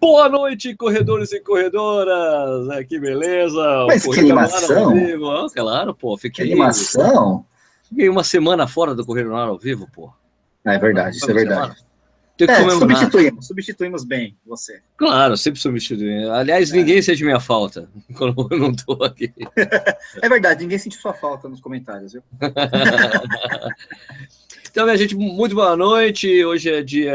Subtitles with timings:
[0.00, 2.70] Boa noite, corredores e corredoras.
[2.70, 3.84] É, que beleza.
[3.86, 4.94] Mas que animação.
[5.30, 6.16] Ah, claro, pô.
[6.16, 7.44] Fiquei, que animação.
[7.86, 10.10] Fiquei uma semana fora do Correio no Ar ao vivo, pô.
[10.64, 11.76] É verdade, isso é verdade.
[12.48, 14.80] É, substituímos, substituímos bem você.
[14.96, 16.30] Claro, sempre substituímos.
[16.30, 16.76] Aliás, é.
[16.76, 19.30] ninguém sente minha falta quando eu não estou aqui.
[20.22, 22.22] é verdade, ninguém sente sua falta nos comentários, viu?
[24.70, 26.44] Então, minha gente, muito boa noite.
[26.44, 27.12] Hoje é dia.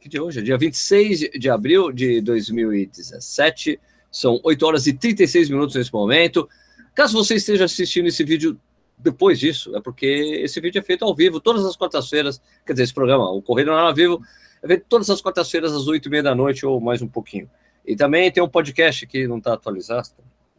[0.00, 0.38] Que dia é hoje?
[0.38, 3.78] É dia 26 de abril de 2017.
[4.10, 6.48] São 8 horas e 36 minutos nesse momento.
[6.94, 8.58] Caso você esteja assistindo esse vídeo
[8.96, 12.40] depois disso, é porque esse vídeo é feito ao vivo, todas as quartas-feiras.
[12.64, 14.22] Quer dizer, esse programa, o Correio ao Vivo,
[14.62, 17.50] é feito todas as quartas-feiras às 8 e meia da noite ou mais um pouquinho.
[17.86, 20.08] E também tem um podcast que não está atualizado.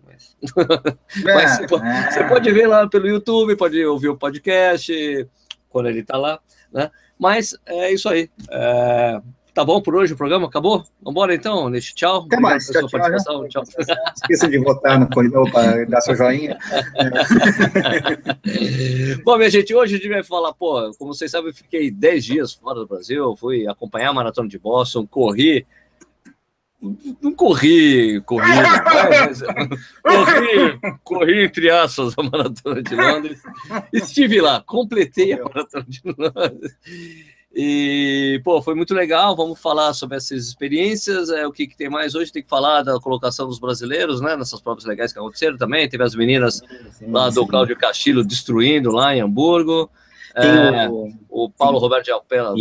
[0.05, 0.35] Mas,
[1.23, 5.27] mas você, pode, você pode ver lá pelo YouTube, pode ouvir o podcast
[5.71, 6.39] quando ele está lá,
[6.71, 6.91] né?
[7.17, 8.29] Mas é isso aí.
[8.49, 9.21] É,
[9.53, 10.47] tá bom por hoje o programa?
[10.47, 10.83] Acabou?
[11.01, 11.93] Vamos embora então, Nish.
[11.93, 12.25] Tchau.
[12.25, 12.65] Até mais.
[12.65, 13.47] Tchau, tchau, participação.
[13.47, 13.63] tchau.
[14.15, 16.57] Esqueça de votar no corredor para dar seu joinha.
[19.23, 22.25] bom, minha gente, hoje a gente vai falar, pô, como vocês sabem, eu fiquei 10
[22.25, 25.65] dias fora do Brasil, fui acompanhar a Maratona de Boston, corri
[27.21, 28.47] não corri, corri,
[29.19, 29.43] mas,
[30.01, 33.41] corri, corri entre aspas a maratona de Londres.
[33.93, 36.75] Estive lá, completei a maratona de Londres.
[37.53, 39.35] E, pô, foi muito legal.
[39.35, 41.29] Vamos falar sobre essas experiências.
[41.29, 42.31] É, o que, que tem mais hoje?
[42.31, 44.35] Tem que falar da colocação dos brasileiros, né?
[44.35, 45.87] Nessas provas legais que aconteceram também.
[45.87, 49.91] Teve as meninas sim, lá do Cláudio Castilho destruindo lá em Hamburgo.
[50.33, 51.11] É, o...
[51.29, 51.49] o...
[51.49, 52.55] Paulo Roberto de Alpela.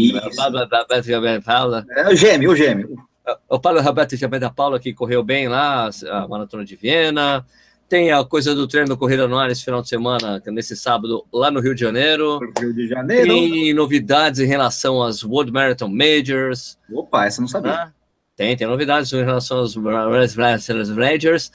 [1.91, 3.10] É, o gêmeo, o gêmeo
[3.49, 7.45] o Paulo Roberto também da Paula, que correu bem lá, a Maratona de Viena.
[7.89, 11.51] Tem a coisa do treino Corrida no Ar esse final de semana, nesse sábado, lá
[11.51, 12.39] no Rio de Janeiro.
[12.59, 13.27] Rio de Janeiro.
[13.27, 16.79] Tem novidades em relação às World Marathon Majors.
[16.93, 17.73] Opa, essa eu não sabia.
[17.73, 17.93] Ah,
[18.37, 19.75] tem, tem novidades em relação às
[20.95, 21.51] Majors.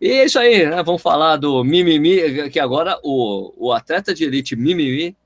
[0.00, 0.82] E é isso aí, né?
[0.82, 5.16] Vamos falar do Mimimi, que agora o, o atleta de elite Mimimi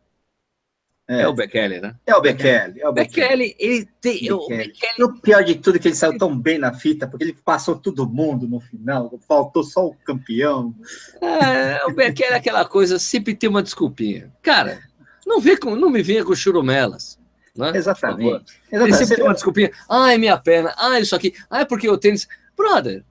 [1.10, 1.22] é.
[1.22, 1.28] é.
[1.28, 1.94] o Bekele, né?
[2.06, 2.80] É o Bekele.
[2.80, 4.12] É o Bekele, ele tem.
[4.14, 4.32] Bekele.
[4.32, 5.04] O, Bekele...
[5.04, 7.74] o pior de tudo é que ele saiu tão bem na fita, porque ele passou
[7.74, 10.72] todo mundo no final, faltou só o campeão.
[11.20, 14.32] É, o Bekele é aquela coisa, sempre tem uma desculpinha.
[14.40, 14.78] Cara,
[15.26, 17.18] não, vê com, não me venha com churumelas.
[17.56, 17.72] Né?
[17.74, 18.28] Exatamente.
[18.30, 18.60] Exatamente.
[18.70, 19.70] Ele sempre tem uma desculpinha.
[19.88, 20.72] Ai, minha perna.
[20.78, 21.34] Ai, isso aqui.
[21.50, 22.28] Ai, porque o tênis.
[22.56, 23.02] Brother,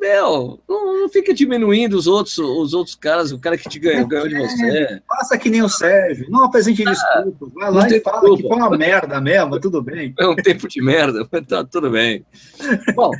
[0.00, 4.06] meu, não, não, fica diminuindo os outros, os outros caras, o cara que te ganhou,
[4.06, 5.02] ganhou de você.
[5.08, 7.52] Faça que nem o Sérgio, não apresente ah, desculpa.
[7.54, 8.42] Vai lá e fala desculpa.
[8.42, 10.14] que foi uma merda mesmo, tudo bem.
[10.18, 12.24] É um tempo de merda, mas tá tudo bem.
[12.94, 13.10] Bom,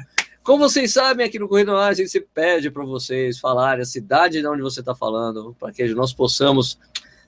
[0.42, 3.82] como vocês sabem, aqui no Correio do Ar, a gente se pede para vocês falarem
[3.82, 6.78] a cidade de onde você está falando, para que nós possamos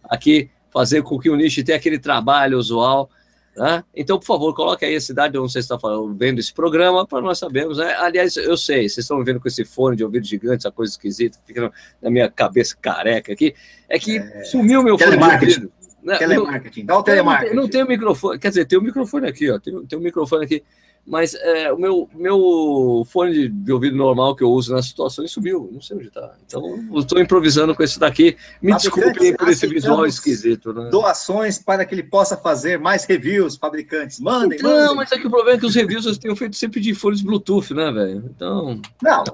[0.05, 3.11] aqui fazer com que o Niche tenha aquele trabalho usual
[3.59, 3.83] né?
[3.95, 7.21] Então, por favor, coloque aí a cidade onde você está falando, vendo esse programa para
[7.21, 7.79] nós sabermos.
[7.79, 7.93] Né?
[7.99, 11.39] Aliás, eu sei, vocês estão vendo com esse fone de ouvido gigante, essa coisa esquisita
[11.45, 13.55] fica na minha cabeça careca aqui.
[13.89, 14.45] É que é...
[14.45, 15.73] sumiu meu fone de ouvido.
[16.05, 16.17] Né?
[16.17, 17.55] Telemarketing, dá o telemarketing.
[17.57, 20.03] Não, não tem o microfone, quer dizer, tem o microfone aqui, ó, tem, tem o
[20.03, 20.63] microfone aqui
[21.09, 25.31] mas é, o meu, meu fone de, de, ouvido normal que eu uso nas situações
[25.31, 26.35] subiu, não sei onde está.
[26.47, 26.63] Então,
[26.99, 28.37] estou improvisando com esse daqui.
[28.61, 30.73] Me desculpem por esse visual esquisito.
[30.73, 30.91] Né?
[30.91, 34.21] Doações para que ele possa fazer mais reviews, fabricantes.
[34.21, 34.97] Mandem, Não, mandem.
[34.97, 37.23] mas é que o problema é que os reviews eu tenho feito sempre de fones
[37.23, 38.25] Bluetooth, né, velho?
[38.35, 38.81] Então.
[39.03, 39.25] Não,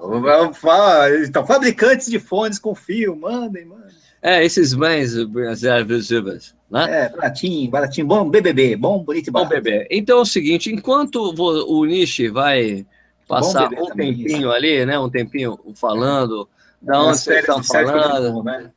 [1.25, 3.85] então, fabricantes de fones com fio, mandem, mandem.
[4.23, 5.13] É, esses mais
[6.75, 7.05] né?
[7.05, 9.49] É, baratinho, baratinho, bom BBB, bom, bonito e barato.
[9.49, 9.87] Bom bebê.
[9.89, 12.85] Então é o seguinte, enquanto o Nishi vai
[13.29, 16.49] passar um tempinho ali, né, um tempinho falando,
[16.83, 18.73] da onde vocês estão falando, né?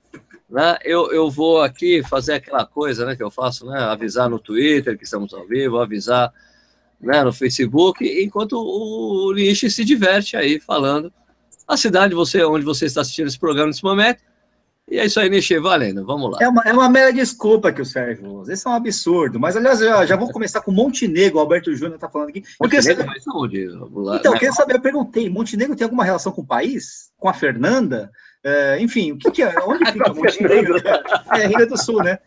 [0.47, 0.77] né?
[0.85, 4.95] Eu, eu vou aqui fazer aquela coisa, né, que eu faço, né, avisar no Twitter
[4.95, 6.31] que estamos ao vivo, avisar,
[7.01, 11.11] né, no Facebook, enquanto o Nishi se diverte aí falando
[11.67, 14.21] a cidade você, onde você está assistindo esse programa nesse momento,
[14.89, 16.37] e é isso aí, Nishi, valendo, vamos lá.
[16.41, 18.53] É uma, é uma mera desculpa que o Sérgio usa.
[18.53, 19.37] Esse é um absurdo.
[19.37, 22.41] Mas, aliás, já, já vou começar com Montenegro, o Alberto Júnior está falando aqui.
[22.61, 23.21] Montenegro, saber...
[23.35, 23.65] onde?
[23.65, 27.11] Então, eu queria saber, eu perguntei, Montenegro tem alguma relação com o país?
[27.17, 28.09] Com a Fernanda?
[28.41, 29.53] É, enfim, o que, que, é?
[29.65, 30.81] Onde fica Montenegro?
[31.31, 32.19] É, Rio do Sul, né?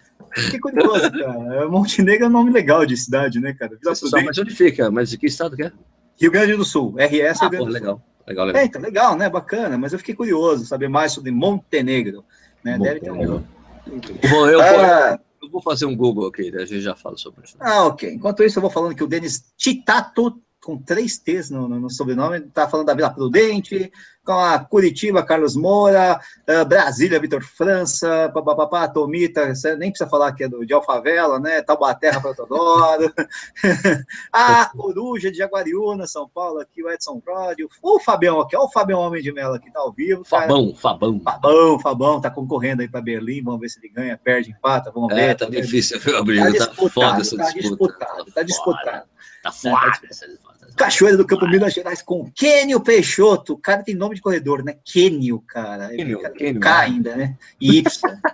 [0.51, 1.67] Que curioso, cara.
[1.67, 3.73] Montenegro é um nome legal de cidade, né, cara?
[3.95, 4.91] Só, mas onde fica?
[4.91, 5.73] Mas de que estado que é?
[6.21, 7.73] Rio Grande do Sul, RS ah, Rio Grande pô, do Sul.
[7.73, 8.03] Legal.
[8.27, 8.63] Legal, legal.
[8.63, 9.29] É, então, legal, né?
[9.29, 12.25] Bacana, mas eu fiquei curioso saber mais sobre Montenegro.
[12.65, 12.77] Né?
[12.77, 13.17] Bom, Deve ter um.
[13.27, 17.45] Bom, eu, ah, vou, eu vou fazer um Google aqui, a gente já fala sobre
[17.45, 17.57] isso.
[17.59, 18.13] Ah, ok.
[18.13, 21.91] Enquanto isso, eu vou falando que o Denis Titato, com três T's no, no, no
[21.91, 23.91] sobrenome, está falando da Vila Prudente,
[24.25, 30.45] com a Curitiba, Carlos Moura, uh, Brasília, Vitor França, papapá, Tomita, nem precisa falar que
[30.45, 31.63] é do, de Alfavela, né?
[31.63, 33.13] Taubaterra para Todoro.
[34.33, 37.69] a Coruja de Jaguariúna, São Paulo, aqui o Edson Ródio.
[37.83, 40.23] O Fabião aqui, olha o Fabião Homem de Melo aqui, tá ao vivo.
[40.25, 41.21] Fabão, Fabão.
[41.21, 45.15] Fabão, Fabão, tá concorrendo aí para Berlim, vamos ver se ele ganha, perde, empata, vamos
[45.15, 45.21] ver.
[45.21, 46.57] É, tá difícil, viu, Abril?
[46.57, 47.69] Tá, tá foda essa tá disputa.
[47.69, 49.11] Disputado, tá disputado.
[49.43, 50.69] Tá foda essa disputa.
[50.77, 53.55] Cachoeira do Campo Minas Gerais com Kenio Peixoto.
[53.55, 54.77] O cara tem nome de corredor, né?
[54.85, 55.89] Kenio, cara.
[55.89, 56.85] Kenio, Cara, Kenio, K né?
[56.85, 57.37] ainda, né?
[57.61, 57.83] Y.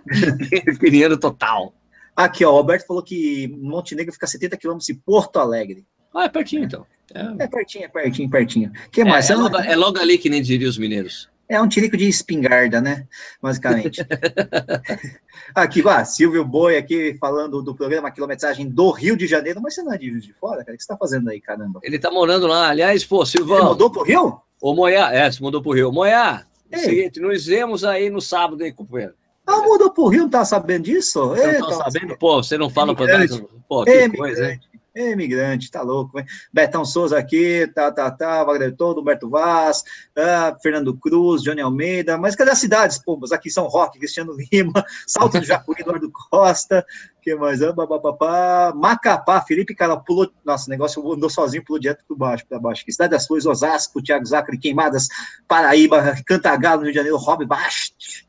[0.79, 1.75] Queriano total.
[2.15, 5.87] Aqui, ó, o Alberto falou que Montenegro fica a 70 quilômetros de Porto Alegre.
[6.15, 6.87] Ah, é pertinho então.
[7.15, 8.73] É, É pertinho, é pertinho, pertinho.
[8.87, 9.29] O que é, mais?
[9.29, 11.29] é É, logo, é logo ali que nem diriam os mineiros.
[11.49, 13.07] É um tirico de espingarda, né?
[13.41, 14.05] Basicamente.
[15.55, 19.61] aqui, vá, Silvio Boi aqui falando do programa Quilometragem do Rio de Janeiro.
[19.63, 20.75] Mas você não é de Rio de Fora, cara?
[20.75, 21.81] O que você tá fazendo aí, caramba?
[21.83, 22.69] Ele tá morando lá.
[22.69, 23.69] Aliás, pô, Ele Silvão.
[23.69, 24.41] mudou pro Rio?
[24.61, 25.93] Ô, Moiá, é, se mudou pro Rio.
[25.93, 26.79] Moiá, Ei.
[26.79, 29.15] seguinte, nos vemos aí no sábado, hein, companheiro?
[29.47, 31.35] Ah, mudou pro Rio, não tá sabendo disso?
[31.35, 32.17] Não tá sabendo?
[32.19, 33.41] Pô, você não fala pra nós.
[33.69, 34.17] Pô, que Emigrante.
[34.17, 34.61] coisa, hein?
[34.97, 36.25] Emigrante, tá louco, hein?
[36.51, 39.85] Betão Souza aqui, tá, tá, tá, Wagner Todo, Humberto Vaz,
[40.17, 43.31] ah, Fernando Cruz, Johnny Almeida, mas cadê as cidades, pombas?
[43.31, 46.85] Aqui São Roque, Cristiano Lima, Salto do Jacuí, Eduardo Costa,
[47.21, 47.61] que mais?
[47.61, 52.59] Ah, bababá, Macapá, Felipe Cara pulou, nossa, negócio andou sozinho, pulou direto para baixo, para
[52.59, 52.85] baixo.
[52.89, 55.09] Cidade das Flores, Osasco, Thiago Zacre, Queimadas,
[55.47, 58.27] Paraíba, Cantagalo, Rio de Janeiro, Rob Bast,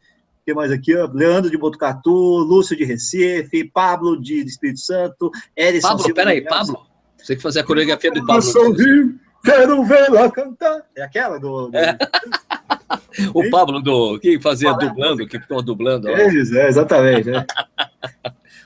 [0.48, 1.10] que mais aqui, ó?
[1.14, 6.42] Leandro de Botucatu, Lúcio de Recife, Pablo de Espírito Santo, Erison Pablo, peraí.
[6.42, 6.88] Pablo.
[7.18, 8.42] Você que fazia a coreografia do Pablo.
[8.42, 10.86] sou Rio, quero vê-la cantar.
[10.96, 11.68] É aquela do.
[11.68, 11.78] do...
[11.78, 11.98] É.
[13.34, 16.08] O Pablo do que fazia dublando, que ficou dublando.
[16.08, 16.12] ó.
[16.12, 17.30] É, é, exatamente.
[17.30, 17.46] é.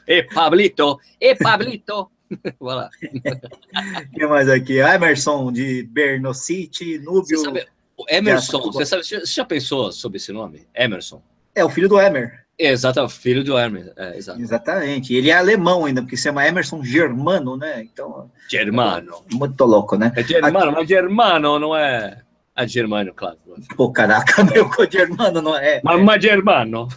[0.07, 2.11] E Pablito, e Pablito.
[2.59, 2.89] Vai lá.
[3.03, 4.79] O que mais aqui?
[4.79, 7.37] Emerson de Bernocity, Você Núbio.
[7.37, 7.67] sabe,
[8.09, 10.67] Emerson, você, sabe, você já pensou sobre esse nome?
[10.75, 11.21] Emerson.
[11.55, 12.41] É o filho do Emer.
[12.57, 13.91] Exato, filho do Emerson.
[13.95, 14.39] É, exato.
[14.39, 15.15] Exatamente.
[15.15, 17.81] Ele é alemão ainda, porque se chama Emerson Germano, né?
[17.81, 19.23] Então, Germano.
[19.33, 20.11] muito louco, né?
[20.15, 22.21] É Germano, mas Germano não é.
[22.55, 23.37] É Germano, claro.
[23.75, 25.81] Pô, caraca, meu Germano não é.
[25.83, 26.87] Mas Germano.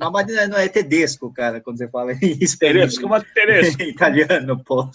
[0.00, 2.58] Mas mas não é tedesco, cara, quando você fala isso.
[2.58, 3.82] Teresco, mas Teresco.
[3.82, 4.88] Em italiano, pô.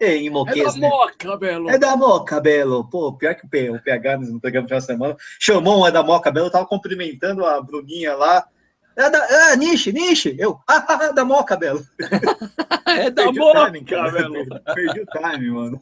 [0.00, 0.88] em É moquês, da né?
[0.88, 1.70] moca, Belo.
[1.70, 2.84] É da Moca, Belo.
[2.84, 6.30] Pô, pior que o PH no programa de uma semana chamou um é da Moca,
[6.30, 8.46] Belo, eu tava cumprimentando a Bruninha lá.
[9.00, 10.36] É da é, Nishi, Nishi.
[10.38, 11.82] Eu, ah, ah, ah, da Moca, Belo.
[12.86, 14.10] É da Perdi moca, timing, cara.
[14.10, 14.46] Belo.
[14.74, 15.80] Perdi o time, mano.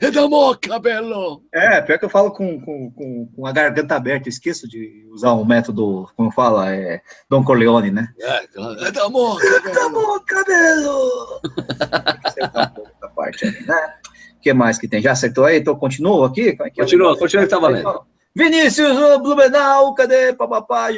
[0.00, 1.42] É da moca, Belo.
[1.52, 5.08] É, pior que eu falo com, com, com, com a garganta aberta, eu esqueço de
[5.10, 8.12] usar um método, como fala, é Don Corleone, né?
[8.20, 8.84] É, claro.
[8.84, 9.90] É da moca, Da Belo.
[9.92, 11.40] Moca, Belo!
[11.42, 13.94] Tem que acertar um pouco da parte ali, né?
[14.36, 15.02] O que mais que tem?
[15.02, 15.58] Já acertou aí?
[15.58, 16.56] Então continua aqui?
[16.60, 16.70] É é?
[16.70, 18.06] Continua, continua que tá valendo.
[18.32, 20.88] Vinícius Blumenau, cadê papapá?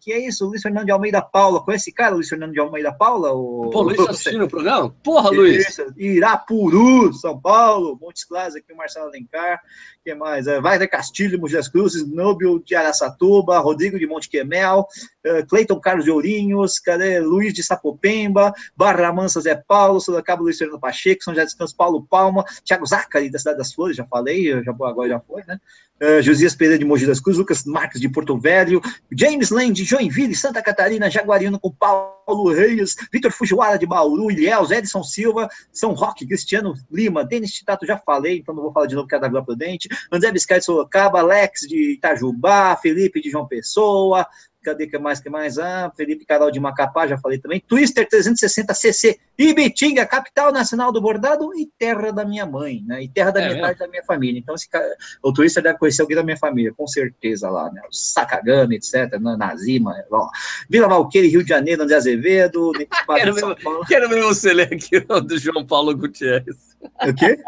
[0.00, 0.46] Que é isso?
[0.46, 1.64] Luiz Fernando de Almeida Paula.
[1.64, 3.32] Conhece esse cara, Luiz Fernando de Almeida Paula?
[3.32, 3.70] O...
[3.70, 4.94] Pô, Luiz tá assistindo o programa?
[5.02, 5.78] Porra, Luiz.
[5.96, 9.62] Irapuru, São Paulo, Montes Claros, aqui o Marcelo Alencar.
[10.02, 10.46] Que mais?
[10.46, 15.78] É, Wagner Castilho, Mogi das Cruzes, Nobel de Araçatuba, Rodrigo de Monte Quemel, uh, Cleiton
[15.78, 17.20] Carlos de Ourinhos, cadê?
[17.20, 21.72] Luiz de Sapopemba, Barra Mansa Zé Paulo, Sorocaba Luiz Fernando Pacheco, São José dos Campos
[21.72, 25.58] Paulo Palma, Thiago Zacari da Cidade das Flores, já falei, já, agora já foi, né?
[26.02, 28.80] Uh, Josias Pereira de Mogi das Cruzes, Lucas Marques de Porto Velho,
[29.12, 34.70] James Lane de Joinville, Santa Catarina, Jaguariano com Paulo Reis, Vitor Fujiwara de Bauru, Ilhéus,
[34.70, 38.94] Edson Silva, São Roque, Cristiano Lima, Denis Titato, já falei, então não vou falar de
[38.94, 43.30] novo que é da Vila Prudente, André Biscay de Sorocaba, Alex de Itajubá, Felipe de
[43.30, 44.26] João Pessoa,
[44.62, 45.58] cadê que mais, que mais?
[45.58, 51.00] Ah, Felipe Carol de Macapá, já falei também, Twister 360 CC, Ibitinga, capital nacional do
[51.00, 54.38] bordado e terra da minha mãe, né, e terra da É metade da minha família,
[54.38, 54.86] então esse cara,
[55.22, 59.12] o Twister deve conhecer alguém da minha família, com certeza lá, né, o Sakagami, etc,
[59.20, 60.28] né, Nazima, ó.
[60.68, 62.72] Vila Valqueire, Rio de Janeiro, André Azevedo,
[63.16, 63.56] Quero ver,
[63.88, 66.76] quero ver você ler aqui do João Paulo Gutierrez.
[67.06, 67.38] o quê?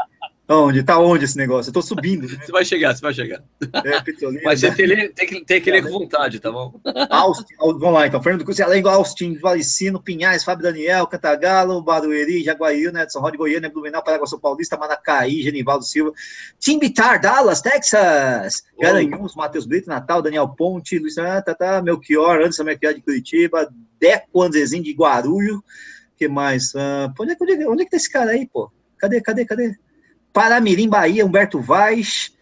[0.46, 0.82] Onde?
[0.82, 1.70] Tá onde esse negócio?
[1.70, 2.38] Eu tô subindo, né?
[2.44, 3.42] Você vai chegar, você vai chegar.
[3.82, 6.52] É, Petrolina, Mas você tem, que ler- tem que, tem que ler com vontade, tá
[6.52, 6.78] bom?
[7.08, 8.22] Austin, vamos lá então.
[8.22, 14.04] Fernando Cruz, Alengo, Austin, Valicino, Pinhais, Fábio Daniel, Cantagalo, Barueri, Jaguariúna, Edson Rod, Goiânia, Blumenau,
[14.04, 16.12] Paraguaçu Paulista, Manacaí, Genivaldo Silva,
[16.58, 18.62] Timbitar, Dallas, Texas.
[18.78, 23.66] Garanhuns, Matheus Brito, Natal, Daniel Ponte, Luiz ah, tá, tá, Melchior, Anderson Melchior de Curitiba,
[23.98, 25.64] Deco Andrezinho de Guarulho,
[26.18, 26.74] que mais?
[26.76, 28.70] Ah, onde, é, que- onde, é, onde é que tá esse cara aí, pô?
[28.98, 29.74] Cadê, cadê, cadê?
[30.34, 32.32] Paramirim, Bahia, Humberto Vaz.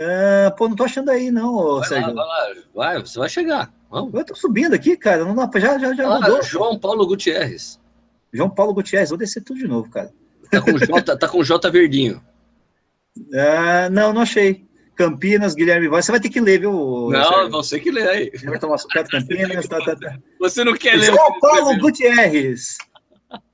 [0.00, 2.14] Ah, pô, não tô achando aí, não, ô, Vai lá, Sérgio.
[2.14, 2.46] vai lá.
[2.74, 3.72] Vai, você vai chegar.
[3.90, 4.12] Vamos.
[4.14, 5.22] Eu tô subindo aqui, cara.
[5.24, 5.48] Não dá.
[5.60, 6.42] Já, já, já Ah, mudou.
[6.42, 7.78] João Paulo Gutierrez.
[8.32, 10.10] João Paulo Gutierrez, vou descer tudo de novo, cara.
[10.50, 12.22] Tá com J, tá com J verdinho.
[13.34, 14.66] Ah, não, não achei.
[14.94, 16.04] Campinas, Guilherme Voz.
[16.06, 17.08] Você vai ter que ler, viu?
[17.10, 17.50] Não, Sérgio?
[17.50, 18.30] você que lê aí.
[18.30, 19.68] Campinas.
[19.68, 20.18] Tá, tá, tá.
[20.40, 21.06] Você não quer ler.
[21.06, 22.78] João Paulo Gutierrez.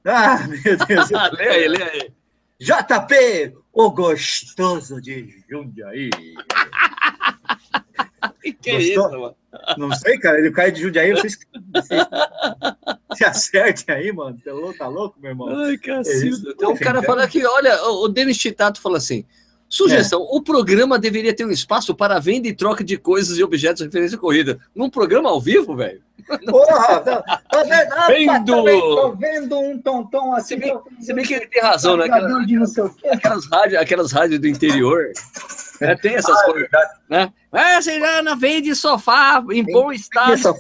[0.05, 1.11] Ah, meu Deus.
[1.37, 2.13] lê aí, lê aí.
[2.61, 6.11] JP, o gostoso de Jundiaí.
[8.43, 9.37] que que é isso, mano?
[9.77, 10.37] Não sei, cara.
[10.37, 11.39] Ele cai de Jundiaí, vocês,
[11.73, 12.03] vocês
[13.15, 14.37] se acertem aí, mano.
[14.45, 15.49] Tá louco, tá louco, meu irmão?
[15.61, 16.51] Ai, cacilda.
[16.51, 19.25] É Tem um cara falando aqui, olha, o Denis Titato fala assim,
[19.69, 20.27] Sugestão: é.
[20.31, 23.85] o programa deveria ter um espaço para venda e troca de coisas e objetos de
[23.85, 24.59] referência à corrida.
[24.75, 26.01] Num programa ao vivo, velho?
[26.49, 27.01] Porra!
[27.01, 28.65] Tá, tá vendo?
[28.65, 30.49] Tô vendo um tonton assim.
[30.49, 32.05] Se bem, se bem que ele tem razão, né?
[32.05, 32.79] Aquelas,
[33.13, 35.13] aquelas, rádios, aquelas rádios do interior.
[35.81, 35.97] Né?
[35.97, 36.69] Tem essas ah, é coisas.
[37.09, 37.33] Né?
[37.53, 40.57] É, não vende sofá em bom estado.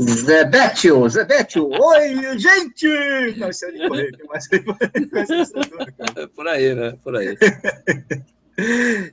[0.00, 2.88] Zebetio, Zebetio, oi, gente!
[3.36, 4.48] Não, isso é de correr, mas...
[6.34, 6.94] Por aí, né?
[7.04, 7.36] Por aí.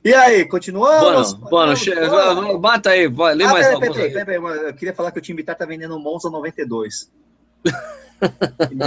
[0.02, 1.34] E aí, continuamos?
[1.34, 1.74] Bueno,
[2.34, 5.18] bueno, bata aí, vai, lê ah, mais peraí, peraí, peraí, peraí, Eu queria falar que
[5.18, 7.10] o time tá vendendo um Monza 92.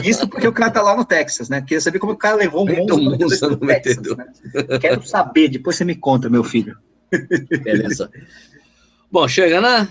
[0.03, 1.61] Isso porque o cara tá lá no Texas, né?
[1.61, 3.83] Queria saber como o cara levou um Monza, Monza 92.
[3.83, 4.79] Texas, né?
[4.79, 6.77] Quero saber, depois você me conta, meu filho.
[7.63, 8.09] Beleza.
[9.11, 9.87] Bom, chega, né?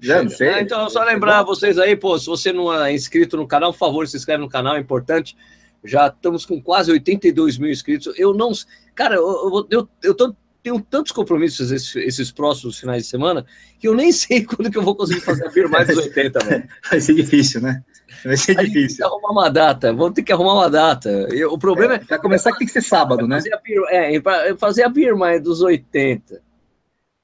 [0.00, 0.48] Já não sei.
[0.48, 3.78] Ah, então, só lembrar vocês aí, pô, se você não é inscrito no canal, por
[3.78, 5.36] favor, se inscreve no canal, é importante.
[5.84, 8.12] Já estamos com quase 82 mil inscritos.
[8.18, 8.52] Eu não.
[8.96, 13.46] Cara, eu, eu, eu tô, tenho tantos compromissos esses, esses, próximos finais de semana
[13.78, 16.44] que eu nem sei quando que eu vou conseguir fazer a BIR mais dos 80,
[16.44, 16.68] velho.
[16.90, 17.84] Vai ser difícil, né?
[18.24, 18.88] Vai ser Aí difícil.
[18.88, 21.08] Tem que arrumar uma data, vamos ter que arrumar uma data.
[21.30, 22.00] Eu, o problema é.
[22.08, 23.36] é começar, tem que ser sábado, né?
[23.36, 26.40] Fazer a BIR, é, fazer a BIR mais dos 80.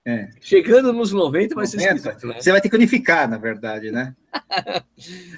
[0.05, 0.31] É.
[0.41, 2.35] Chegando nos 90 vai 90, ser esquisito, né?
[2.41, 4.15] Você vai ter que unificar, na verdade, né?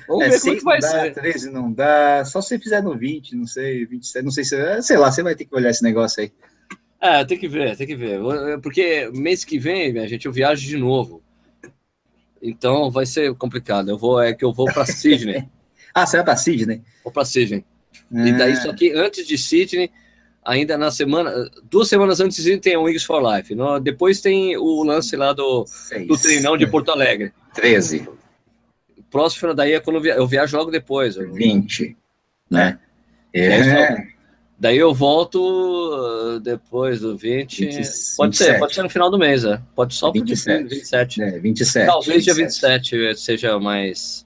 [0.08, 1.14] Vamos é, ver como vai dá, ser.
[1.14, 4.82] 13 não dá, só se fizer no 20, não sei, 27, não sei se.
[4.82, 6.32] Sei lá, você vai ter que olhar esse negócio aí.
[6.98, 8.18] É, tem que ver, tem que ver.
[8.62, 11.22] Porque mês que vem, minha gente, eu viajo de novo.
[12.40, 13.90] Então vai ser complicado.
[13.90, 15.46] Eu vou, é que eu vou para Sydney.
[15.92, 16.82] ah, você vai para Sydney?
[17.02, 17.64] Vou para Sydney.
[18.10, 18.56] E daí, é.
[18.56, 19.90] só que antes de Sydney,
[20.44, 23.54] ainda na semana, duas semanas antes tem o Wings for Life.
[23.54, 25.64] No, depois tem o lance lá do,
[26.06, 27.32] do treinão de Porto Alegre.
[27.54, 28.08] 13.
[29.10, 31.16] Próximo daí é quando eu viajo logo depois.
[31.16, 31.96] 20.
[32.50, 32.78] Né?
[33.32, 33.60] É.
[33.60, 34.14] é.
[34.58, 37.66] Daí eu volto uh, depois do 20.
[37.66, 37.74] 20
[38.16, 38.34] pode 27.
[38.34, 39.60] ser, pode ser no final do mês, é.
[39.74, 40.68] Pode só 27.
[40.68, 41.22] 27.
[41.22, 41.86] É, 27.
[41.86, 42.90] Talvez 27.
[42.90, 44.24] dia 27 seja mais.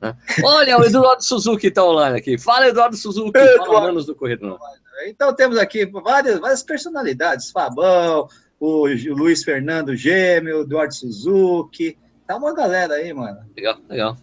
[0.00, 0.14] Né?
[0.42, 2.36] Olha, o Eduardo Suzuki está online aqui.
[2.36, 3.36] Fala, Eduardo Suzuki.
[3.36, 3.66] Eduardo.
[3.66, 4.58] Fala menos do Corredor.
[5.06, 12.54] Então temos aqui várias, várias personalidades, Fabão, o Luiz Fernando Gêmeo, Eduardo Suzuki, tá uma
[12.54, 13.38] galera aí, mano.
[13.56, 14.16] Legal, legal.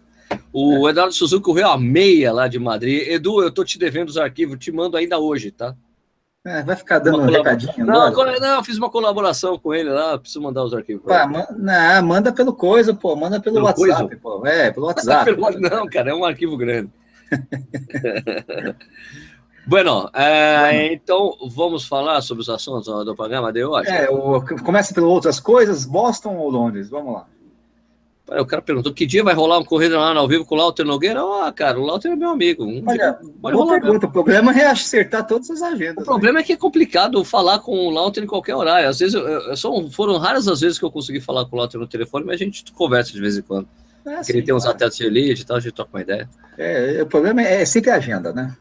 [0.51, 0.91] O é.
[0.91, 3.07] Eduardo Suzuki correu a meia lá de Madrid.
[3.07, 5.75] Edu, eu tô te devendo os arquivos, te mando ainda hoje, tá?
[6.43, 8.39] É, vai ficar dando um recadinho não, agora?
[8.39, 11.03] Não, eu fiz uma colaboração com ele lá, preciso mandar os arquivos.
[11.05, 14.17] Pá, man, não, manda pelo coisa, pô, manda pelo, pelo WhatsApp, coisa?
[14.19, 14.47] pô.
[14.47, 15.35] É, pelo WhatsApp.
[15.59, 16.89] não, cara, é um arquivo grande.
[19.65, 23.89] Bueno, é, então vamos falar sobre os assuntos do programa de hoje.
[23.89, 26.89] É, o, começa pelas outras coisas, Boston ou Londres?
[26.89, 27.27] Vamos lá.
[28.39, 30.85] O cara perguntou que dia vai rolar uma corrida lá ao vivo com o Lauter
[30.85, 31.19] Nogueira?
[31.21, 32.63] Ah, cara, o Lauter é meu amigo.
[32.63, 34.07] Um Olha, boa pergunta.
[34.07, 36.03] O problema é acertar todas as agendas.
[36.03, 36.39] O problema né?
[36.39, 38.87] é que é complicado falar com o Lauter em qualquer horário.
[38.87, 41.79] Às vezes, eu, eu, foram raras as vezes que eu consegui falar com o Lauter
[41.79, 43.67] no telefone, mas a gente conversa de vez em quando.
[44.05, 44.75] É, ele tem uns claro.
[44.75, 46.29] atletas de elite e tal, a gente toca uma ideia.
[46.57, 48.55] É, o problema é, é sempre a agenda, né?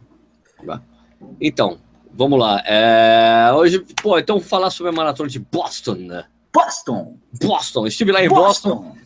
[1.41, 1.79] Então,
[2.13, 2.63] vamos lá.
[2.67, 6.25] É, hoje, pô, então vou falar sobre a maratona de Boston, né?
[6.53, 7.17] Boston!
[7.41, 7.87] Boston!
[7.87, 8.77] Estive lá em Boston.
[8.77, 8.97] Boston.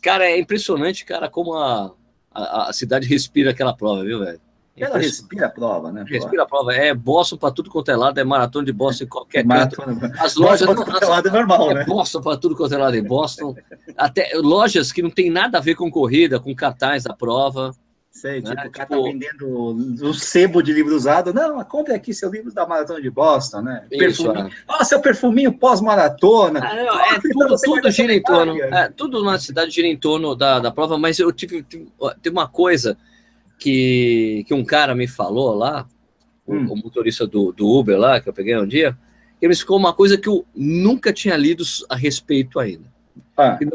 [0.00, 1.92] Cara, é impressionante, cara, como a,
[2.32, 4.40] a, a cidade respira aquela prova, viu, velho?
[4.76, 6.02] Ela respira a prova, né?
[6.08, 6.72] Respira a prova.
[6.72, 10.00] É Boston para tudo quanto é lado, é maratona de Boston em qualquer maratona.
[10.00, 10.20] canto.
[10.20, 10.66] As lojas.
[10.66, 11.84] Boston não, as, é lado é normal, é né?
[11.84, 13.54] Boston para tudo quanto é lado em Boston.
[13.96, 17.74] Até lojas que não tem nada a ver com corrida, com cartaz da prova.
[18.12, 18.66] Sei, tipo, né?
[18.66, 19.04] o cara tá tipo...
[19.04, 21.32] tá vendendo o sebo de livro usado.
[21.32, 23.86] Não, compre aqui seu livro da Maratona de Boston, né?
[23.90, 24.50] Isso, perfuminho.
[24.80, 24.84] É.
[24.84, 26.60] seu perfuminho pós-maratona.
[26.62, 28.62] Ah, é, tudo, tudo gira em torno.
[28.62, 31.88] É, tudo na cidade gira em torno da, da prova, mas eu tive, tive,
[32.22, 32.98] tive uma coisa
[33.58, 35.86] que, que um cara me falou lá,
[36.46, 36.66] hum.
[36.68, 38.96] o, o, motorista do, do Uber lá, que eu peguei um dia,
[39.40, 42.92] ele me explicou uma coisa que eu nunca tinha lido a respeito ainda.
[43.38, 43.56] Ah.
[43.56, 43.66] Que,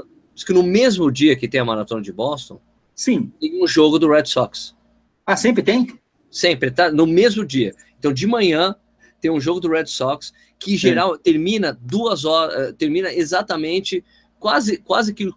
[0.46, 2.62] que no mesmo dia que tem a Maratona de Boston,
[2.98, 3.32] Sim.
[3.40, 4.76] Tem um jogo do Red Sox.
[5.24, 5.88] Ah, sempre tem?
[6.32, 6.92] Sempre, tá?
[6.92, 7.74] No mesmo dia.
[8.00, 8.76] Então, de manhã,
[9.22, 11.22] tem um jogo do Red Sox que, em geral, Sim.
[11.22, 14.04] termina duas horas, eh, termina exatamente,
[14.40, 15.30] quase, quase que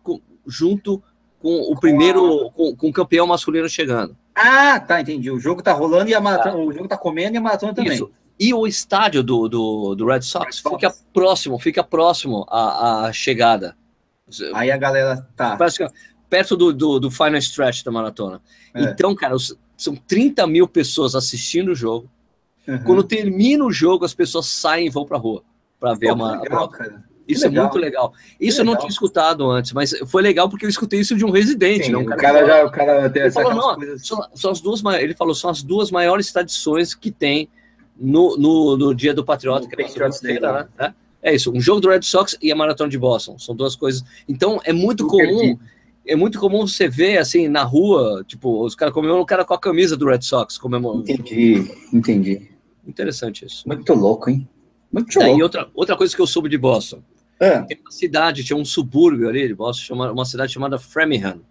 [0.46, 1.02] junto
[1.38, 4.16] com o primeiro, com, com, o campeão masculino chegando.
[4.34, 5.30] Ah, tá, entendi.
[5.30, 6.58] O jogo tá rolando e a maratona, tá.
[6.58, 7.92] o jogo tá comendo e a maratona também.
[7.92, 8.10] Isso.
[8.38, 13.06] E o estádio do, do, do Red Sox, Red Sox fica próximo, fica próximo à,
[13.06, 13.76] à chegada.
[14.54, 15.58] Aí a galera tá.
[16.30, 18.40] Perto do, do, do final stretch da maratona.
[18.72, 18.84] É.
[18.84, 19.34] Então, cara,
[19.76, 22.08] são 30 mil pessoas assistindo o jogo.
[22.66, 22.82] Uhum.
[22.84, 25.42] Quando termina o jogo, as pessoas saem e vão pra rua
[25.80, 26.40] para ver Pô, uma.
[26.40, 27.04] Legal, cara.
[27.26, 28.12] Isso é muito legal.
[28.40, 31.30] Isso eu não tinha escutado antes, mas foi legal porque eu escutei isso de um
[31.30, 31.86] residente.
[31.86, 34.06] Sim, não, um cara, o cara já o cara tem ele falou, não, coisas...
[34.06, 37.48] são, são, as duas, ele falou, são as duas maiores tradições que tem
[37.96, 40.68] no, no, no dia do Patriota, que é né?
[40.76, 40.94] né?
[41.22, 43.38] É isso, um jogo do Red Sox e a maratona de Boston.
[43.38, 44.02] São duas coisas.
[44.28, 45.58] Então é muito Super comum.
[46.10, 49.54] É muito comum você ver assim na rua, tipo, os caras comemorando o cara com
[49.54, 51.04] a camisa do Red Sox comemorando.
[51.08, 52.50] Entendi, entendi.
[52.84, 53.62] Interessante isso.
[53.64, 54.48] Muito louco, hein?
[54.92, 55.44] Muito Daí, louco.
[55.44, 57.00] outra, outra coisa que eu soube de Boston.
[57.38, 57.62] É.
[57.62, 61.42] Tem uma cidade, tinha um subúrbio ali de Boston, chama, uma cidade chamada Framingham.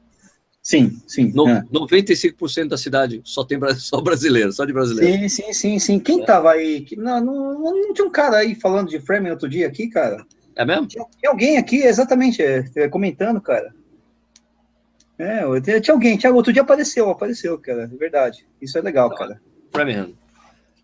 [0.62, 1.32] Sim, sim.
[1.34, 1.64] No, é.
[1.74, 5.22] 95% da cidade só tem só brasileiro, só de brasileiro.
[5.22, 6.00] Sim, sim, sim, sim.
[6.00, 6.26] Quem é.
[6.26, 6.86] tava aí?
[6.98, 10.26] Não, não, não, tinha um cara aí falando de Framingham outro dia aqui, cara?
[10.54, 10.86] É mesmo?
[10.86, 13.74] Tinha, tinha alguém aqui, exatamente, é, é comentando, cara.
[15.20, 18.48] É, tinha alguém, tinha, outro dia apareceu, apareceu, cara, é verdade.
[18.62, 19.42] Isso é legal, cara.
[19.70, 20.14] Framingham.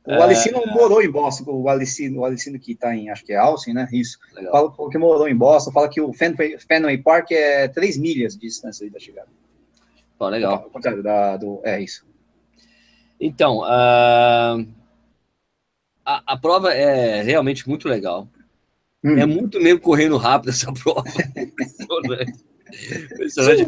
[0.05, 0.21] O é...
[0.21, 3.71] Alicino morou em Boston, o Alicino, o Alicino que está em, acho que é Austin,
[3.71, 3.87] né?
[3.93, 4.19] Isso.
[4.33, 4.75] Legal.
[4.75, 8.41] Fala que morou em Boston, fala que o Fenway, Fenway Park é 3 milhas de
[8.41, 9.29] distância da chegada.
[10.17, 10.63] Pô, legal.
[10.65, 12.05] Ao contrário da, do, é isso.
[13.19, 14.67] Então, uh,
[16.05, 18.27] a, a prova é realmente muito legal.
[19.03, 19.17] Hum.
[19.17, 21.03] É muito nego correndo rápido essa prova.
[23.13, 23.65] Impressionante.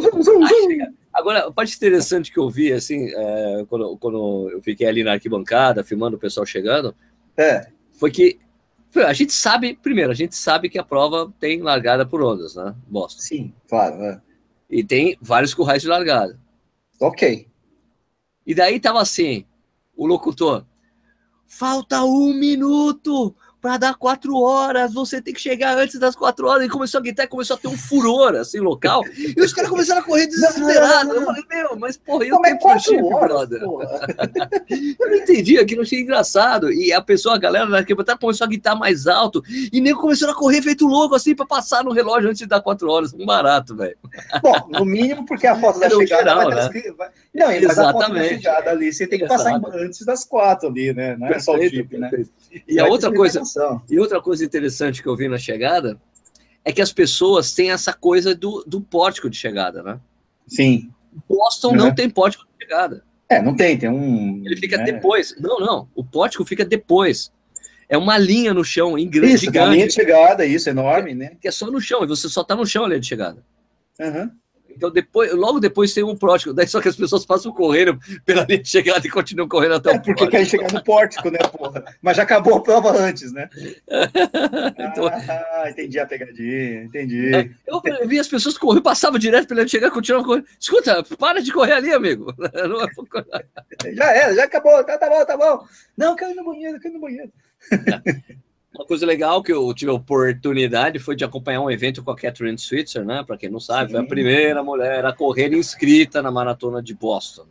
[1.13, 5.13] Agora, a parte interessante que eu vi, assim, é, quando, quando eu fiquei ali na
[5.13, 6.95] arquibancada, filmando o pessoal chegando,
[7.35, 7.67] é.
[7.93, 8.39] foi que
[8.95, 12.75] a gente sabe, primeiro, a gente sabe que a prova tem largada por ondas, né?
[12.87, 13.21] Boston.
[13.21, 14.01] Sim, claro.
[14.03, 14.21] É.
[14.69, 16.39] E tem vários currais de largada.
[16.99, 17.47] Ok.
[18.45, 19.45] E daí tava assim,
[19.95, 20.65] o locutor,
[21.45, 26.65] falta um minuto para dar quatro horas, você tem que chegar antes das quatro horas.
[26.65, 29.03] E começou a gritar, começou a ter um furor, assim, local.
[29.15, 31.15] E os caras começaram a correr desesperados.
[31.15, 33.61] Eu falei, meu, mas porra, eu tenho quatro chip, horas, brother.
[34.99, 36.71] eu não entendi, aquilo achei engraçado.
[36.71, 39.43] E a pessoa, a galera da arquibancada começou a gritar mais alto.
[39.71, 42.61] E nem começou a correr feito louco, assim, para passar no relógio antes de dar
[42.61, 43.13] quatro horas.
[43.13, 43.97] Um barato, velho.
[44.41, 46.93] Bom, no mínimo, porque a foto da chegada geral, vai, né?
[46.97, 47.09] vai...
[47.33, 48.03] Não, Exatamente.
[48.03, 49.61] foto da chegada ali, você tem que Exato.
[49.61, 51.15] passar antes das quatro ali, né?
[51.17, 52.09] Não é só o chip, né?
[52.67, 53.41] E a outra coisa,
[53.89, 55.99] e outra coisa interessante que eu vi na chegada
[56.63, 59.99] é que as pessoas têm essa coisa do, do pórtico de chegada, né?
[60.47, 60.91] Sim.
[61.27, 61.75] Boston uhum.
[61.75, 63.03] não tem pórtico de chegada.
[63.29, 64.41] É, não tem, tem um.
[64.45, 64.83] Ele fica né?
[64.83, 65.35] depois.
[65.39, 65.89] Não, não.
[65.95, 67.31] O pórtico fica depois.
[67.89, 69.35] É uma linha no chão, em grande.
[69.35, 71.31] Isso, gigante, linha de chegada, isso, enorme, né?
[71.41, 73.41] Que é só no chão, e você só tá no chão ali de chegada.
[73.99, 74.29] Uhum.
[74.77, 76.53] Então, depois, logo depois tem um pórtico.
[76.53, 79.91] Daí só que as pessoas passam correndo pela linha de chegada e continuam correndo até
[79.91, 81.83] é, o porque querem chegar no pórtico, né, porra?
[81.99, 83.49] Mas já acabou a prova antes, né?
[84.77, 87.35] então, ah, entendi a pegadinha, entendi.
[87.35, 90.45] É, eu, vi as pessoas correndo, passavam direto pela linha de chegada e continuavam correndo.
[90.59, 92.33] Escuta, para de correr ali, amigo.
[93.85, 95.65] É já era, já acabou, tá, tá bom, tá bom.
[95.95, 97.31] Não, ir no banheiro, ir no banheiro.
[98.73, 98.77] É.
[98.77, 102.15] Uma coisa legal que eu tive a oportunidade foi de acompanhar um evento com a
[102.15, 103.23] Catherine Switzer, né?
[103.25, 107.45] Para quem não sabe, foi a primeira mulher a correr inscrita na maratona de Boston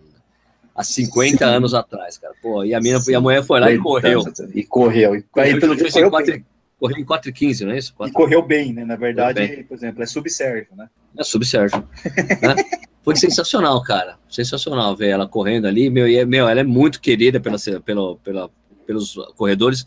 [0.76, 1.44] há 50 Sim.
[1.44, 2.34] anos atrás, cara.
[2.42, 4.22] Pô, e a minha e a mulher foi lá e correu.
[4.54, 5.16] E correu.
[5.16, 6.42] E correu, pelo correu, correu,
[6.78, 7.94] correu em 4 e 15, não é isso?
[7.94, 8.12] 4...
[8.12, 8.84] E correu bem, né?
[8.84, 10.88] Na verdade, por exemplo, é subserve, né?
[11.18, 11.76] É subserve.
[11.76, 12.54] né?
[13.02, 14.18] Foi sensacional, cara.
[14.28, 15.88] Sensacional ver ela correndo ali.
[15.88, 18.50] Meu, e, meu ela é muito querida pela, pela, pela,
[18.86, 19.86] pelos corredores.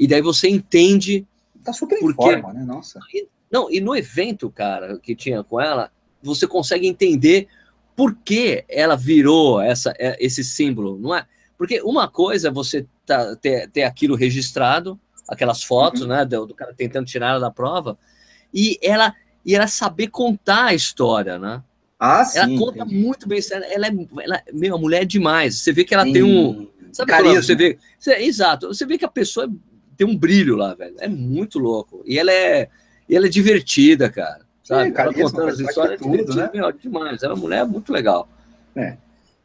[0.00, 1.26] E daí você entende.
[1.62, 2.16] Tá super em porque...
[2.16, 2.64] forma, né?
[2.64, 2.98] Nossa.
[3.52, 7.48] Não, e no evento, cara, que tinha com ela, você consegue entender
[7.94, 11.26] por que ela virou essa, é, esse símbolo, não é?
[11.58, 16.08] Porque uma coisa é você tá, ter, ter aquilo registrado, aquelas fotos, uhum.
[16.08, 17.98] né, do, do, cara tentando tirar ela da prova,
[18.54, 21.62] e ela, e ela saber contar a história, né?
[21.98, 22.94] Ah, ela sim, conta entendi.
[22.94, 23.90] muito bem, ela é,
[24.24, 25.56] ela, meu, a mulher é demais.
[25.56, 26.14] Você vê que ela sim.
[26.14, 27.42] tem um, sabe Carisma.
[27.42, 29.46] você vê, você, exato, você vê que a pessoa
[30.00, 30.94] tem um brilho lá, velho.
[30.98, 32.02] É muito louco.
[32.06, 32.70] E ela é,
[33.06, 34.40] e ela é divertida, cara.
[34.64, 34.88] Sabe?
[34.88, 36.50] É, cara, ela contando as histórias tudo, é né?
[36.54, 37.22] Meu, demais.
[37.22, 38.26] Ela é uma mulher muito legal.
[38.74, 38.96] É.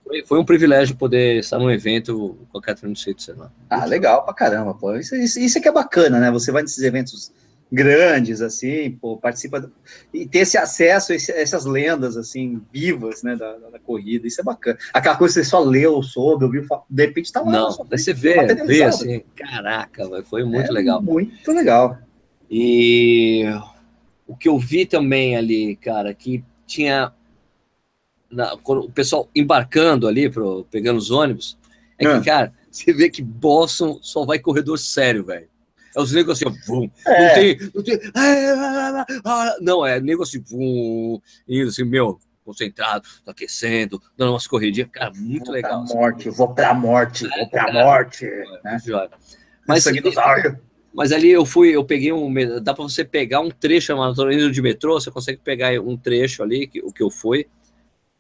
[0.02, 3.52] Foi, foi, um privilégio poder estar num evento com a Catherine Switzer lá.
[3.70, 4.96] Ah, legal pra caramba, pô.
[4.96, 6.32] Isso, isso, isso é que é bacana, né?
[6.32, 7.34] Você vai nesses eventos
[7.71, 9.71] grandes, assim, pô, participa
[10.13, 14.43] e ter esse acesso a essas lendas, assim, vivas, né, da, da, corrida, isso é
[14.43, 14.78] bacana.
[14.93, 17.51] Aquela coisa que você só leu, soube, ouviu, de repente tá lá.
[17.51, 21.01] Não, você vê, vê assim, caraca, foi muito é legal.
[21.01, 21.97] Muito legal.
[22.49, 23.43] E
[24.28, 27.12] o que eu vi também ali, cara, que tinha
[28.30, 31.58] na, o pessoal embarcando ali, pro, pegando os ônibus,
[31.97, 35.47] É que, cara, você vê que Boston só vai corredor sério, velho.
[35.95, 36.89] É os negros assim, vum.
[37.08, 37.27] É.
[37.27, 37.71] Não tem.
[37.73, 37.99] Não, tem
[39.62, 41.21] não, é nego assim, vum.
[41.47, 44.89] Indo assim, meu, concentrado, aquecendo, dando umas corridinhas.
[44.91, 45.86] Cara, muito vou legal.
[45.86, 48.25] Pra morte, vou pra morte, vou pra morte.
[48.25, 48.77] É, né?
[49.67, 49.86] Mas,
[50.93, 52.31] mas ali eu fui, eu peguei um.
[52.62, 56.43] Dá para você pegar um trecho, a maratona de metrô, você consegue pegar um trecho
[56.43, 57.47] ali, que, o que eu fui.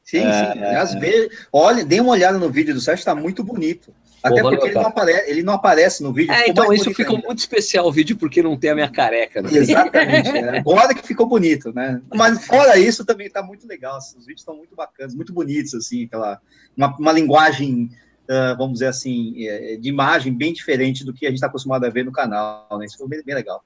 [0.03, 0.59] Sim, é, sim.
[0.63, 3.93] Às vezes, olha, dê uma olhada no vídeo do Sérgio, está muito bonito.
[4.25, 6.33] Até porque ele não, aparece, ele não aparece no vídeo.
[6.33, 7.27] É, então isso ficou ainda.
[7.27, 9.41] muito especial o vídeo porque não tem a minha careca.
[9.41, 9.49] Né?
[9.53, 10.29] Exatamente.
[10.29, 10.59] é.
[10.59, 12.01] Agora que ficou bonito, né?
[12.13, 13.99] Mas fora isso também está muito legal.
[13.99, 16.41] Os vídeos estão muito bacanas, muito bonitos, assim, aquela
[16.75, 17.91] uma, uma linguagem,
[18.23, 21.85] uh, vamos dizer assim, é, de imagem bem diferente do que a gente está acostumado
[21.85, 22.67] a ver no canal.
[22.79, 22.85] Né?
[22.85, 23.63] Isso foi bem, bem legal.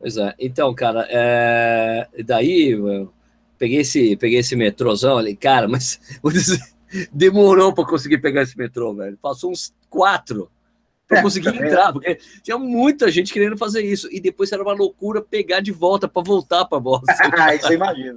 [0.00, 0.34] Pois é.
[0.40, 2.08] Então, cara, é...
[2.24, 2.76] daí
[3.56, 6.00] peguei esse, peguei esse metrôzão ali, cara, mas
[7.12, 9.18] demorou para conseguir pegar esse metrô, velho.
[9.20, 10.50] Passou uns quatro
[11.06, 14.08] para é, conseguir entrar, porque tinha muita gente querendo fazer isso.
[14.10, 17.06] E depois era uma loucura pegar de volta para voltar para Boston.
[17.54, 18.16] Isso eu imagino.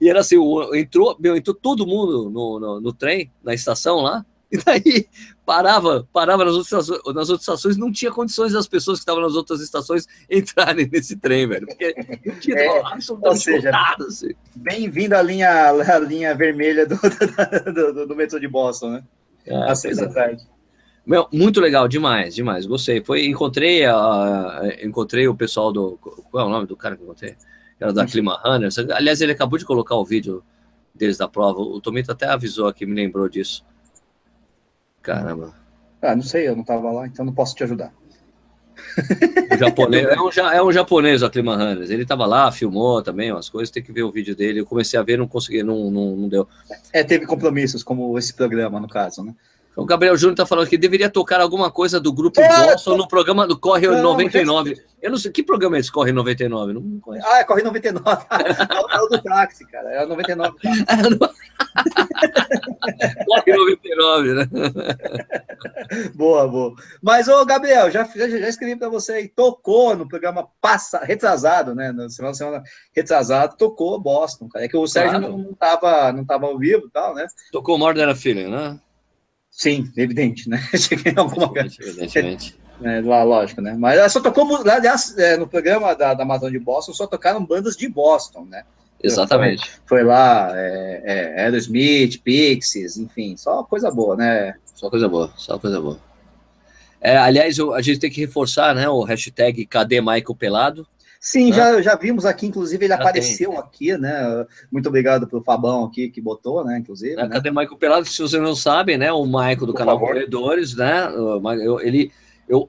[0.00, 0.36] E era assim,
[0.74, 5.08] entrou, meu, entrou todo mundo no, no, no trem, na estação lá, e daí
[5.44, 9.34] parava, parava nas outras, nas outras estações, não tinha condições das pessoas que estavam nas
[9.34, 11.66] outras estações entrarem nesse trem, velho.
[11.66, 11.92] Porque
[12.24, 14.30] não tinha é, absolutamente lotado, assim.
[14.54, 19.04] Bem-vindo à linha, à linha vermelha do, do, do, do metrô de Boston, né?
[19.50, 20.46] Ah, Às seis da tarde.
[21.06, 22.64] Meu, muito legal, demais, demais.
[22.64, 23.02] Gostei.
[23.04, 25.98] Foi, encontrei, a, encontrei o pessoal do.
[26.30, 27.36] Qual é o nome do cara que eu encontrei?
[27.78, 28.78] Era da Clima Runners.
[28.78, 30.42] Aliás, ele acabou de colocar o vídeo
[30.94, 31.60] deles da prova.
[31.60, 33.64] O Tomito até avisou aqui, me lembrou disso.
[35.02, 35.54] Caramba.
[36.00, 37.92] Ah, não sei, eu não estava lá, então não posso te ajudar.
[39.58, 41.90] Japonês, é, um, é um japonês o Clima Runners.
[41.90, 44.60] Ele estava lá, filmou também umas coisas, tem que ver o vídeo dele.
[44.60, 46.48] Eu comecei a ver, não consegui, não, não, não deu.
[46.92, 49.34] É, teve compromissos, como esse programa, no caso, né?
[49.76, 53.08] O Gabriel Júnior está falando que deveria tocar alguma coisa do grupo é, Boston no
[53.08, 54.80] programa do Corre não, 99.
[55.02, 56.72] Eu não sei, que programa é esse Corre 99?
[56.72, 57.26] Não conheço.
[57.28, 58.24] Ah, é Corre 99.
[58.90, 59.90] é o do táxi, cara.
[59.90, 60.56] É o 99.
[63.26, 64.48] Corre 99, né?
[66.14, 66.74] boa, boa.
[67.02, 71.74] Mas, ô, Gabriel, já, já, já escrevi para você aí, tocou no programa passa, retrasado,
[71.74, 71.90] né?
[71.90, 72.62] Na semana, semana
[72.94, 74.64] retrasado, tocou Boston, cara.
[74.64, 75.36] É que o Sérgio claro.
[75.36, 77.26] não, estava não tava ao vivo e tal, né?
[77.50, 78.78] Tocou a Feeling, né?
[79.54, 80.60] Sim, evidente, né?
[80.76, 81.52] Cheguei em alguma.
[81.56, 82.58] Evidentemente.
[82.82, 83.76] É, lá, lógico, né?
[83.78, 87.76] Mas só tocou, aliás, é, no programa da, da Amazon de Boston, só tocaram bandas
[87.76, 88.64] de Boston, né?
[89.00, 89.64] Exatamente.
[89.86, 94.54] Foi, foi lá, é, é, Aerosmith, Pixies, enfim, só coisa boa, né?
[94.74, 96.00] Só coisa boa, só coisa boa.
[97.00, 100.86] É, aliás, a gente tem que reforçar, né, o hashtag Cadê Michael Pelado?
[101.24, 101.56] Sim, né?
[101.56, 103.58] já, já vimos aqui, inclusive ele já apareceu tem.
[103.58, 104.46] aqui, né?
[104.70, 106.76] Muito obrigado pro Fabão aqui que botou, né?
[106.76, 107.14] Inclusive.
[107.14, 107.28] É, né?
[107.30, 108.04] Cadê Michael Pelado?
[108.04, 109.10] Se vocês não sabem, né?
[109.10, 110.12] O Michael do Por canal favor.
[110.12, 111.10] Corredores, né?
[111.62, 112.12] Eu, ele,
[112.46, 112.68] eu,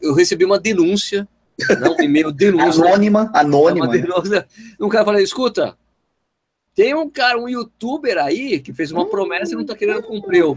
[0.00, 1.28] eu recebi uma denúncia,
[1.60, 2.86] né, um e-mail denúncia.
[2.86, 3.86] anônima, anônima.
[3.86, 3.98] Né?
[3.98, 4.46] Denúncia,
[4.80, 5.76] um cara falou: escuta,
[6.74, 10.56] tem um cara, um youtuber aí que fez uma promessa e não tá querendo cumprir.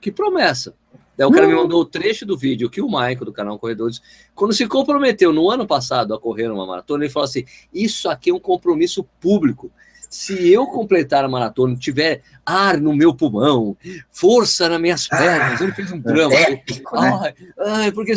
[0.00, 0.76] Que promessa?
[1.18, 4.00] Daí o cara me mandou o trecho do vídeo que o Maico, do canal Corredores,
[4.36, 8.30] quando se comprometeu no ano passado a correr uma maratona, ele falou assim: Isso aqui
[8.30, 9.68] é um compromisso público.
[10.08, 13.76] Se eu completar a maratona, tiver ar no meu pulmão,
[14.12, 16.34] força nas minhas pernas, ah, ele fez um drama.
[16.34, 17.20] É épico, né?
[17.20, 18.12] ai, ai, porque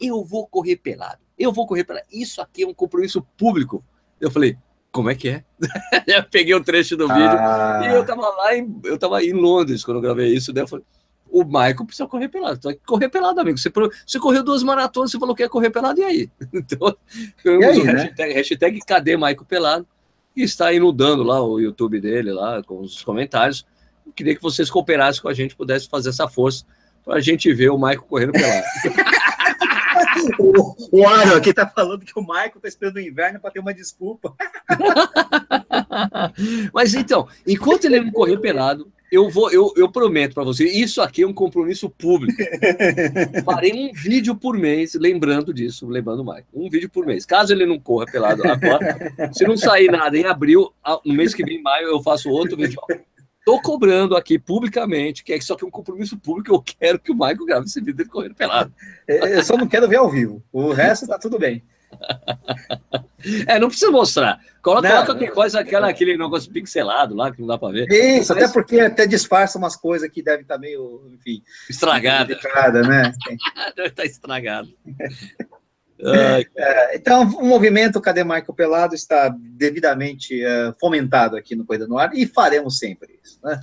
[0.00, 1.20] eu vou correr pelado.
[1.38, 2.06] Eu vou correr pelado.
[2.12, 3.84] Isso aqui é um compromisso público.
[4.20, 4.58] Eu falei,
[4.90, 5.44] como é que é?
[6.08, 7.82] eu peguei o um trecho do vídeo ah.
[7.84, 10.68] e eu tava lá em, eu tava em Londres quando eu gravei isso, daí eu
[10.68, 10.84] falei,
[11.30, 12.58] o Michael precisa correr pelado.
[12.58, 13.58] Então, correr pelado, amigo.
[13.58, 13.70] Você,
[14.06, 16.30] você correu duas maratonas, você falou que ia correr pelado, e aí?
[16.52, 16.96] Então,
[17.44, 19.86] eu uso o hashtag, hashtag cadê Michael pelado?
[20.34, 23.66] E está inundando lá o YouTube dele, lá, com os comentários.
[24.06, 26.64] Eu queria que vocês cooperassem com a gente, pudesse fazer essa força
[27.04, 28.64] para a gente ver o Michael correndo pelado.
[30.38, 33.60] o, o Aaron aqui tá falando que o Michael tá esperando o inverno para ter
[33.60, 34.34] uma desculpa.
[36.72, 41.00] Mas então, enquanto ele não correr pelado, eu vou, eu, eu prometo para você, isso
[41.00, 42.36] aqui é um compromisso público.
[43.44, 46.44] Farei um vídeo por mês, lembrando disso, lembrando mais.
[46.52, 47.24] Um vídeo por mês.
[47.24, 50.72] Caso ele não corra pelado agora, se não sair nada em abril,
[51.04, 52.80] no mês que vem, em maio, eu faço outro vídeo.
[53.44, 57.12] Tô cobrando aqui publicamente, que é só que é um compromisso público, eu quero que
[57.12, 58.74] o Michael grave esse vídeo dele correndo pelado.
[59.06, 60.42] Eu só não quero ver ao vivo.
[60.52, 61.62] O resto tá tudo bem.
[63.46, 64.38] É, não precisa mostrar.
[64.62, 67.90] Coloca, não, qualquer coisa, aquela, aquele negócio pixelado lá, que não dá para ver.
[67.90, 68.44] Isso, Mas...
[68.44, 71.42] até porque até disfarça umas coisas que devem estar meio, enfim...
[71.68, 72.32] Estragada.
[72.32, 73.12] Estragada, né?
[73.76, 74.68] Deve estar estragado.
[75.98, 81.96] É, então, o movimento Cadê Michael Pelado está devidamente uh, fomentado aqui no Coisa no
[81.96, 83.58] Ar e faremos sempre isso, né?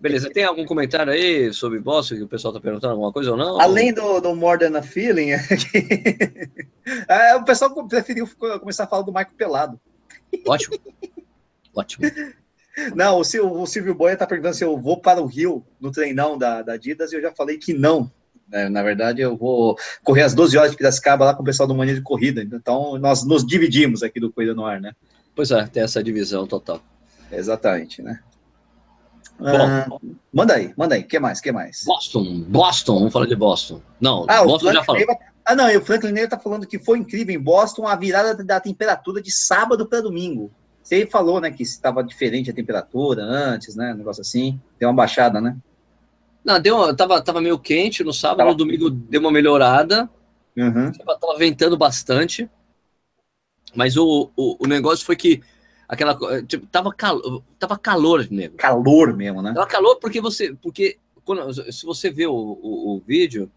[0.00, 3.36] Beleza, tem algum comentário aí sobre Boston que o pessoal tá perguntando alguma coisa ou
[3.36, 3.60] não?
[3.60, 5.32] Além do, do More Than a Feeling,
[7.06, 8.26] é, o pessoal preferiu
[8.60, 9.80] começar a falar do Michael Pelado.
[10.46, 10.78] Ótimo.
[11.74, 12.10] Ótimo.
[12.94, 15.92] Não, o, Sil, o Silvio Boia tá perguntando se eu vou para o Rio no
[15.92, 18.10] treinão da, da Adidas e eu já falei que não.
[18.50, 21.66] É, na verdade, eu vou correr às 12 horas de Piracicaba lá com o pessoal
[21.66, 22.42] do Mania de Corrida.
[22.42, 24.92] Então, nós nos dividimos aqui do Corrida no Ar, né?
[25.34, 26.80] Pois é, tem essa divisão total.
[27.30, 28.20] Exatamente, né?
[29.44, 29.86] Ah,
[30.32, 31.02] manda aí, manda aí.
[31.02, 31.40] O que mais?
[31.40, 31.84] que mais?
[31.84, 33.82] Boston, Boston, vamos falar de Boston.
[34.00, 35.04] Não, ah, Boston já falou.
[35.44, 38.42] Ah, não, e o Franklin Neiva tá falando que foi incrível em Boston a virada
[38.42, 40.50] da temperatura de sábado para domingo.
[40.82, 44.58] Você falou, né, que estava diferente a temperatura antes, né, um negócio assim.
[44.78, 45.56] Deu uma baixada, né?
[46.42, 48.50] Não, deu, tava, tava meio quente no sábado, tava...
[48.50, 50.08] no domingo deu uma melhorada.
[50.56, 50.92] Uhum.
[50.92, 52.48] Tava, tava ventando bastante.
[53.74, 55.42] Mas o, o, o negócio foi que
[55.88, 58.56] aquela tipo, tava, cal, tava calor, nego.
[58.56, 59.52] Calor mesmo, né?
[59.52, 60.54] Tava calor porque você.
[60.60, 63.50] Porque quando, se você vê o, o, o vídeo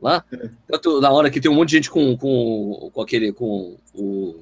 [0.00, 0.50] lá, é.
[0.66, 3.32] tanto na hora que tem um monte de gente com, com, com aquele.
[3.32, 4.40] com o.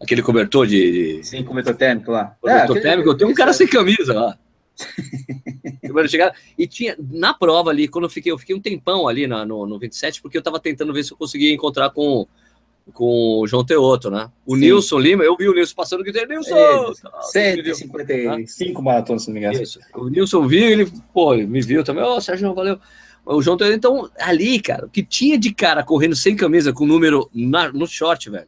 [0.00, 1.20] Aquele cobertor de.
[1.22, 2.36] Sim, cobertor térmico lá.
[2.40, 4.38] Cobertor é, térmico, tem um cara sem camisa lá.
[6.08, 9.46] chegar, e tinha na prova ali, quando eu fiquei, eu fiquei um tempão ali na,
[9.46, 12.26] no, no 27, porque eu tava tentando ver se eu conseguia encontrar com
[12.92, 14.30] com o João Teoto, né?
[14.44, 14.60] O Sim.
[14.60, 16.54] Nilson Lima, eu vi o Nilson passando que tem Nilson!
[16.54, 16.92] É,
[17.22, 19.62] 155 maratonas, se não me engano.
[19.62, 19.80] Isso.
[19.94, 22.78] O Nilson viu, ele, pô, me viu também, ó, oh, Sérgio, valeu.
[23.24, 26.86] O João Teoto, então, ali, cara, o que tinha de cara correndo sem camisa, com
[26.86, 28.46] número na, no short, velho,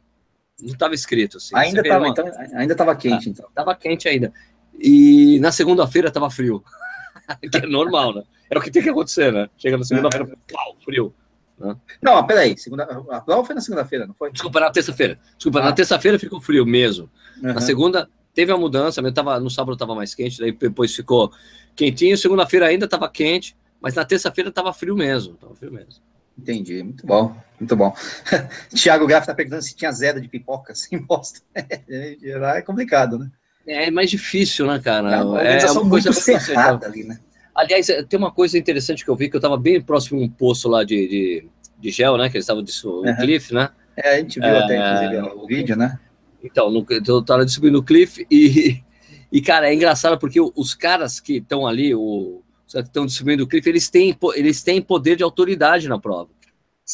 [0.61, 1.37] não tava escrito.
[1.37, 1.55] Assim.
[1.55, 2.09] Ainda tava, uma...
[2.09, 3.49] então, ainda tava quente, ah, então.
[3.55, 4.31] Tava quente ainda.
[4.79, 6.63] E na segunda-feira tava frio.
[7.51, 8.23] que é normal, né?
[8.49, 9.49] É o que tem que acontecer, né?
[9.57, 11.13] Chega na segunda-feira, pau, frio.
[11.59, 11.75] Né?
[12.01, 14.31] Não, peraí, segunda, a prova foi na segunda-feira, não foi?
[14.31, 15.19] Desculpa, na terça-feira.
[15.35, 15.65] Desculpa, ah.
[15.65, 17.09] na terça-feira ficou frio mesmo.
[17.41, 17.53] Uhum.
[17.53, 21.31] Na segunda teve a mudança, mas tava, no sábado estava mais quente, daí depois ficou
[21.75, 26.03] quentinho, segunda-feira ainda estava quente, mas na terça-feira estava frio mesmo, tava frio mesmo.
[26.37, 27.95] Entendi, muito bom, muito bom.
[28.75, 31.39] Tiago Graff está perguntando se tinha zero de pipoca sem bosta.
[31.55, 33.31] é complicado, né?
[33.65, 35.15] É mais difícil, né, cara?
[35.15, 37.19] É uma é uma coisa cerrada ali, né?
[37.57, 40.29] Aliás, tem uma coisa interessante que eu vi, que eu estava bem próximo a um
[40.29, 41.47] poço lá de, de,
[41.79, 42.29] de gel, né?
[42.29, 43.15] Que eles estavam no uhum.
[43.15, 43.71] cliff, né?
[43.95, 45.99] É, a gente viu é, até, o vídeo, né?
[46.43, 48.79] Então, no, eu estava subindo o cliff e,
[49.31, 53.43] e, cara, é engraçado porque os caras que estão ali, o, os que estão distribuindo
[53.43, 56.29] o cliff, eles têm, eles têm poder de autoridade na prova.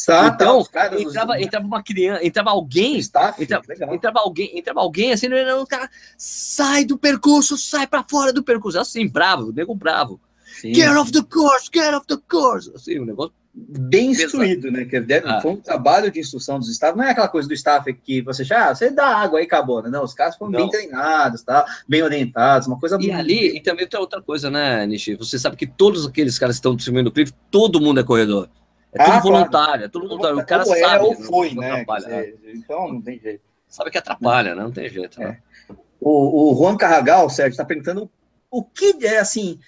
[0.06, 5.12] Tá, então, caras, entrava, entrava uma criança, entrava alguém, staff, entrava, entrava, alguém, entrava alguém
[5.12, 10.20] assim, o cara sai do percurso, sai para fora do percurso, assim, bravo, nego bravo.
[10.64, 10.72] Sim.
[10.72, 12.72] Get off the course, get off the course.
[12.74, 14.86] Assim, um negócio bem instruído, né?
[14.86, 15.42] Que deve, ah.
[15.42, 16.96] foi um trabalho de instrução dos staff.
[16.96, 19.82] Não é aquela coisa do staff que você já, ah, você dá água aí, acabou,
[19.82, 19.90] né?
[19.90, 20.60] Não, os caras foram não.
[20.60, 21.66] bem treinados, tá?
[21.86, 23.14] bem orientados, uma coisa E muito...
[23.14, 25.16] ali, e também tem outra coisa, né, Nishi?
[25.16, 28.48] Você sabe que todos aqueles caras que estão distribuindo o clipe, todo mundo é corredor.
[28.90, 29.84] É tudo ah, voluntário, claro.
[29.84, 30.38] é tudo voluntário.
[30.38, 31.04] O cara ou sabe.
[31.04, 31.84] É, ou foi, né?
[31.84, 32.52] Dizer, né?
[32.54, 33.42] então não tem jeito.
[33.68, 34.62] Sabe que atrapalha, né?
[34.62, 35.20] Não tem jeito.
[35.20, 35.38] Né?
[35.70, 35.74] É.
[36.00, 38.08] O, o Juan Carragal, Sérgio, está perguntando
[38.50, 39.58] o que é assim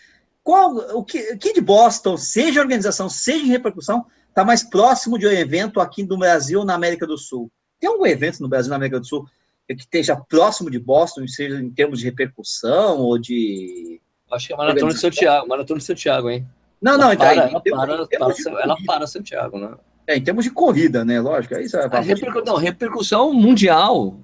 [0.47, 5.19] qual, o, que, o que de Boston, seja organização, seja em repercussão, está mais próximo
[5.19, 7.51] de um evento aqui no Brasil ou na América do Sul?
[7.81, 9.27] Tem algum evento no Brasil na América do Sul
[9.67, 14.01] que esteja próximo de Boston, seja em termos de repercussão ou de.
[14.31, 16.47] Acho que é a Maratona de Santiago, Maratona de Santiago, hein?
[16.81, 17.27] Não, não, então.
[17.27, 19.75] Para, ela, para, para, ela para Santiago, né?
[20.07, 21.21] É, em termos de corrida, né?
[21.21, 21.57] Lógico.
[21.57, 22.45] Aí, é repercu...
[22.45, 24.17] Não, repercussão mundial.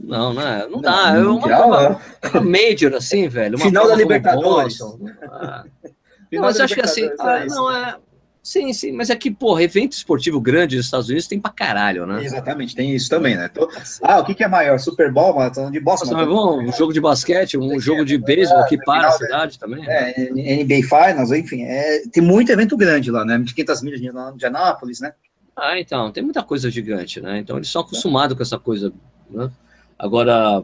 [0.00, 1.14] Não, não, é, não dá.
[1.16, 2.00] é uma, mundial, uma,
[2.32, 3.58] uma major, assim, velho.
[3.58, 4.78] Final da Libertadores.
[5.22, 5.64] Ah.
[6.30, 7.08] Não, mas acho que assim.
[7.18, 7.96] Ah, não, é.
[8.42, 12.06] Sim, sim, mas é que, porra, evento esportivo grande nos Estados Unidos tem pra caralho,
[12.06, 12.24] né?
[12.24, 13.48] Exatamente, tem isso também, né?
[13.48, 13.68] Tô...
[14.02, 14.78] Ah, o que, que é maior?
[14.78, 16.12] Super Bowl, maratona de Boston?
[16.12, 19.84] Nossa, bom, um jogo de basquete, um jogo de beisebol que para a cidade também.
[19.84, 20.12] Né?
[20.16, 23.38] É, NBA Finals, enfim, é, tem muito evento grande lá, né?
[23.38, 24.00] De 500 milhas
[24.36, 25.12] de Anápolis, né?
[25.54, 27.38] Ah, então, tem muita coisa gigante, né?
[27.38, 28.92] Então eles são acostumados com essa coisa,
[29.30, 29.50] né?
[29.98, 30.62] Agora,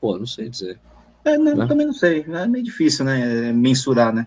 [0.00, 0.78] pô, não sei dizer.
[1.24, 1.66] É, não, né?
[1.66, 3.52] Também não sei, é meio difícil, né?
[3.52, 4.26] Mensurar, né?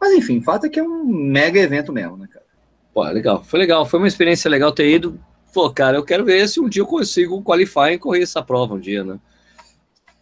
[0.00, 2.46] Mas enfim, o fato é que é um mega evento mesmo, né, cara?
[2.94, 5.20] Pô, legal, foi legal, foi uma experiência legal ter ido.
[5.52, 8.74] Pô, cara, eu quero ver se um dia eu consigo qualificar e correr essa prova
[8.74, 9.18] um dia, né?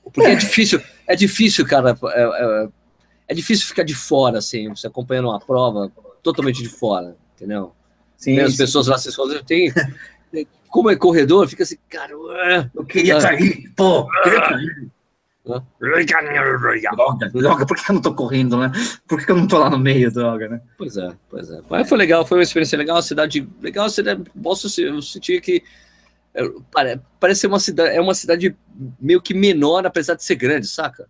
[0.03, 1.97] Porque é, é difícil, é difícil, cara.
[2.07, 2.69] É, é,
[3.29, 7.73] é, difícil ficar de fora, assim, você acompanhando uma prova totalmente de fora, entendeu?
[8.17, 9.45] Sim, as pessoas lá se escondendo.
[9.45, 9.73] Tem,
[10.69, 12.13] como é corredor, fica assim, cara.
[12.75, 14.89] Eu queria estar aí, pô, queria estar aí.
[16.95, 18.71] Droga, droga, por que eu não tô correndo, né?
[19.07, 20.61] Por que eu não tô lá no meio, droga, né?
[20.77, 21.61] Pois é, pois é.
[21.71, 25.63] Mas foi legal, foi uma experiência legal, cidade legal, cidade, posso eu senti que
[27.19, 28.55] parece ser uma cidade, é uma cidade
[29.01, 31.09] meio que menor, apesar de ser grande, saca?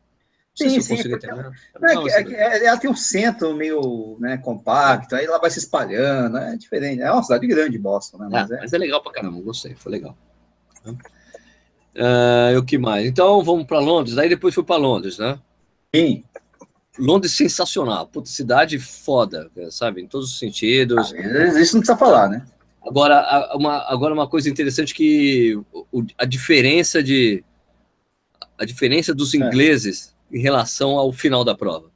[0.58, 0.96] Sim, sim.
[1.10, 5.58] Porque, é, é, é, ela tem um centro meio né, compacto, aí ela vai se
[5.58, 7.02] espalhando, é diferente.
[7.02, 8.28] É uma cidade grande, Boston, né?
[8.30, 10.16] Mas, é, mas é legal pra caramba, gostei, foi legal.
[10.84, 13.06] Uh, o que mais?
[13.06, 14.18] Então vamos para Londres.
[14.18, 15.38] Aí depois fui para Londres, né?
[15.94, 16.24] Sim.
[16.98, 20.02] Londres sensacional, puta cidade foda, sabe?
[20.02, 21.12] Em todos os sentidos.
[21.14, 22.44] Ah, isso não precisa falar, né?
[22.84, 27.44] Agora, uma, agora uma coisa interessante que o, a diferença de
[28.58, 29.36] a diferença dos é.
[29.36, 30.17] ingleses é.
[30.32, 31.90] Em relação ao final da prova.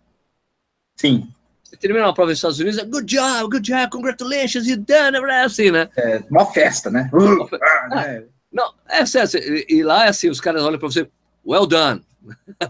[0.97, 1.29] Sim.
[1.62, 5.31] Você termina uma prova nos Estados Unidos, good job, good job, congratulations, you done it,
[5.31, 5.88] assim, né?
[5.97, 7.09] É, uma festa, né?
[7.12, 7.66] Uma festa.
[7.90, 8.25] Ah, é.
[8.53, 9.31] Não, é sério,
[9.68, 11.09] e lá é assim, os caras olham para você,
[11.47, 12.03] well done,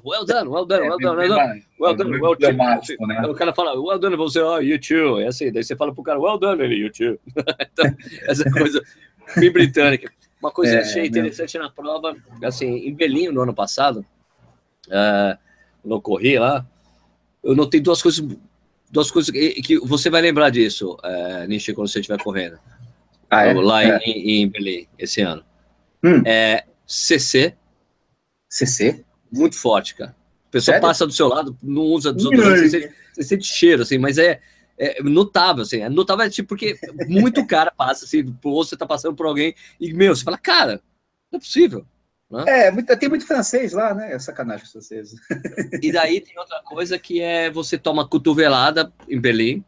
[0.04, 2.56] well done, well done, well done, well done, well done, well done.
[2.56, 3.26] Né?
[3.28, 6.04] O cara fala, well done, você, oh, you too, é assim, daí você fala pro
[6.04, 7.18] cara, well done, ele, you too.
[7.60, 8.80] então, essa coisa
[9.36, 10.12] bem britânica.
[10.40, 14.04] Uma coisa que achei interessante na prova, assim, em Belinho, no ano passado,
[14.88, 15.38] uh,
[15.84, 16.66] no corri lá,
[17.42, 18.24] eu notei duas coisas,
[18.90, 22.58] duas coisas que, que você vai lembrar disso, uh, Nishi, quando você estiver correndo.
[23.28, 23.54] Ah, é?
[23.54, 23.96] Lá é.
[24.04, 25.42] Em, em Belém, esse ano.
[26.04, 26.22] Hum.
[26.26, 27.54] É, CC.
[28.48, 29.04] CC?
[29.30, 30.14] Muito forte, cara.
[30.48, 30.86] A pessoa Sério?
[30.86, 34.40] passa do seu lado, não usa desodorante, você, sente, você sente cheiro, assim, mas é,
[34.78, 35.80] é notável, assim.
[35.80, 39.94] É notável, tipo, porque muito cara passa, assim, ou você tá passando por alguém e,
[39.94, 40.82] meu, você fala, cara,
[41.30, 41.86] não é possível.
[42.32, 42.44] Né?
[42.46, 44.14] É, tem muito francês lá, né?
[44.14, 45.14] É sacanagem francês.
[45.82, 49.62] e daí tem outra coisa que é você toma cotovelada em Berlim,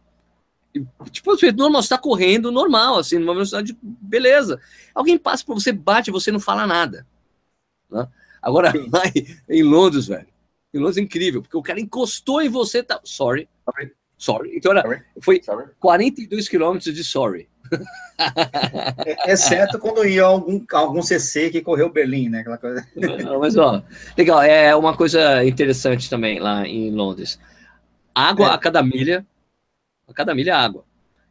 [1.12, 4.61] Tipo, normal, você tá correndo normal, assim, numa velocidade, beleza.
[4.92, 7.07] Alguém passa por você, bate, você não fala nada.
[7.88, 8.09] Né?
[8.42, 9.03] Agora, lá
[9.48, 10.27] em, Londres, velho,
[10.72, 13.00] em Londres é incrível, porque o cara encostou em você, tá.
[13.05, 13.48] Sorry.
[13.64, 13.92] Sorry.
[14.18, 14.57] sorry.
[14.57, 15.03] Então era, sorry.
[15.20, 15.70] foi sorry.
[15.79, 17.48] 42 quilômetros de sorry.
[19.05, 22.40] É, exceto quando ia algum, algum CC que correu Berlim, né?
[22.40, 22.87] Aquela coisa.
[22.94, 23.83] Não, mas, ó,
[24.16, 27.38] legal, é uma coisa interessante também lá em Londres.
[28.14, 28.50] Água é.
[28.50, 29.27] a cada milha
[30.09, 30.85] a cada milha água.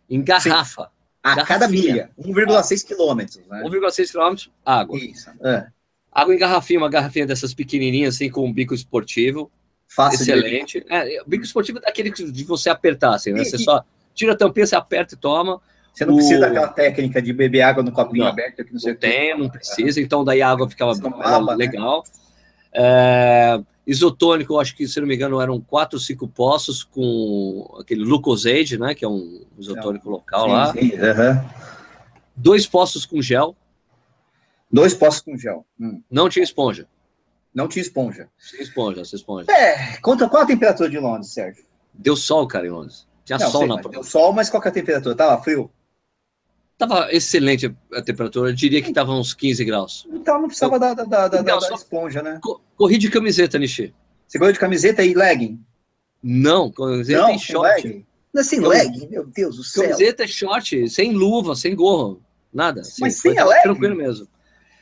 [0.09, 0.83] Em garrafa.
[0.83, 0.89] Sim.
[1.23, 2.09] A cada milha.
[2.19, 3.37] 1,6 quilômetros.
[3.47, 3.63] Né?
[3.63, 4.97] 1,6 quilômetros, água.
[4.97, 5.29] Isso.
[5.41, 5.67] É.
[6.11, 9.49] Água em garrafinha, uma garrafinha dessas pequenininhas, assim, com um bico esportivo.
[9.87, 10.85] Fácil Excelente.
[10.89, 13.41] É, bico esportivo é daquele de você apertar, assim, né?
[13.41, 13.63] E, você e...
[13.63, 15.61] só tira a tampinha, você aperta e toma.
[15.93, 16.17] Você não o...
[16.17, 18.63] precisa daquela técnica de beber água no copinho não, aberto.
[18.65, 20.01] Que não, não tem, não precisa.
[20.01, 20.93] Então, daí a água ficava
[21.55, 22.03] legal.
[22.03, 22.23] Né?
[22.75, 28.79] É, isotônico, acho que, se não me engano, eram quatro cinco poços com aquele Lucosade,
[28.79, 28.95] né?
[28.95, 30.73] Que é um isotônico local sim, lá.
[30.73, 30.91] Sim,
[32.35, 33.55] Dois poços com gel.
[34.71, 35.63] Dois poços com gel.
[35.79, 36.01] Hum.
[36.09, 36.87] Não tinha esponja.
[37.53, 38.27] Não tinha esponja.
[38.49, 39.51] Tinha esponja, essa esponja.
[39.51, 41.63] É, conta qual a temperatura de Londres, Sérgio?
[41.93, 43.07] Deu sol, cara, em Londres.
[43.23, 43.89] Tinha não, sol sei, na prova.
[43.89, 45.13] Deu sol, mas qual é a temperatura?
[45.13, 45.69] Tava frio?
[46.87, 50.05] Tava excelente a temperatura, eu diria que tava uns 15 graus.
[50.11, 52.41] Então não precisava da, da, da, então, da, da esponja, né?
[52.75, 53.93] Corri de camiseta, Nishi.
[54.27, 55.63] Você correu de camiseta e legging?
[56.21, 57.87] Não, camiseta não, e short.
[57.87, 58.05] Legging.
[58.33, 59.83] Não é sem legging, meu Deus do céu.
[59.83, 62.21] Camiseta, short, sem luva, sem gorro,
[62.53, 62.81] nada.
[62.81, 63.63] Assim, Mas sem a legging?
[63.63, 64.27] Tranquilo mesmo.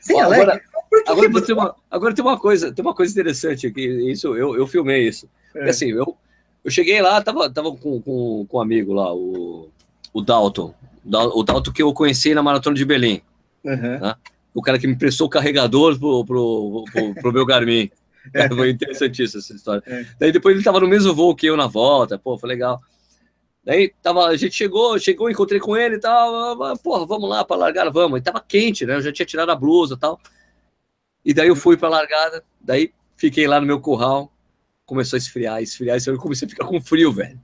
[0.00, 0.60] Sem Ó, a agora,
[1.06, 4.66] agora, tem uma, agora tem uma coisa, tem uma coisa interessante aqui, isso, eu, eu
[4.66, 5.28] filmei isso.
[5.54, 5.70] É.
[5.70, 6.16] Assim, eu,
[6.64, 9.68] eu cheguei lá, tava, tava com, com, com um amigo lá, o,
[10.12, 13.22] o Dalton, o Dalton que eu conheci na Maratona de Belém.
[13.64, 13.98] Uhum.
[13.98, 14.14] Né?
[14.54, 17.90] O cara que me prestou o carregador pro, pro, pro, pro meu Garmin.
[18.32, 18.46] É.
[18.54, 19.82] Foi interessantíssima essa história.
[19.84, 20.06] É.
[20.16, 22.80] Daí depois ele tava no mesmo voo que eu na volta, pô, foi legal.
[23.64, 27.56] Daí tava, a gente chegou, chegou, encontrei com ele e tal, porra, vamos lá para
[27.56, 28.20] largar, vamos.
[28.20, 28.94] E tava quente, né?
[28.94, 30.20] Eu já tinha tirado a blusa e tal.
[31.24, 34.32] E daí eu fui para largada, daí fiquei lá no meu curral,
[34.86, 37.40] começou a esfriar, esfriar, esfriar, eu comecei a ficar com frio, velho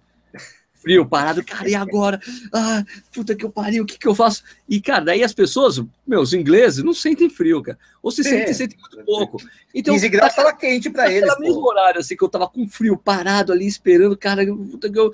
[0.81, 2.21] frio, parado, cara, e agora?
[2.53, 4.43] Ah, puta que eu pariu, o que que eu faço?
[4.69, 7.79] E, cara, daí as pessoas, meus ingleses, não sentem frio, cara.
[8.03, 8.53] Ou se sentem, é.
[8.53, 9.39] sentem muito pouco.
[9.75, 11.29] Então, 15 graus tava quente para eles.
[11.29, 14.99] Naquele mesmo horário, assim, que eu tava com frio, parado ali, esperando, cara, puta que
[14.99, 15.13] eu...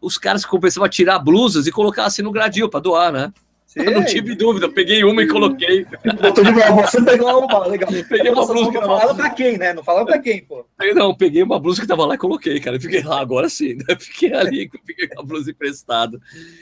[0.00, 3.32] os caras começavam a tirar blusas e colocar assim no gradil para doar, né?
[3.76, 5.84] Eu não tive dúvida, peguei uma e coloquei.
[6.20, 7.90] Botou de novo, você pegou uma, legal.
[8.08, 9.14] Peguei uma blusa que tava lá.
[9.14, 9.72] pra quem, né?
[9.72, 10.64] Não falava pra quem, pô.
[10.94, 12.80] Não, peguei uma blusa que tava lá e coloquei, cara.
[12.80, 13.96] Fiquei lá, agora sim, né?
[13.98, 16.20] Fiquei ali, fiquei com a blusa emprestada.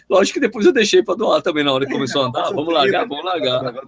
[0.08, 2.50] Lógico que depois eu deixei pra doar também na hora que começou a andar.
[2.50, 3.62] Vamos largar, vamos largar.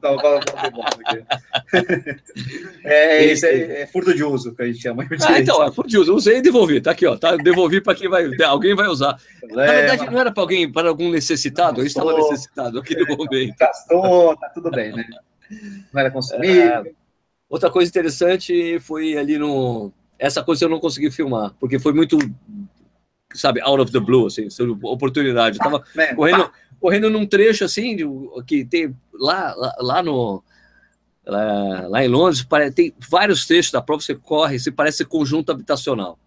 [2.84, 5.06] É, isso é, é furto de uso que a gente chama.
[5.26, 6.14] Ah, então, é furto de uso.
[6.14, 7.16] Usei e devolvi, tá aqui, ó.
[7.16, 7.36] Tá?
[7.36, 8.30] Devolvi pra quem vai.
[8.42, 9.18] Alguém vai usar.
[9.50, 13.54] Na verdade, não era pra alguém, para algum necessitado, eu estava necessitado aqui no momento.
[13.58, 15.04] Gastou, tá tudo bem, né?
[15.92, 16.62] Não era consumível.
[16.62, 16.92] É,
[17.48, 19.92] outra coisa interessante foi ali no.
[20.18, 22.16] Essa coisa eu não consegui filmar, porque foi muito,
[23.34, 24.48] sabe, out of the blue, assim,
[24.82, 25.58] oportunidade.
[25.58, 26.50] Eu tava ah, correndo,
[26.80, 27.96] correndo num trecho assim,
[28.46, 30.42] que tem lá, lá, lá no.
[31.26, 36.18] Lá, lá, em Londres, tem vários trechos da prova, você corre, se parece conjunto habitacional.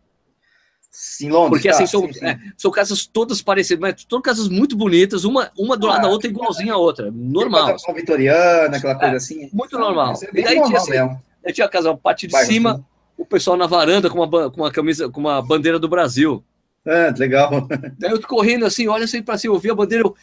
[1.00, 1.62] Sim, Londres.
[1.62, 2.26] Porque assim, tá, são, sim.
[2.26, 6.08] É, são casas todas parecidas, mas são casas muito bonitas, uma, uma do lado da
[6.08, 7.12] ah, outra igualzinha a outra.
[7.14, 7.76] Normal.
[7.76, 7.94] Assim.
[7.94, 9.48] vitoriana, aquela coisa é, assim.
[9.54, 10.16] Muito normal.
[10.24, 12.72] É e daí normal tinha, assim, eu tinha a casa, a parte de Bairro, cima,
[12.72, 12.84] assim.
[13.16, 16.44] o pessoal na varanda com uma, com uma camisa, com uma bandeira do Brasil.
[16.84, 17.68] É, legal.
[18.00, 20.16] Daí eu correndo assim, olha assim para cima, eu vi a bandeira, eu,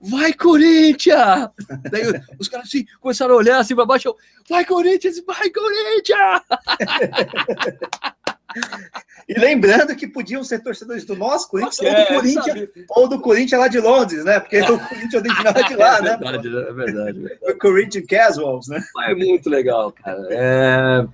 [0.00, 1.50] vai Corinthians!
[1.90, 2.04] Daí
[2.38, 4.16] os caras assim, começaram a olhar assim para baixo, eu,
[4.48, 6.40] vai Corinthians, vai Corinthians!
[9.28, 13.20] E lembrando que podiam ser torcedores do nosso Corinthians é, ou do Corinthians, ou do
[13.20, 14.40] Corinthians lá de Londres, né?
[14.40, 16.16] Porque o Corinthians original é de lá, é né?
[16.16, 17.38] Verdade, é verdade, é verdade.
[17.42, 18.82] O Corinthians Casuals, né?
[19.06, 20.26] É muito legal, cara.
[20.30, 21.06] É...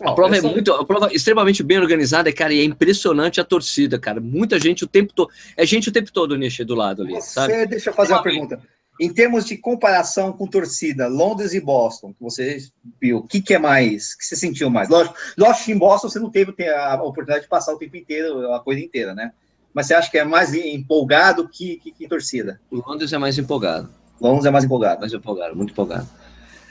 [0.00, 3.96] A prova é muito, a prova extremamente bem organizada, cara, e é impressionante a torcida,
[3.96, 4.20] cara.
[4.20, 5.30] Muita gente o tempo todo.
[5.56, 7.66] É gente o tempo todo, Nishi, do lado ali, Você, sabe?
[7.66, 8.60] Deixa eu fazer uma pergunta.
[9.00, 12.58] Em termos de comparação com torcida, Londres e Boston, que você
[13.00, 14.88] viu, o que, que é mais, que você sentiu mais?
[14.88, 18.52] Lógico, lógico que em Boston você não teve a oportunidade de passar o tempo inteiro,
[18.52, 19.32] a coisa inteira, né?
[19.72, 22.60] Mas você acha que é mais empolgado que, que, que torcida?
[22.70, 23.90] O Londres é mais empolgado.
[24.20, 25.00] Londres é mais empolgado.
[25.00, 26.08] Mais empolgado, muito empolgado.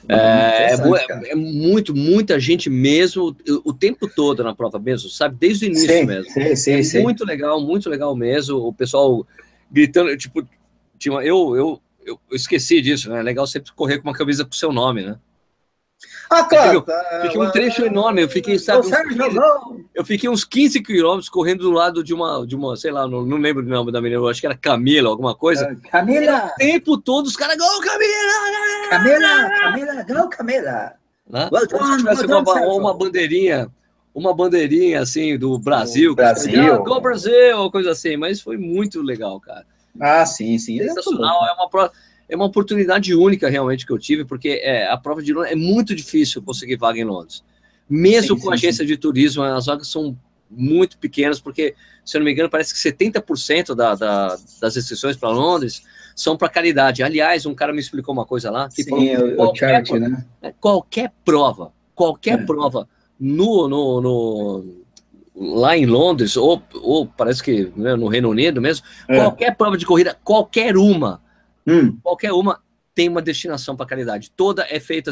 [0.07, 5.09] É, é, é, é, muito, muita gente mesmo, o, o, tempo todo na prova mesmo,
[5.09, 5.38] sabe?
[5.39, 6.32] Desde o início sim, mesmo.
[6.32, 7.01] Sim, sim, é sim.
[7.01, 8.57] Muito legal, muito legal mesmo.
[8.57, 9.26] O pessoal
[9.71, 10.45] gritando, tipo,
[10.97, 13.20] tinha, eu, eu eu, esqueci disso, né?
[13.20, 15.18] É legal sempre correr com uma camisa com o seu nome, né?
[16.30, 16.82] Ah, claro.
[16.82, 19.38] Fiquei, fiquei um trecho enorme, eu fiquei, sabe, uns 15,
[19.93, 23.24] eu fiquei uns 15 quilômetros correndo do lado de uma, de uma sei lá, não,
[23.24, 25.66] não lembro o nome da menina, acho que era Camila, alguma coisa.
[25.66, 26.47] É, Camila!
[26.47, 28.89] O tempo todo os caras, gol, Camila!
[28.89, 30.93] Camila, Camila, gol, Camila!
[31.30, 31.49] Né?
[31.51, 33.72] Well done, well done, uma, uma bandeirinha,
[34.14, 36.16] uma bandeirinha assim do Brasil.
[36.16, 36.74] Brasil.
[36.74, 39.66] Ah, gol Brasil, coisa assim, mas foi muito legal, cara.
[40.00, 40.80] Ah, sim, sim.
[40.80, 41.91] É Sensacional, é uma prova,
[42.28, 45.56] é uma oportunidade única realmente que eu tive, porque é, a prova de Londres é
[45.56, 47.44] muito difícil conseguir vaga em Londres.
[47.89, 48.88] Mesmo sim, com sim, agência sim.
[48.88, 50.18] de turismo, as vagas são
[50.50, 51.76] muito pequenas, porque,
[52.06, 55.84] se eu não me engano, parece que 70% da, da, das restrições para Londres
[56.16, 57.04] são para caridade.
[57.04, 60.26] Aliás, um cara me explicou uma coisa lá, que Sim, falou, o, charity, né?
[60.41, 62.46] É, qualquer prova, qualquer é.
[62.46, 62.88] prova
[63.20, 64.83] no, no, no
[65.36, 69.18] lá em Londres, ou, ou parece que né, no Reino Unido mesmo, é.
[69.18, 71.22] qualquer prova de corrida, qualquer uma,
[71.68, 71.98] hum.
[72.04, 72.62] qualquer uma
[72.96, 74.32] tem uma destinação para caridade.
[74.32, 75.12] Toda é feita,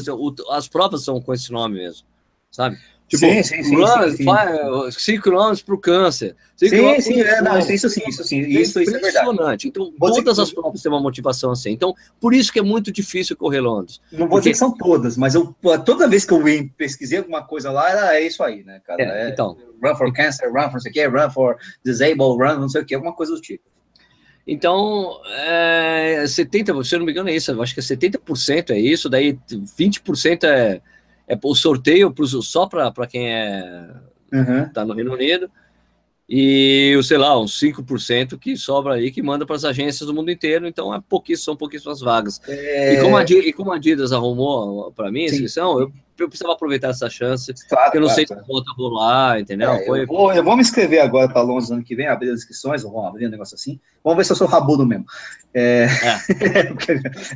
[0.52, 2.06] as provas são com esse nome mesmo,
[2.52, 2.78] sabe?
[3.12, 5.00] Tipo, sim, sim, sim, runs, sim, sim.
[5.00, 6.34] cinco quilômetros para o câncer.
[6.56, 6.70] Sim,
[7.02, 9.68] sim, é, não, isso, isso sim, isso sim, isso, é isso é impressionante.
[9.68, 11.72] Então, vou todas as provas têm uma motivação assim.
[11.72, 14.00] Então, por isso que é muito difícil correr Londres.
[14.14, 15.54] Não vou dizer que são todas, mas eu,
[15.84, 16.42] toda vez que eu
[16.78, 19.04] pesquisei alguma coisa lá, era, é isso aí, né, cara?
[19.04, 22.42] É, é, então, run for cancer, run for não sei o quê, run for disabled,
[22.42, 23.66] run não sei o quê, alguma coisa do tipo.
[24.48, 27.52] Então, é, 70%, se eu não me engano, é isso.
[27.52, 29.38] Eu acho que 70% é isso, daí
[29.78, 30.82] 20% é
[31.28, 33.90] é o sorteio pro, só para quem é
[34.32, 34.70] uhum.
[34.74, 35.50] tá no Reino Unido
[36.34, 40.32] e, sei lá, uns 5% que sobra aí que manda para as agências do mundo
[40.32, 42.40] inteiro, então é pouquíssimo, são pouquíssimas vagas.
[42.48, 42.94] É...
[42.94, 45.92] E, como a, e como a Adidas arrumou para mim a inscrição, eu,
[46.24, 48.42] eu precisava aproveitar essa chance, claro, porque eu não claro, sei claro.
[48.42, 49.72] se volta a rolar, entendeu?
[49.72, 50.02] É, Foi...
[50.02, 52.84] eu, vou, eu vou me inscrever agora para Londres ano que vem, abrir as inscrições,
[52.84, 53.80] vamos abrir um negócio assim.
[54.04, 55.06] Vamos ver se eu sou rabudo mesmo.
[55.54, 55.86] É...
[55.86, 56.72] é.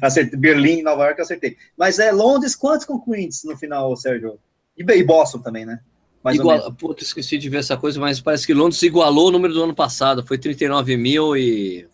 [0.05, 1.57] acertei, Berlim, Nova York, acertei.
[1.77, 4.39] Mas é Londres, quantos concluintes no final, Sérgio?
[4.77, 5.79] E, e Boston também, né?
[6.25, 9.53] Mais Igual, puta, esqueci de ver essa coisa, mas parece que Londres igualou o número
[9.53, 11.87] do ano passado, foi 39 mil e...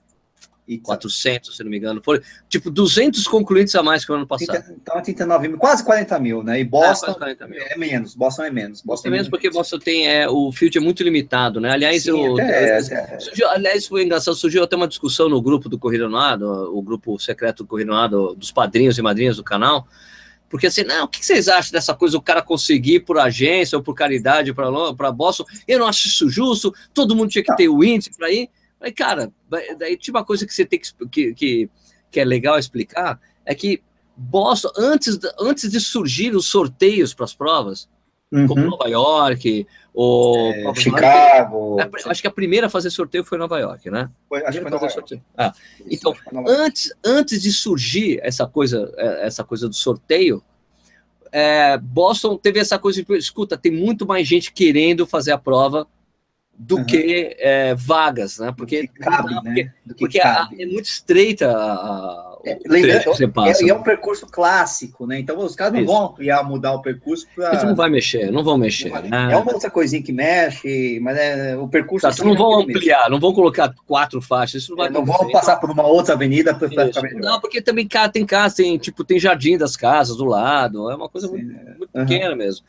[0.80, 2.01] 400, se não me engano.
[2.03, 4.63] Foi tipo 200 concluintes a mais que o ano passado.
[4.82, 6.59] Então, 39 mil, quase 40 mil, né?
[6.59, 8.82] E Boston é, é menos, Boston é menos.
[8.82, 11.72] Boston é menos porque Boston tem, é, o field é muito limitado, né?
[11.72, 15.69] Aliás, Sim, eu, até, até, surgiu, aliás, foi engraçado, surgiu até uma discussão no grupo
[15.69, 16.45] do Corrida Nado,
[16.76, 19.88] o grupo secreto do Corrida Nado, dos padrinhos e madrinhas do canal,
[20.51, 23.84] porque assim, não, o que vocês acham dessa coisa, o cara conseguir por agência ou
[23.84, 25.45] por caridade para Boston?
[25.65, 28.49] Eu não acho isso justo, todo mundo tinha que ter o índice para ir.
[28.82, 29.32] Aí, cara,
[29.77, 31.69] daí tinha uma coisa que você tem que, que, que,
[32.09, 33.82] que é legal explicar, é que
[34.17, 37.88] Boston, antes, antes de surgir os sorteios para as provas,
[38.32, 38.47] uhum.
[38.47, 41.79] como Nova York, ou é, Chicago.
[41.79, 44.09] York, acho que a primeira a fazer sorteio foi Nova York, né?
[44.27, 45.21] Foi, acho que foi Nova York.
[45.38, 45.53] Ah,
[45.89, 46.15] então,
[46.47, 50.43] antes, antes de surgir essa coisa, é, essa coisa do sorteio,
[51.32, 55.88] é, Boston teve essa coisa de, escuta, tem muito mais gente querendo fazer a prova
[56.58, 56.86] do uhum.
[56.86, 58.54] que é, vagas, né?
[58.56, 59.72] Porque, cabe, não, né?
[59.84, 63.64] porque, porque a, é muito estreita a, é, lembrando, você passa.
[63.64, 65.20] É, é, um percurso clássico, né?
[65.20, 65.91] Então os caras não Isso.
[65.91, 67.56] vão ampliar, mudar o percurso para.
[67.56, 68.89] Isso não vai mexer, não vão mexer.
[68.89, 69.34] Não né?
[69.34, 72.04] É uma outra coisinha que mexe, mas é o percurso.
[72.04, 73.12] Tá, assim, não vão ampliar, mesmo.
[73.12, 74.64] não vão colocar quatro faixas.
[74.64, 74.88] Isso não vai.
[74.88, 76.70] É, não vão passar por uma outra avenida para.
[77.16, 81.10] Não, porque também tem casa, tem tipo tem jardim das casas do lado, é uma
[81.10, 82.06] coisa Sim, muito, muito uhum.
[82.06, 82.66] pequena mesmo.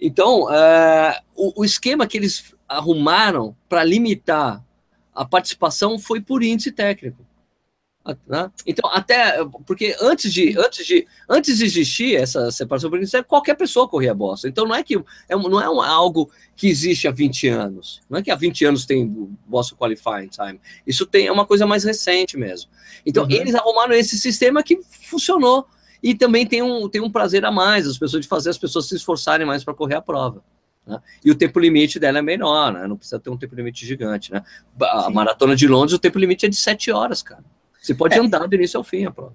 [0.00, 4.64] Então, uh, o, o, esquema que eles arrumaram para limitar
[5.14, 7.24] a participação foi por índice técnico.
[8.26, 8.50] Né?
[8.66, 13.54] Então, até porque antes de, antes de, antes de existir essa separação por índice, qualquer
[13.54, 14.46] pessoa corria a bosta.
[14.46, 14.96] Então, não é que
[15.26, 18.02] é, não é um, algo que existe há 20 anos.
[18.10, 19.06] Não é que há 20 anos tem
[19.46, 20.60] Boston Qualifying Time.
[20.86, 22.70] Isso tem, é uma coisa mais recente mesmo.
[23.06, 23.30] Então, uhum.
[23.30, 25.66] eles arrumaram esse sistema que funcionou.
[26.02, 28.86] E também tem um, tem um prazer a mais, as pessoas de fazer as pessoas
[28.86, 30.44] se esforçarem mais para correr a prova.
[30.86, 31.00] Né?
[31.24, 32.86] E o tempo limite dela é menor, né?
[32.86, 34.32] não precisa ter um tempo limite gigante.
[34.32, 34.42] Né?
[34.80, 35.12] A Sim.
[35.12, 37.44] maratona de Londres, o tempo limite é de 7 horas, cara.
[37.80, 38.18] Você pode é.
[38.18, 39.34] andar do início ao fim a prova.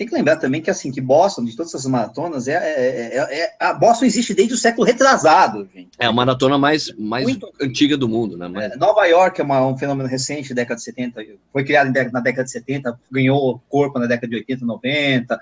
[0.00, 3.40] Tem que lembrar também que, assim, que Boston, de todas essas maratonas, é, é, é,
[3.40, 5.90] é a Boston existe desde o século retrasado, gente.
[5.98, 7.52] É a maratona mais, mais Muito...
[7.60, 8.48] antiga do mundo, né?
[8.48, 8.78] Mais...
[8.78, 11.22] Nova York é uma, um fenômeno recente, década de 70,
[11.52, 15.38] foi criado na década de 70, ganhou corpo na década de 80, 90,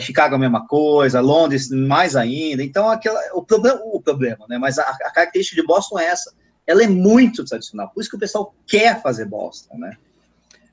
[0.00, 2.64] Chicago a mesma coisa, Londres mais ainda.
[2.64, 4.58] Então, aquela, o, problema, o problema, né?
[4.58, 6.34] Mas a, a característica de Boston é essa.
[6.66, 9.96] Ela é muito tradicional, por isso que o pessoal quer fazer Boston, né?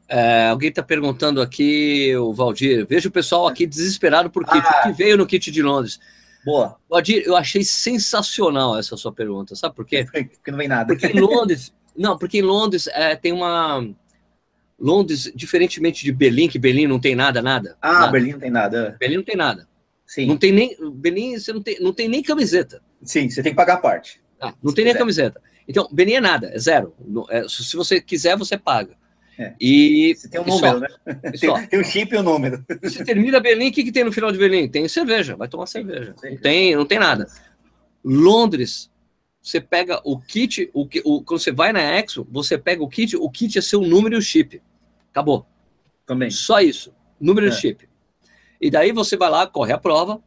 [0.10, 2.86] É, alguém está perguntando aqui, o Valdir.
[2.88, 4.66] Veja o pessoal aqui desesperado por kit.
[4.66, 5.99] Ah, o que veio no kit de Londres?
[6.45, 6.78] Boa.
[6.89, 9.55] Valdir, eu achei sensacional essa sua pergunta.
[9.55, 10.05] Sabe por quê?
[10.10, 10.88] Porque não vem nada.
[10.88, 11.74] Porque em Londres.
[11.95, 13.86] não, porque em Londres é, tem uma.
[14.80, 17.76] Londres, diferentemente de Berlim, que Berlim não tem nada, nada.
[17.82, 18.12] Ah, nada.
[18.12, 18.95] Berlim não tem nada.
[18.99, 19.68] Berlim não tem nada.
[20.05, 20.26] Sim.
[20.26, 20.78] Não tem nem.
[20.93, 22.82] Berlim, você não tem, não tem nem camiseta.
[23.03, 24.22] Sim, você tem que pagar a parte.
[24.39, 24.93] Ah, não tem quiser.
[24.93, 25.41] nem camiseta.
[25.68, 26.93] Então, Berlim é nada, é zero.
[27.30, 28.95] É, se você quiser, você paga.
[29.38, 29.53] É.
[29.59, 30.88] E você tem um número, né?
[31.39, 32.65] Tem, tem um chip e um número.
[32.81, 34.67] Você termina Berlim, o que, que tem no final de Berlim?
[34.67, 36.15] Tem cerveja, vai tomar cerveja.
[36.23, 37.27] Não tem, não tem nada.
[38.03, 38.89] Londres,
[39.41, 43.15] você pega o kit, o, o, quando você vai na Expo, você pega o kit,
[43.15, 44.61] o kit é seu número e o chip.
[45.11, 45.45] Acabou.
[46.05, 46.31] Também.
[46.31, 46.93] Só isso.
[47.19, 47.49] Número é.
[47.49, 47.88] e chip.
[48.59, 50.21] E daí você vai lá, corre a prova,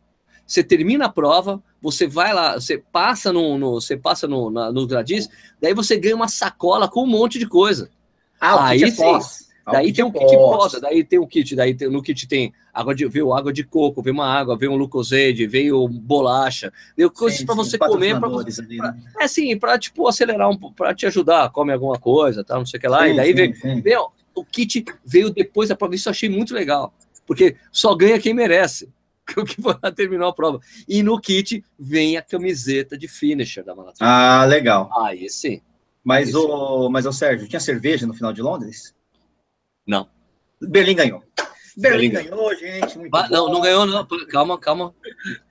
[0.46, 4.72] você termina a prova, você vai lá, você passa no, no você passa no, na,
[4.72, 5.28] no Gradis,
[5.60, 7.90] daí você ganha uma sacola com um monte de coisa.
[8.40, 9.50] Ah, aí é pós.
[9.64, 12.52] Ah, daí tem um kit pós, daí tem o kit, daí tem, no kit tem
[12.72, 17.10] água de, veio água de coco, veio uma água, veio um glucosade, veio bolacha, veio
[17.10, 19.02] coisas para você comer, para você, pra, né?
[19.20, 22.78] é sim, para tipo acelerar um, para te ajudar, come alguma coisa, tá, não sei
[22.78, 23.80] o que lá, sim, e daí sim, veio, sim.
[23.80, 26.92] veio, o kit veio depois da prova, isso eu achei muito legal,
[27.26, 28.88] porque só ganha quem merece.
[29.36, 29.62] O que
[29.94, 30.58] terminou a prova.
[30.88, 34.10] E no kit vem a camiseta de finisher da maratona.
[34.10, 34.90] Ah, legal.
[34.98, 35.60] Aí sim.
[36.04, 38.94] Mas, o, mas o Sérgio, tinha cerveja no final de Londres?
[39.86, 40.08] Não.
[40.60, 41.22] Berlim ganhou.
[41.76, 42.98] Berlim, Berlim ganhou, gente.
[43.30, 44.06] não, não ganhou, não.
[44.28, 44.94] Calma, calma.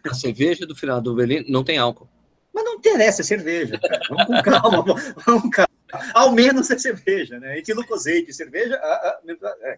[0.05, 2.09] A cerveja do final do Berlim não tem álcool.
[2.53, 3.79] Mas não interessa, é cerveja.
[3.79, 4.01] Cara.
[4.09, 4.83] Vamos com calma,
[5.25, 5.69] vamos com calma.
[6.13, 7.57] Ao menos é cerveja, né?
[7.57, 8.75] Etilo de cerveja.
[8.75, 9.77] Ah, ah, é, é.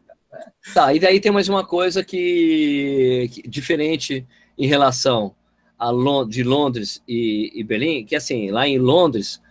[0.74, 4.26] Tá, e daí tem mais uma coisa que, que diferente
[4.58, 5.36] em relação
[5.78, 9.42] a Lond de Londres e, e Berlim, que assim, lá em Londres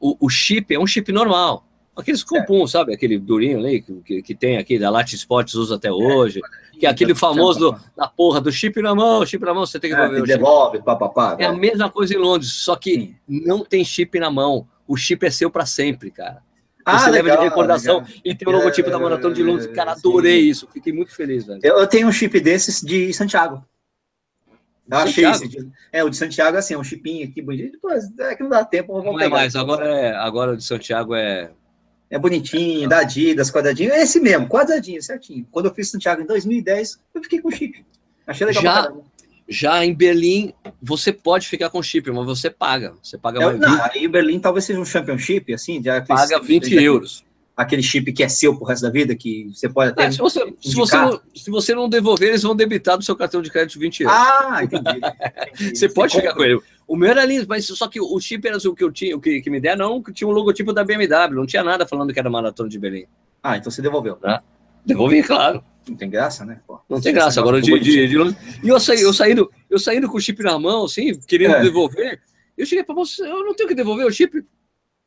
[0.00, 1.66] o, o chip é um chip normal.
[1.94, 2.66] Aqueles cupom, é.
[2.66, 2.94] sabe?
[2.94, 6.40] Aquele durinho ali que, que tem aqui, da Lat Sports usa até hoje.
[6.74, 9.78] É, que é aquele famoso da porra do chip na mão, chip na mão, você
[9.78, 10.22] tem que devolver.
[10.22, 11.36] É, devolve, papapá.
[11.38, 13.16] É a mesma coisa em Londres, só que Sim.
[13.28, 14.66] não tem chip na mão.
[14.88, 16.42] O chip é seu para sempre, cara.
[16.84, 18.12] Ah, você legal, leva de recordação legal.
[18.24, 19.66] e tem o logotipo da Maratona de Londres.
[19.68, 20.48] Cara, adorei Sim.
[20.48, 20.68] isso.
[20.72, 21.60] Fiquei muito feliz, velho.
[21.62, 23.62] Eu, eu tenho um chip desses de Santiago.
[24.90, 25.68] Eu achei esse.
[25.92, 27.72] É, o de Santiago, assim, é um chipinho aqui bonito.
[27.72, 29.02] Depois, é que não dá tempo.
[29.02, 31.50] Não é mais, agora, é, agora o de Santiago é.
[32.08, 33.92] É bonitinho, da Adidas, quadradinho.
[33.92, 35.46] É esse mesmo, quadradinho, certinho.
[35.48, 37.86] Quando eu fiz Santiago em 2010, eu fiquei com chip.
[38.26, 38.64] Achei legal.
[38.64, 38.92] Já,
[39.48, 42.94] já em Berlim, você pode ficar com chip, mas você paga.
[43.00, 43.60] Você paga mais.
[43.60, 43.80] Não, 20.
[43.82, 45.80] aí em Berlim talvez seja um championship, assim.
[45.80, 47.24] Já paga 20 euros
[47.56, 50.04] aquele chip que é seu pro resto da vida, que você pode até.
[50.04, 53.14] É, se, você, se, você não, se você não devolver, eles vão debitar do seu
[53.14, 54.16] cartão de crédito 20 euros.
[54.16, 54.88] Ah, entendi.
[55.54, 55.78] entendi.
[55.78, 56.60] você, pode ficar com ele.
[56.86, 59.20] O meu era lindo, mas só que o chip era o que eu tinha, o
[59.20, 62.12] que, que me deram, não, que tinha um logotipo da BMW, não tinha nada falando
[62.12, 63.04] que era maratona de Berlim.
[63.42, 64.18] Ah, então você devolveu.
[64.24, 64.42] Ah,
[64.84, 65.62] devolvi, claro.
[65.88, 66.60] Não tem graça, né?
[66.66, 67.40] Pô, não tem graça.
[67.40, 68.16] Agora, de, de, de,
[68.62, 71.62] E eu, saí, eu, saindo, eu saindo com o chip na mão, assim, querendo é.
[71.62, 72.20] devolver,
[72.56, 74.44] eu cheguei para você, eu não tenho que devolver o chip.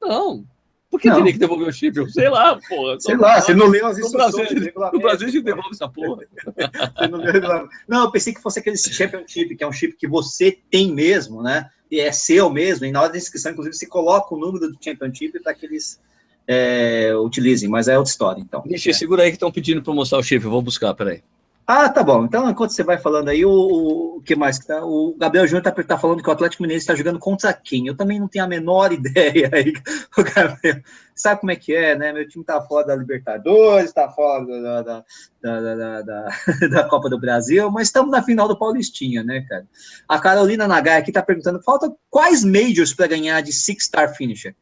[0.02, 0.46] Não,
[0.94, 1.16] por que não.
[1.16, 2.12] teria que devolver o chip?
[2.12, 3.00] Sei lá, porra.
[3.00, 4.52] Sei lá, você não leu as instruções.
[4.52, 6.22] No Brasil, no Brasil a gente devolve essa porra.
[7.10, 10.56] não, não, eu pensei que fosse aquele champion chip, que é um chip que você
[10.70, 11.68] tem mesmo, né?
[11.90, 12.86] E é seu mesmo.
[12.86, 15.66] E na hora da inscrição, inclusive, você coloca o número do champion chip para que
[15.66, 16.00] eles
[16.48, 17.68] é, utilizem.
[17.68, 18.62] Mas é outra história, então.
[18.64, 18.94] Deixa, é.
[18.94, 20.46] segura aí que estão pedindo para mostrar o chip.
[20.46, 21.24] Eu vou buscar, peraí.
[21.66, 22.26] Ah, tá bom.
[22.26, 24.84] Então, enquanto você vai falando aí, o, o que mais que tá?
[24.84, 27.88] O Gabriel Júnior tá, tá falando que o Atlético Mineiro está jogando contra quem?
[27.88, 29.74] Eu também não tenho a menor ideia aí,
[30.18, 30.82] o Gabriel.
[31.16, 32.12] Sabe como é que é, né?
[32.12, 35.06] Meu time tá fora da Libertadores, tá fora da, da,
[35.42, 36.30] da, da,
[36.70, 39.66] da Copa do Brasil, mas estamos na final do Paulistinha, né, cara?
[40.10, 44.54] A Carolina Nagai aqui tá perguntando: falta quais majors para ganhar de Six Star Finisher?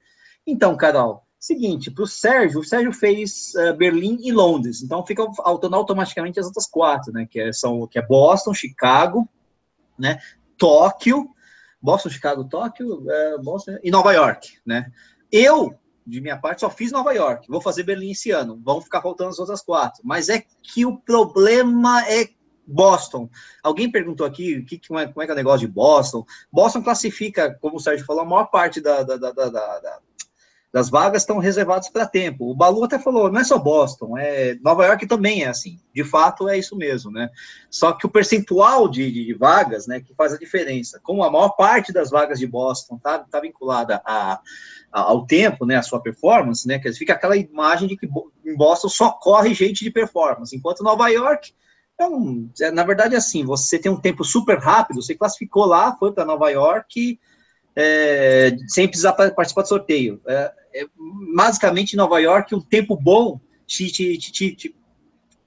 [0.45, 5.25] Então, Carol, seguinte, para o Sérgio, o Sérgio fez uh, Berlim e Londres, então fica
[5.33, 7.27] faltando automaticamente as outras quatro, né?
[7.29, 9.27] Que é, são, que é Boston, Chicago,
[9.97, 10.19] né?
[10.55, 11.27] Tóquio,
[11.81, 14.91] Boston, Chicago, Tóquio, uh, Boston e Nova York, né?
[15.31, 15.73] Eu,
[16.05, 17.47] de minha parte, só fiz Nova York.
[17.47, 18.61] Vou fazer Berlim esse ano.
[18.63, 20.01] Vão ficar faltando as outras quatro.
[20.03, 22.29] Mas é que o problema é
[22.67, 23.29] Boston.
[23.63, 26.25] Alguém perguntou aqui que, como, é, como é que é o negócio de Boston.
[26.51, 29.99] Boston classifica, como o Sérgio falou, a maior parte da, da, da, da
[30.72, 32.49] das vagas estão reservadas para tempo.
[32.49, 35.80] O Balu até falou, não é só Boston, é Nova York também é assim.
[35.93, 37.30] De fato, é isso mesmo, né?
[37.69, 40.99] Só que o percentual de, de, vagas, né, que faz a diferença.
[41.03, 44.39] Como a maior parte das vagas de Boston tá, tá vinculada a,
[44.91, 48.07] a, ao tempo, né, a sua performance, né, que fica aquela imagem de que
[48.45, 51.53] em Boston só corre gente de performance, enquanto Nova York
[52.01, 56.11] então, na verdade, é assim, você tem um tempo super rápido, você classificou lá, foi
[56.11, 57.19] para Nova York,
[57.76, 60.22] é, sem precisar participar do sorteio.
[60.26, 60.86] É, é,
[61.36, 64.76] basicamente, em Nova York, um tempo bom te, te, te, te,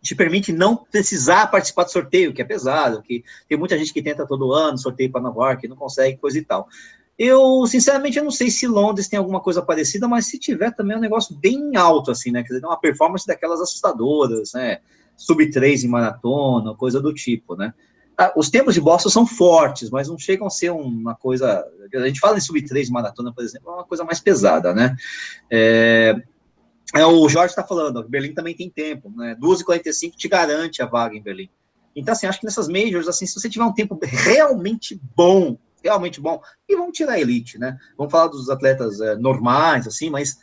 [0.02, 4.02] te permite não precisar participar do sorteio, que é pesado, que tem muita gente que
[4.02, 6.68] tenta todo ano sorteio para Nova York, não consegue, coisa e tal.
[7.16, 10.96] Eu, sinceramente, eu não sei se Londres tem alguma coisa parecida, mas se tiver também
[10.96, 12.42] é um negócio bem alto, assim, né?
[12.42, 14.80] Quer dizer, uma performance daquelas assustadoras, né?
[15.16, 17.72] sub 3 em maratona, coisa do tipo, né?
[18.16, 21.66] Ah, os tempos de Boston são fortes, mas não chegam a ser uma coisa.
[21.94, 24.72] A gente fala em sub 3 em maratona, por exemplo, é uma coisa mais pesada,
[24.72, 24.96] né?
[25.50, 26.14] É,
[26.94, 29.36] é o Jorge está falando, Berlim também tem tempo, né?
[29.40, 31.50] 2h45 te garante a vaga em Berlim.
[31.96, 36.20] Então, assim, acho que nessas majors, assim, se você tiver um tempo realmente bom, realmente
[36.20, 37.76] bom, e vamos tirar a elite, né?
[37.96, 40.38] Vamos falar dos atletas é, normais, assim, mas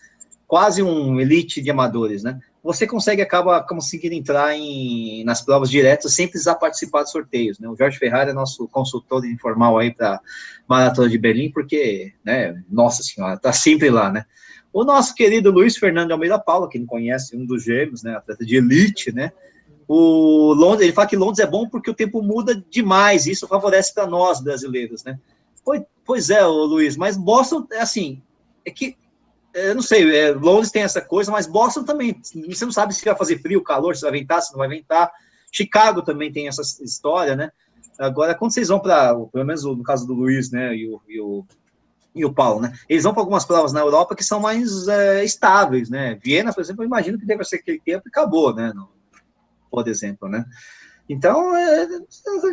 [0.47, 2.39] quase um elite de amadores, né?
[2.63, 7.67] Você consegue, acaba conseguindo entrar em, nas provas diretas sem precisar participar de sorteios, né?
[7.67, 10.21] O Jorge Ferrari é nosso consultor informal aí para
[10.67, 14.25] Maratona de Berlim, porque, né, nossa senhora, tá sempre lá, né?
[14.71, 18.45] O nosso querido Luiz Fernando Almeida Paula, quem não conhece, um dos gêmeos, né, atleta
[18.45, 19.31] de elite, né?
[19.87, 23.47] O Londres, ele fala que Londres é bom porque o tempo muda demais, e isso
[23.47, 25.19] favorece para nós brasileiros, né?
[25.65, 28.21] Pois, pois é, Luiz, mas Boston, assim,
[28.63, 28.95] é que
[29.53, 32.19] eu não sei, é, Londres tem essa coisa, mas Boston também.
[32.47, 35.11] Você não sabe se vai fazer frio, calor, se vai ventar, se não vai ventar.
[35.51, 37.51] Chicago também tem essa história, né?
[37.99, 41.19] Agora, quando vocês vão para, pelo menos no caso do Luiz, né, e o, e
[41.19, 41.45] o,
[42.15, 42.73] e o Paulo, né?
[42.89, 46.17] Eles vão para algumas provas na Europa que são mais é, estáveis, né?
[46.23, 48.71] Viena, por exemplo, eu imagino que deve ser aquele tempo e acabou, né?
[48.73, 48.89] No,
[49.69, 50.45] por exemplo, né?
[51.07, 51.87] Então, é,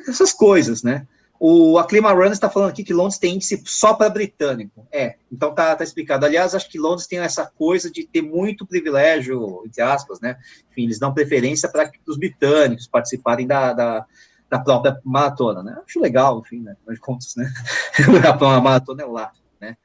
[0.09, 1.07] essas coisas, né?
[1.41, 4.87] O Aclima Run está falando aqui que Londres tem índice só para britânico.
[4.91, 6.27] É, então tá, tá explicado.
[6.27, 10.37] Aliás, acho que Londres tem essa coisa de ter muito privilégio, entre aspas, né?
[10.71, 14.07] Enfim, eles dão preferência para os britânicos participarem da, da,
[14.51, 15.79] da, própria maratona, né?
[15.87, 16.77] Acho legal, enfim, né?
[16.89, 17.49] De contas, né?
[18.41, 19.31] a maratona é lá,
[19.61, 19.77] né?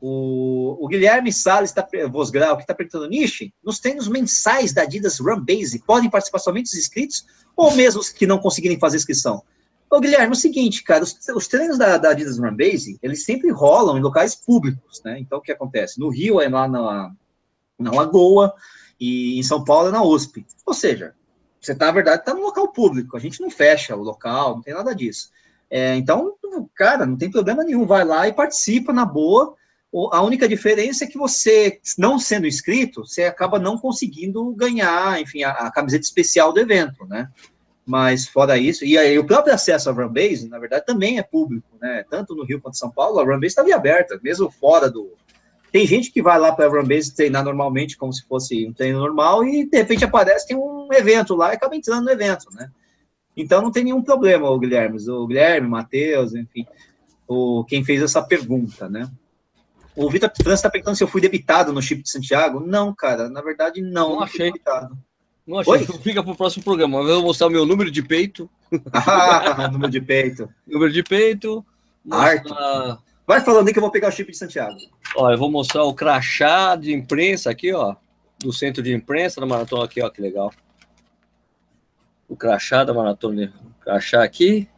[0.00, 5.18] O, o Guilherme Salles, tá, Vosgrau, que está perguntando, Nishi, nos treinos mensais da Adidas
[5.18, 9.42] Run Base, podem participar somente os inscritos ou mesmo os que não conseguirem fazer inscrição?
[9.90, 13.24] Ô, Guilherme, é o seguinte, cara, os, os treinos da, da Adidas Run Base, eles
[13.24, 15.18] sempre rolam em locais públicos, né?
[15.20, 16.00] Então, o que acontece?
[16.00, 17.12] No Rio é lá na,
[17.78, 18.52] na Lagoa,
[19.00, 20.44] e em São Paulo é na USP.
[20.64, 21.14] Ou seja,
[21.60, 24.62] você tá, na verdade, tá no local público, a gente não fecha o local, não
[24.62, 25.30] tem nada disso.
[25.70, 26.34] É, então,
[26.74, 29.54] cara, não tem problema nenhum, vai lá e participa na boa.
[30.12, 35.42] A única diferença é que você, não sendo inscrito, você acaba não conseguindo ganhar, enfim,
[35.42, 37.30] a, a camiseta especial do evento, né?
[37.86, 41.68] Mas fora isso, e aí o próprio acesso à Runbase, na verdade, também é público,
[41.80, 42.04] né?
[42.10, 45.14] Tanto no Rio quanto em São Paulo, a Runbase está aberta, mesmo fora do.
[45.70, 48.98] Tem gente que vai lá para a Runbase treinar normalmente, como se fosse um treino
[48.98, 52.70] normal, e de repente aparece, tem um evento lá e acaba entrando no evento, né?
[53.36, 56.66] Então não tem nenhum problema, o Guilherme, o Guilherme, o Matheus, enfim,
[57.28, 59.08] o, quem fez essa pergunta, né?
[59.94, 62.60] O Vitor França está perguntando se eu fui debitado no chip de Santiago.
[62.60, 63.90] Não, cara, na verdade, não.
[63.90, 64.52] Não, não achei.
[64.52, 64.98] Debitado.
[65.46, 65.86] Não achei.
[66.02, 66.98] Fica para o próximo programa.
[66.98, 68.50] Eu vou mostrar o meu número de peito.
[68.92, 70.48] Ah, número de peito.
[70.66, 71.64] número de peito.
[72.04, 72.98] Mostrar...
[73.26, 74.76] Vai falando aí que eu vou pegar o chip de Santiago.
[75.16, 77.96] Ó, eu vou mostrar o crachá de imprensa aqui, ó.
[78.38, 80.08] Do centro de imprensa da maratona aqui, ó.
[80.08, 80.52] Que legal.
[82.28, 83.52] O crachá da maratona.
[83.64, 84.68] O crachá aqui.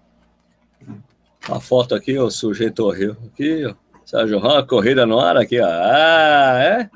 [1.46, 2.24] A foto aqui, ó.
[2.24, 3.16] O sujeito horrível.
[3.26, 3.74] Aqui, ó.
[4.06, 5.66] Sérgio Ramos, corrida no ar aqui, ó.
[5.66, 6.90] Ah, é?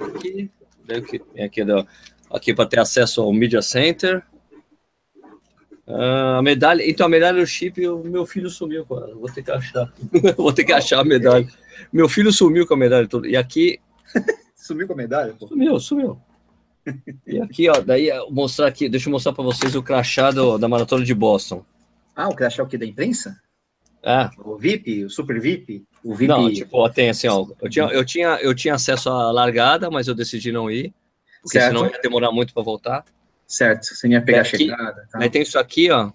[0.00, 0.48] Aqui.
[0.88, 1.64] Aqui, do aqui
[2.54, 4.22] para ter acesso ao Media Center.
[5.86, 9.14] Uh, a medalha, então a medalha do chip, o meu filho sumiu com ela.
[9.14, 9.92] Vou ter que achar.
[10.36, 11.46] Vou ter que achar a medalha.
[11.92, 13.28] Meu filho sumiu com a medalha toda.
[13.28, 13.80] E aqui.
[14.54, 15.34] sumiu com a medalha?
[15.38, 15.48] Pô.
[15.48, 16.20] Sumiu, sumiu.
[17.26, 20.68] E aqui, ó, daí mostrar aqui, deixa eu mostrar para vocês o crachá do, da
[20.68, 21.64] maratona de Boston.
[22.14, 23.40] Ah, o crachá o que da imprensa?
[24.02, 24.28] É.
[24.38, 26.28] O VIP, o Super VIP, o VIP.
[26.28, 30.08] Não, tipo, tem assim, ó, eu tinha, eu, tinha, eu tinha acesso à largada, mas
[30.08, 30.92] eu decidi não ir,
[31.42, 31.76] porque Certo.
[31.76, 33.04] senão ia demorar muito para voltar.
[33.46, 35.06] Certo, você ia pegar a Aqui- chegada.
[35.10, 35.18] Tá.
[35.20, 36.10] Aí tem isso aqui, ó,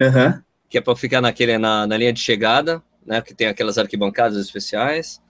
[0.00, 0.42] Aham.
[0.68, 4.36] que é para ficar naquele, na, na linha de chegada, né, que tem aquelas arquibancadas
[4.38, 5.22] especiais.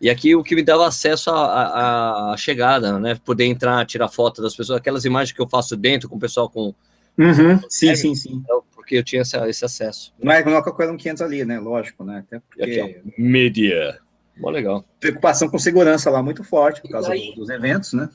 [0.00, 4.54] E aqui o que me dava acesso à- chegada, né, poder entrar, tirar foto das
[4.56, 6.74] pessoas, aquelas imagens que eu faço dentro com o pessoal com,
[7.16, 7.60] Uhum.
[7.68, 8.42] Sim, sim, sim.
[8.74, 10.12] porque eu tinha esse, esse acesso.
[10.20, 11.58] Não é não é qualquer um 500 ali, né?
[11.60, 12.24] Lógico, né?
[12.26, 13.98] Até E aqui, porque ó, mídia.
[14.36, 14.84] Mó legal.
[14.98, 18.08] preocupação com segurança lá muito forte por causa dos eventos, né?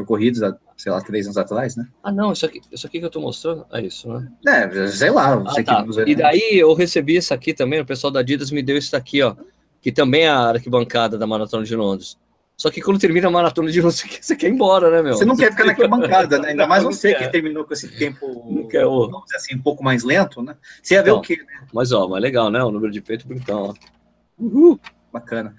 [0.00, 1.86] Ocorridos há, sei lá, três anos atrás, né?
[2.02, 4.28] Ah, não, isso aqui, isso aqui que eu tô mostrando, é isso, né?
[4.46, 5.80] É, sei lá, Ah, você tá.
[5.82, 8.76] que nos E daí eu recebi isso aqui também, o pessoal da Adidas me deu
[8.76, 9.34] isso daqui, ó,
[9.80, 12.16] que também é a arquibancada da Maratona de Londres.
[12.56, 15.02] Só que quando termina a Maratona de Londres, você quer, você quer ir embora, né,
[15.02, 15.14] meu?
[15.14, 16.50] Você não quer ficar naquela bancada, né?
[16.50, 20.04] Ainda mais você que terminou com esse tempo, quer, vamos dizer assim, um pouco mais
[20.04, 20.56] lento, né?
[20.82, 21.18] Você ia ver Não.
[21.18, 21.36] o quê?
[21.72, 22.62] Mas, ó, mas legal, né?
[22.62, 23.74] O número de peito bonitão, ó.
[24.38, 24.78] Uhul.
[25.12, 25.54] Bacana.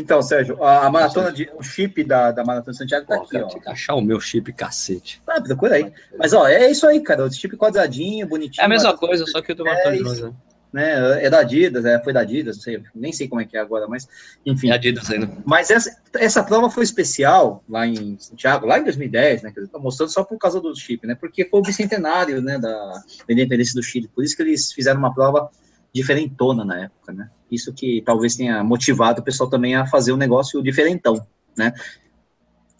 [0.00, 1.50] Então, Sérgio, a, a maratona de.
[1.56, 3.48] O chip da, da Maratona de Santiago tá Pô, aqui, cara, ó.
[3.48, 5.22] tem que achar o meu chip, cacete.
[5.26, 5.92] Ah, procura aí.
[6.18, 7.24] Mas, ó, é isso aí, cara.
[7.24, 8.62] O chip quadradinho, bonitinho.
[8.62, 10.02] É a mesma coisa, só que eu tô É Maratona de.
[10.02, 10.32] Londres.
[10.72, 11.24] né?
[11.24, 13.60] É da Adidas, é, foi da Adidas, não sei, nem sei como é que é
[13.60, 14.08] agora, mas
[14.46, 14.70] enfim.
[14.70, 15.28] É Adidas ainda.
[15.44, 19.50] Mas essa, essa prova foi especial lá em Santiago, lá em 2010, né?
[19.52, 21.14] Que eu tô mostrando só por causa do chip, né?
[21.14, 22.58] Porque foi o bicentenário, né?
[22.58, 24.08] Da, da independência do Chile.
[24.14, 25.50] Por isso que eles fizeram uma prova
[25.92, 27.30] diferentona na época, né?
[27.50, 31.26] Isso que talvez tenha motivado o pessoal também a fazer um negócio diferentão,
[31.56, 31.72] né?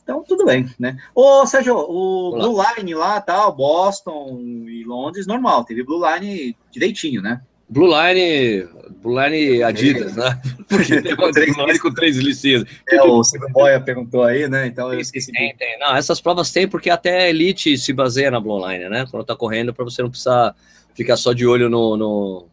[0.03, 0.97] Então, tudo bem, né?
[1.15, 5.65] Ô, Sérgio, o Vamos Blue Line lá, tal, Boston e Londres, normal.
[5.65, 7.41] Teve Blue Line direitinho, né?
[7.69, 8.67] Blue Line,
[9.01, 10.41] Blue Line Adidas, né?
[10.69, 12.69] Porque tem uma Três Blue Line com três licenças.
[12.89, 14.67] É, o Boia perguntou aí, né?
[14.67, 15.31] Então eu esqueci.
[15.31, 15.79] Tem, tem.
[15.79, 19.07] Não, essas provas tem porque até a Elite se baseia na Blue Line, né?
[19.09, 20.57] Quando tá correndo, para você não precisar
[20.95, 22.49] ficar só de olho no, no,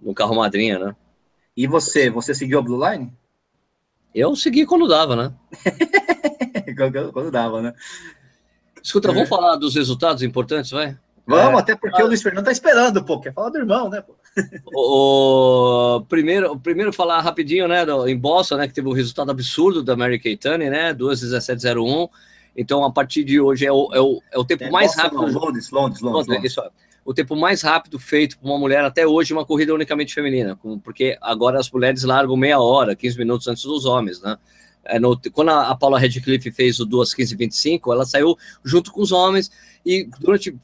[0.00, 0.96] no carro madrinha, né?
[1.56, 3.12] E você, você seguiu a Blue Line?
[4.14, 5.32] Eu segui quando dava, né?
[6.76, 7.74] quando, quando dava, né?
[8.82, 9.12] Escuta, É.
[9.14, 10.96] vamos falar dos resultados importantes, vai?
[11.26, 11.62] Vamos, É.
[11.62, 13.20] até porque o Luiz Fernando tá esperando, pô.
[13.20, 14.00] Quer falar do irmão, né?
[14.00, 14.14] Pô?
[14.74, 19.30] O, o- primeiro, primeiro falar rapidinho, né, do, em Boston, né, que teve o resultado
[19.30, 22.08] absurdo da Mary Keitane, né, 2:17:01.
[22.56, 25.22] Então, a partir de hoje é o, é o, é o tempo mais Boston, rápido.
[25.22, 26.00] não, Londres, Londres, Londres.
[26.02, 26.52] Londres, Londres.
[26.52, 26.62] isso,
[27.06, 31.16] o tempo mais rápido feito por uma mulher até hoje uma corrida unicamente feminina, porque
[31.20, 34.36] agora as mulheres largam meia hora, 15 minutos antes dos homens, né?
[34.84, 38.92] É, no- quando a, a Paula Redcliffe fez o 2 15 25, ela saiu junto
[38.92, 39.50] com os homens
[39.84, 40.56] e durante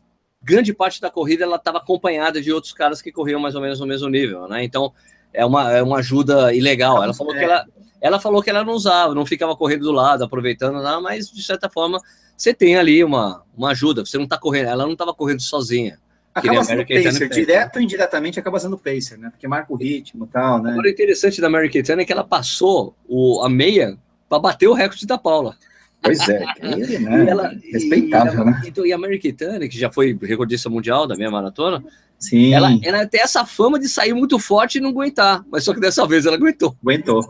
[0.42, 3.78] grande parte da corrida ela estava acompanhada de outros caras que corriam mais ou menos
[3.78, 4.64] no mesmo nível, né?
[4.64, 4.92] Então
[5.32, 7.02] é uma, é uma ajuda ilegal.
[7.02, 7.66] Ela falou que ela,
[8.00, 11.42] ela falou que ela não usava, não ficava correndo do lado, aproveitando nada, mas de
[11.42, 12.00] certa forma
[12.36, 14.04] você tem ali uma, uma ajuda.
[14.04, 16.00] Você não está correndo, ela não estava correndo sozinha.
[16.34, 19.28] Acaba sendo pacer, fez, direto ou indiretamente acaba sendo pacer, né?
[19.30, 20.70] Porque marca o ritmo e tal, né?
[20.72, 24.66] Agora, o interessante da Mary Kay é que ela passou o, a meia para bater
[24.66, 25.56] o recorde da Paula.
[26.00, 27.24] Pois é, que, né?
[27.24, 28.62] E ela- respeitável, e, né?
[28.66, 29.32] Então, e a Mary Kay
[29.68, 31.84] que já foi recordista mundial da meia maratona,
[32.22, 35.44] Sim, ela, ela tem essa fama de sair muito forte e não aguentar.
[35.50, 36.76] Mas só que dessa vez ela aguentou.
[36.80, 37.28] aguentou.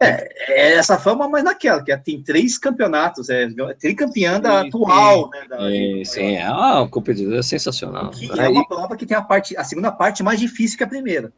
[0.00, 3.46] É, é essa fama, mas naquela, que tem três campeonatos, é
[3.78, 5.30] tricampeã da Sim, sim.
[5.30, 5.46] né?
[5.48, 8.10] Da, Sim, sim, é uma competidora sensacional.
[8.10, 10.88] Que é uma prova que tem a parte, a segunda parte mais difícil que a
[10.88, 11.32] primeira.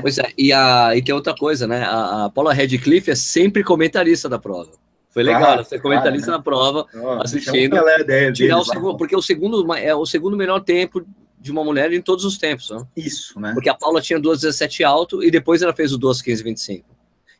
[0.00, 1.82] Pois é, e, a, e tem outra coisa, né?
[1.82, 4.70] A, a Paula Redcliffe é sempre comentarista da prova.
[5.10, 7.76] Foi legal, Ah, ela ser comentarista claro, na prova, Ó, Assistindo,
[8.06, 8.64] dele, tirar o lá.
[8.64, 11.04] segundo, porque o segundo é o segundo melhor tempo
[11.44, 12.82] de uma mulher em todos os tempos, né?
[12.96, 13.52] Isso, né?
[13.52, 16.84] Porque a Paula tinha 2,17 alto e depois ela fez o 2,15,25.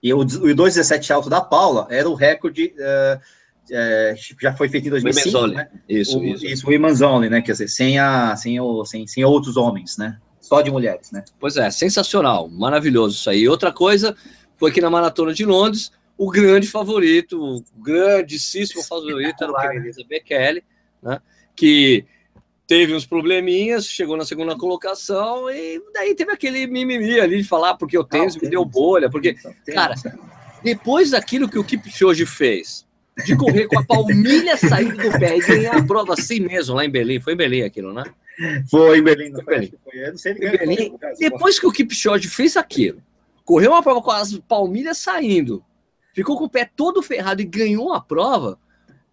[0.03, 3.21] E o, o 2,17 alto da Paula era o recorde, eh,
[3.71, 5.57] eh, já foi feito em 2005, Women's only.
[5.57, 5.69] né?
[5.89, 6.45] Isso, o, isso.
[6.45, 7.41] isso, Women's Only, né?
[7.41, 10.19] Quer dizer, sem, a, sem, o, sem, sem outros homens, né?
[10.39, 11.25] Só de mulheres, né?
[11.41, 13.49] Pois é, sensacional, maravilhoso isso aí.
[13.49, 14.15] Outra coisa
[14.59, 20.05] foi que na Maratona de Londres, o grande favorito, o grandíssimo favorito era o Kenenisa
[20.07, 20.63] Bekele,
[21.03, 21.23] né?
[21.57, 22.05] Que
[22.67, 27.75] teve uns probleminhas, chegou na segunda colocação e daí teve aquele mimimi ali de falar
[27.75, 29.35] porque o tênis Ah, me deu bolha, porque
[29.73, 29.95] Cara,
[30.63, 32.87] depois daquilo que o Kipchoge fez,
[33.25, 36.85] de correr com a palmilha saindo do pé e ganhar a prova assim mesmo, lá
[36.85, 38.03] em Berlim, foi em Berlim aquilo, né?
[38.71, 39.55] Foi em Berlim, não Foi em foi?
[39.55, 39.79] Berlim.
[39.85, 40.05] Foi.
[40.05, 40.89] Eu não sei Foi em ninguém Berlim.
[40.91, 43.01] foi, cara, Depois que o Kipchoge fez aquilo,
[43.45, 45.63] correu uma prova com as palmilhas saindo,
[46.15, 48.59] ficou com o pé todo ferrado e ganhou a prova,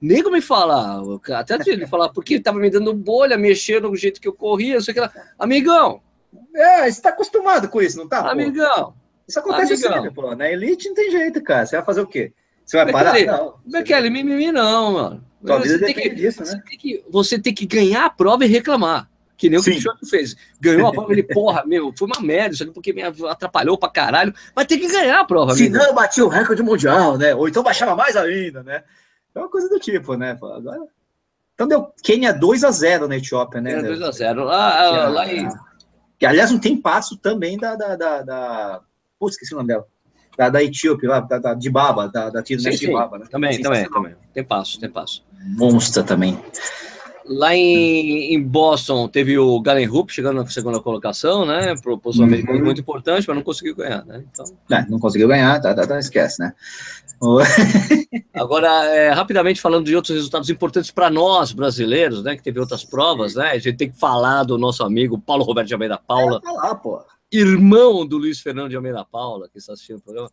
[0.01, 1.01] nego me fala,
[1.37, 4.75] até ele falar, porque ele tava me dando bolha, mexendo do jeito que eu corria,
[4.75, 5.11] não sei o que lá.
[5.37, 6.01] Amigão,
[6.55, 8.23] É, você tá acostumado com isso, não tá?
[8.23, 8.29] pô?
[8.29, 8.93] amigão,
[9.27, 9.93] Isso acontece amigão.
[9.93, 10.35] sempre, pô.
[10.35, 11.65] Na elite não tem jeito, cara.
[11.65, 12.33] Você vai fazer o quê?
[12.65, 13.11] Você vai parar?
[13.11, 13.55] peraí, Não.
[13.65, 15.23] Bekele, mimimi não, mano.
[15.41, 16.63] Vida Você tem, depende que, disso, você, né?
[16.69, 19.09] tem que, você tem que ganhar a prova e reclamar.
[19.35, 20.35] que nem o que o Kipchoge fez.
[20.59, 23.89] Ganhou a prova, ele, porra, meu, foi uma merda, isso aqui porque me atrapalhou pra
[23.89, 25.55] caralho, mas tem que ganhar a prova.
[25.55, 27.33] Se não, eu bati o recorde mundial, né?
[27.33, 28.83] Ou então baixava mais ainda, né?
[29.33, 30.31] É uma coisa do tipo, né?
[30.31, 30.81] Agora...
[31.53, 33.81] Então deu Quênia 2x0 na Etiópia, né?
[33.81, 34.43] 2x0.
[34.43, 35.47] Lá, lá em...
[36.21, 37.75] Que, aliás, não tem passo também da.
[37.75, 38.81] da, da, da...
[39.19, 39.87] Putz, esqueci o nome dela.
[40.37, 43.25] Da, da Etíope, lá, da, da, de Baba, da, da Tira de Baba, né?
[43.29, 44.15] Também, sim, também, também.
[44.31, 45.25] Tem passo, tem passo.
[45.57, 46.39] Monstra também.
[47.25, 51.73] Lá em, em, Boston teve o Galen Rupp chegando na segunda colocação, né?
[51.81, 52.65] Propôs um americano uhum.
[52.65, 54.23] muito importante, mas não conseguiu ganhar, né?
[54.31, 54.45] Então...
[54.69, 56.53] É, não conseguiu ganhar, tá, tá, tá, esquece, né?
[58.33, 62.35] Agora, é, rapidamente falando de outros resultados importantes para nós, brasileiros, né?
[62.35, 63.51] Que teve outras provas, né?
[63.51, 66.41] A gente tem que falar do nosso amigo Paulo Roberto de Almeida Paula.
[66.43, 67.01] É, falar, pô.
[67.31, 70.31] Irmão do Luiz Fernando de Almeida Paula, que está assistindo o programa.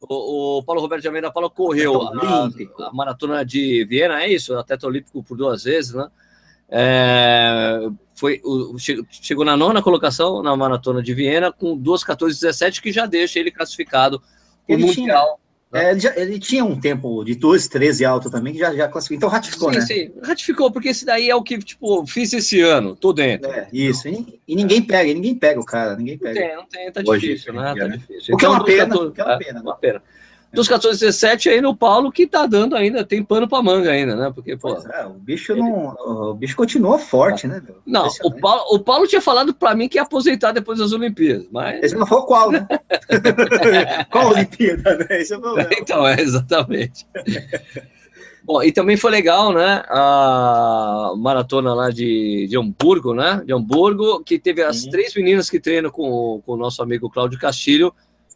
[0.00, 2.48] O, o, Paulo Roberto de Almeida Paula correu a,
[2.80, 4.54] a, maratona de Viena, é isso?
[4.54, 6.08] Atleta olímpico por duas vezes, né?
[6.68, 13.06] É, foi, o, chegou na nona colocação na maratona de Viena com 2,14,17, que já
[13.06, 14.20] deixa ele classificado
[14.66, 15.40] para o Mundial.
[15.74, 18.86] É, ele, já, ele, tinha um tempo de 2, 13 alto também, que já, já
[18.86, 19.16] classificou.
[19.16, 19.84] Então ratificou, sim, né?
[19.84, 23.50] Sim, ratificou, porque esse daí é o que, tipo, fiz esse ano, tô dentro.
[23.50, 26.38] É, isso, e, e, ninguém pega, ninguém pega o cara, ninguém pega.
[26.38, 27.74] Não tem, não tem, tá Hoje, difícil, né?
[27.76, 28.34] Tá difícil.
[28.34, 29.58] O que é então, é uma pena, 14, é uma pena.
[29.58, 30.02] É, uma pena
[30.54, 34.14] dos 14 17 aí no Paulo que tá dando ainda, tem pano para manga ainda,
[34.14, 34.32] né?
[34.34, 34.74] Porque, pô.
[34.74, 35.60] É, o bicho ele...
[35.60, 35.94] não.
[36.30, 37.62] O bicho continua forte, né?
[37.86, 41.46] Não, o Paulo, o Paulo tinha falado para mim que ia aposentar depois das Olimpíadas,
[41.50, 41.82] mas.
[41.82, 42.66] Esse não falou qual, né?
[44.10, 45.06] qual Olimpíada, né?
[45.10, 45.42] Esse é o
[45.78, 47.06] Então, é, exatamente.
[48.44, 49.82] Bom, e também foi legal, né?
[49.88, 53.42] A maratona lá de, de Hamburgo, né?
[53.44, 54.90] De Hamburgo, que teve as Sim.
[54.90, 57.92] três meninas que treinam com, com o nosso amigo Cláudio Castilho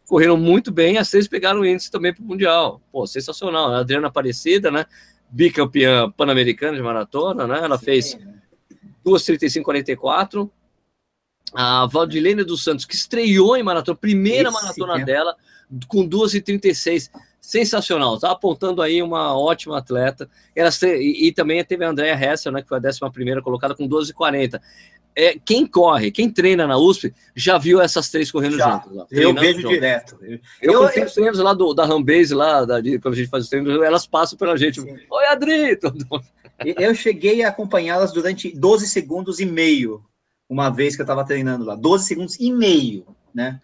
[0.09, 2.81] correram muito bem, as três pegaram índice também para o Mundial.
[2.91, 3.75] Pô, sensacional.
[3.75, 4.87] A Adriana Aparecida, né?
[5.29, 7.61] Bicampeã pan-americana de maratona, né?
[7.63, 8.19] Ela fez
[9.05, 10.51] 2,35,44.
[11.55, 15.05] A Valdilene dos Santos, que estreou em maratona, primeira Esse maratona é.
[15.05, 15.37] dela,
[15.87, 17.11] com 2,36.
[17.41, 20.29] Sensacional, tá apontando aí uma ótima atleta.
[20.55, 23.75] Elas, e, e também teve a Andrea Hessel, né, que foi a 11 primeira colocada
[23.75, 24.61] com 12,40
[25.19, 28.93] é, quem corre, quem treina na USP, já viu essas três correndo já, juntas.
[28.93, 29.75] Lá, eu vejo junto.
[29.75, 30.16] direto.
[30.23, 33.29] Eu, eu, eu tenho treinos lá do, da Rambase, lá, da, de, quando a gente
[33.29, 34.81] faz os treinos, elas passam pela gente.
[34.81, 34.97] Sim.
[35.11, 35.77] Oi, Adri!
[36.77, 40.05] Eu cheguei a acompanhá-las durante 12 segundos e meio,
[40.49, 41.77] uma vez que eu estava treinando lá.
[41.77, 43.61] 12 segundos e meio, né?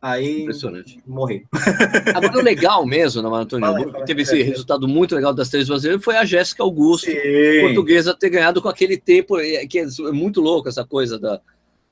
[0.00, 1.00] Aí Impressionante.
[1.04, 1.44] morri.
[2.14, 6.16] Agora, o legal mesmo na Maratona teve esse resultado muito legal das três brasileiras, foi
[6.16, 7.60] a Jéssica Augusto, Sim.
[7.62, 9.36] portuguesa, ter ganhado com aquele tempo,
[9.68, 11.40] que é muito louco essa coisa da,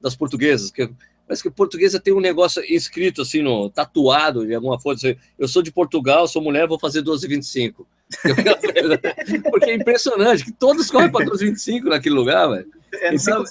[0.00, 0.88] das portuguesas, que
[1.26, 5.48] parece que portuguesa tem um negócio escrito assim, no, tatuado de alguma forma, assim, eu
[5.48, 7.84] sou de Portugal, sou mulher, vou fazer 12,25.
[9.50, 12.66] Porque é impressionante que todos correm para 12,25 naquele lugar, velho.
[12.94, 13.42] É, então,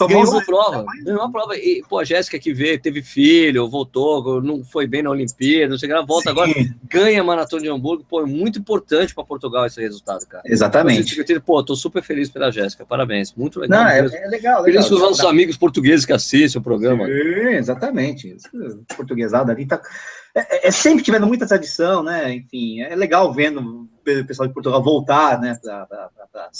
[0.00, 1.56] ganhou uma prova, ganhou uma prova.
[1.56, 5.78] E, pô, a Jéssica que veio, teve filho, voltou, não foi bem na Olimpíada, não
[5.78, 6.30] sei o que, ela volta Sim.
[6.30, 6.52] agora,
[6.88, 8.04] ganha a Maratona de Hamburgo.
[8.08, 10.42] Pô, é muito importante para Portugal esse resultado, cara.
[10.46, 11.40] Exatamente.
[11.40, 13.84] Pô, tô super feliz pela Jéssica, parabéns, muito legal.
[13.84, 17.06] Não, é, é, legal, Feliz com os nossos amigos portugueses que assistem o programa.
[17.06, 18.36] Sim, exatamente.
[18.96, 19.80] Portuguesada ali tá.
[20.34, 22.34] É, é, sempre tivendo muita tradição, né?
[22.34, 26.50] Enfim, é legal vendo o pessoal de Portugal voltar, né, para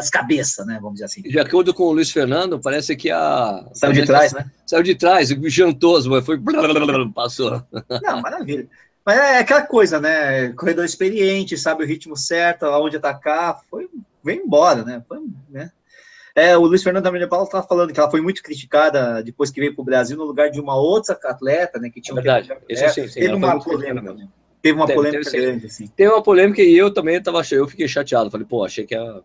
[0.00, 1.22] as cabeças, né, vamos dizer assim.
[1.22, 3.68] De acordo com o Luiz Fernando, parece que a...
[3.74, 4.50] Saiu de trás, né?
[4.64, 6.40] Saiu de trás, jantou, foi...
[7.14, 7.62] passou.
[8.02, 8.66] Não, maravilha.
[9.04, 13.90] Mas é aquela coisa, né, corredor experiente, sabe o ritmo certo, aonde atacar, foi,
[14.24, 15.18] vem embora, né, foi,
[15.50, 15.70] né.
[16.34, 19.60] É, o Luiz Fernando da Paula estava falando que ela foi muito criticada depois que
[19.60, 22.52] veio para o Brasil no lugar de uma outra atleta, né, que tinha é verdade.
[22.52, 24.16] Um Isso sim, sim, teve uma polêmica,
[24.62, 25.88] Teve uma polêmica teve, grande, assim.
[25.88, 28.30] Teve uma polêmica e eu também tava, eu fiquei chateado.
[28.30, 29.20] Falei, pô, achei que a.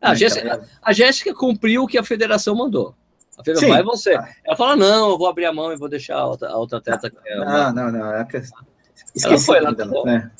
[0.00, 2.94] Ah, a, Jéssica, a Jéssica cumpriu o que a federação mandou.
[3.38, 4.18] A federação vai você.
[4.44, 6.78] Ela fala, não, eu vou abrir a mão e vou deixar a outra, a outra
[6.78, 7.12] atleta.
[7.36, 8.14] Não, não, não.
[8.14, 8.42] É que...
[9.24, 10.08] Ela foi lá, tá bom.
[10.08, 10.30] É.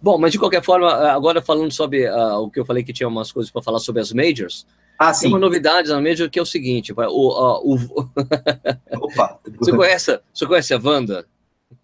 [0.00, 3.08] Bom, mas de qualquer forma, agora falando sobre uh, o que eu falei que tinha
[3.08, 4.66] umas coisas para falar sobre as majors.
[4.98, 5.22] Ah, sim.
[5.22, 7.78] Tem uma novidade na major que é o seguinte: o, uh, o...
[9.04, 9.38] Opa!
[9.58, 11.26] você, conhece, você conhece a Wanda?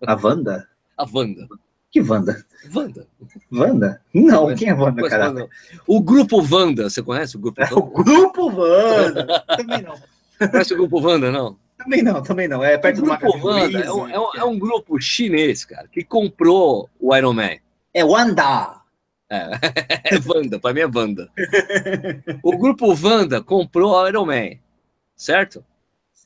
[0.07, 0.69] A Wanda?
[0.97, 1.49] A Wanda.
[1.91, 2.45] Que Wanda?
[2.75, 3.07] Wanda.
[3.51, 4.01] Wanda?
[4.15, 5.49] Não, quem é Wanda, cara?
[5.87, 7.75] O grupo Wanda, você conhece o grupo Wanda?
[7.75, 9.45] É, o grupo Wanda.
[9.57, 9.95] também não.
[10.49, 11.59] Conhece o grupo Wanda, não?
[11.77, 12.63] Também não, também não.
[12.63, 15.89] É perto o do grupo Wanda é um, é, um, é um, grupo chinês, cara,
[15.89, 17.57] que comprou o Iron Man.
[17.93, 18.80] É Wanda.
[19.31, 21.31] É, é Wanda, para mim é Wanda.
[22.43, 24.59] o grupo Wanda comprou o Iron Man,
[25.14, 25.64] certo?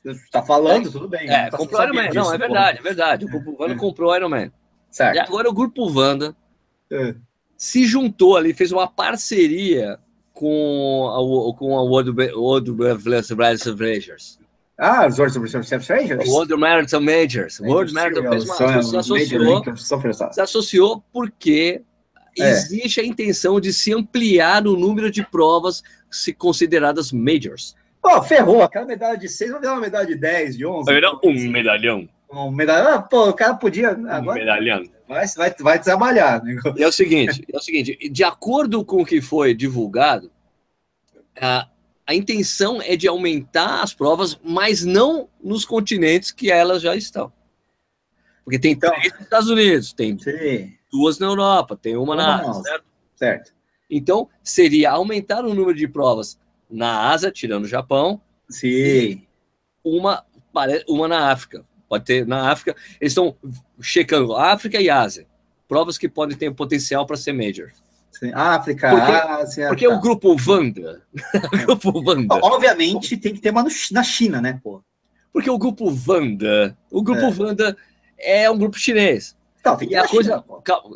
[0.03, 1.29] Está falando, é, tudo bem.
[1.29, 2.09] É, tá comprou Iron Man.
[2.13, 3.25] Não, é verdade, é verdade.
[3.25, 4.51] O grupo Wanda comprou o Iron Man.
[4.89, 5.15] Certo.
[5.15, 6.35] E agora o grupo Wanda
[6.91, 7.13] é.
[7.55, 9.99] se juntou ali, fez uma parceria
[10.33, 12.71] com a, com a World, World
[13.79, 14.39] Rangers.
[14.77, 16.27] Ah, os World Rangers?
[16.27, 17.59] World Marathon Majors.
[17.59, 18.89] World Marathon Majors.
[18.89, 19.63] Se associou,
[20.31, 21.94] se associou porque é.
[22.35, 27.75] Existe a intenção de se ampliar o número de provas se consideradas majors.
[28.01, 28.61] Pô, ferrou.
[28.61, 30.85] Aquela medalha de 6 vai virar uma medalha de 10, de 11.
[30.85, 32.07] Vai virar um medalhão.
[32.31, 32.93] Um medalhão.
[32.93, 33.89] Ah, pô, o cara podia.
[33.89, 34.83] Agora, um medalhão.
[35.07, 36.43] Vai, vai, vai trabalhar.
[36.43, 36.55] Né?
[36.77, 40.31] E é o seguinte: é o seguinte, de acordo com o que foi divulgado,
[41.39, 41.67] a,
[42.05, 47.31] a intenção é de aumentar as provas, mas não nos continentes que elas já estão.
[48.43, 52.39] Porque tem então, três nos Estados Unidos, tem sim duas na Europa, tem uma, na
[52.39, 52.85] Ásia, certo?
[53.15, 53.53] Certo.
[53.89, 56.39] Então, seria aumentar o número de provas
[56.69, 58.21] na Ásia, tirando o Japão.
[58.49, 59.23] Sim.
[59.83, 60.23] Uma,
[60.87, 61.65] uma na África.
[61.87, 62.75] Pode ter na África.
[62.99, 63.35] Eles estão
[63.81, 65.27] checando África e Ásia.
[65.67, 67.71] Provas que podem ter potencial para ser major.
[68.11, 68.31] Sim.
[68.33, 69.67] África, porque, Ásia.
[69.67, 69.93] Porque tá.
[69.95, 71.01] o grupo Vanda.
[71.43, 72.39] o grupo Vanda.
[72.41, 74.81] Obviamente tem que ter uma na China, né, pô?
[75.33, 76.77] Porque o grupo Vanda.
[76.89, 77.31] O grupo é.
[77.31, 77.77] Vanda
[78.17, 79.35] é um grupo chinês.
[79.65, 80.43] Então, tem e a coisa.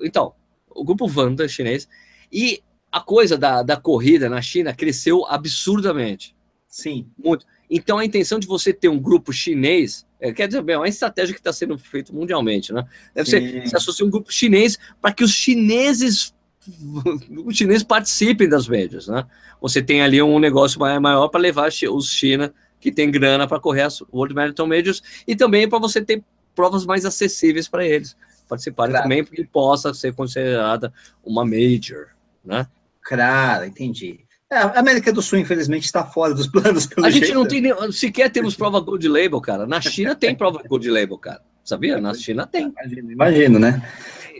[0.04, 0.34] então,
[0.70, 1.90] o grupo Vanda chinês.
[2.32, 2.62] E
[2.92, 6.36] a coisa da, da corrida na China cresceu absurdamente.
[6.68, 7.08] Sim.
[7.18, 7.48] Muito.
[7.68, 10.88] Então a intenção de você ter um grupo chinês, é, quer dizer, bem, é uma
[10.88, 12.86] estratégia que está sendo feita mundialmente, né?
[13.14, 16.34] Deve ser se associar um grupo chinês para que os chineses
[17.46, 19.26] os chineses participem das médias, né?
[19.60, 23.82] Você tem ali um negócio maior para levar os China que tem grana para correr
[23.82, 28.16] as World Marathon Majors e também para você ter provas mais acessíveis para eles
[28.50, 29.04] participarem claro.
[29.04, 30.92] também, porque possa ser considerada
[31.24, 32.08] uma major,
[32.44, 32.68] né?
[33.02, 34.20] Claro, entendi.
[34.52, 36.88] É, a América do Sul, infelizmente, está fora dos planos.
[36.88, 37.26] Pelo a jeito.
[37.28, 39.68] gente não tem nem, sequer temos prova Gold Label, cara.
[39.68, 41.42] Na China tem prova Gold Label, cara.
[41.64, 42.02] Sabia?
[42.02, 42.74] Na China tem.
[42.76, 43.84] Imagino, imagino né?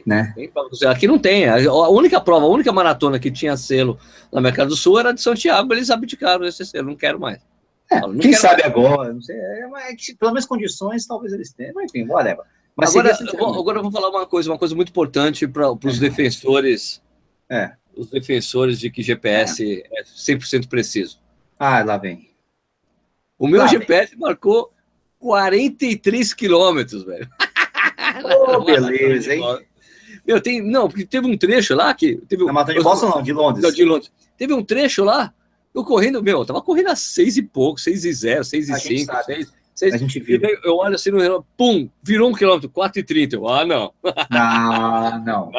[0.06, 0.34] né?
[0.88, 1.48] Aqui não tem.
[1.48, 4.00] A única prova, a única maratona que tinha selo
[4.32, 5.72] na América do Sul era de Santiago.
[5.74, 6.88] Eles abdicaram esse selo.
[6.88, 7.40] Não quero mais.
[7.92, 8.76] É, não quem sabe mais.
[8.76, 9.14] agora?
[9.14, 9.36] Não sei.
[9.36, 11.74] É, mas, pelo menos condições, talvez eles tenham.
[11.76, 12.46] Mas enfim, whatever.
[12.80, 15.72] Mas agora, eu vou, agora eu vou falar uma coisa, uma coisa muito importante para
[15.72, 16.00] os é.
[16.00, 17.02] defensores.
[17.50, 17.74] É.
[17.96, 21.20] Os defensores de que GPS é, é 100% preciso.
[21.58, 22.30] Ah, lá vem.
[23.38, 24.20] O meu lá GPS vem.
[24.20, 24.72] marcou
[25.20, 27.30] 43 quilômetros, velho.
[28.24, 29.42] Oh, beleza, hein?
[30.26, 30.62] Meu, tem.
[30.62, 32.18] Não, porque teve um trecho lá que.
[32.28, 33.64] Teve, Na Mata de Boston, não, de Londres.
[33.64, 34.12] Não, de Londres.
[34.36, 35.34] Teve um trecho lá,
[35.74, 38.80] eu correndo, meu, eu tava correndo a 6 e pouco, 6 e 0, 6 e
[38.80, 39.54] 5, 6.
[39.80, 40.42] Vocês, a gente viu.
[40.62, 43.34] Eu olho assim no relógio, pum, virou um quilômetro, 4,30.
[43.34, 43.94] Eu, ah, não.
[44.30, 45.52] Não, não.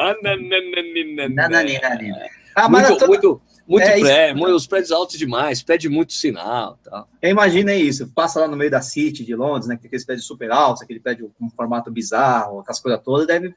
[2.55, 4.55] Ah, muito, muito, muito é, pré, isso...
[4.55, 6.77] os prédios altos demais, pede muito sinal.
[6.83, 7.09] Tal.
[7.19, 10.05] Eu imaginei isso, passa lá no meio da City de Londres, né, que tem aqueles
[10.05, 13.55] prédios super altos, aquele prédio com um formato bizarro, aquelas coisas todas, deve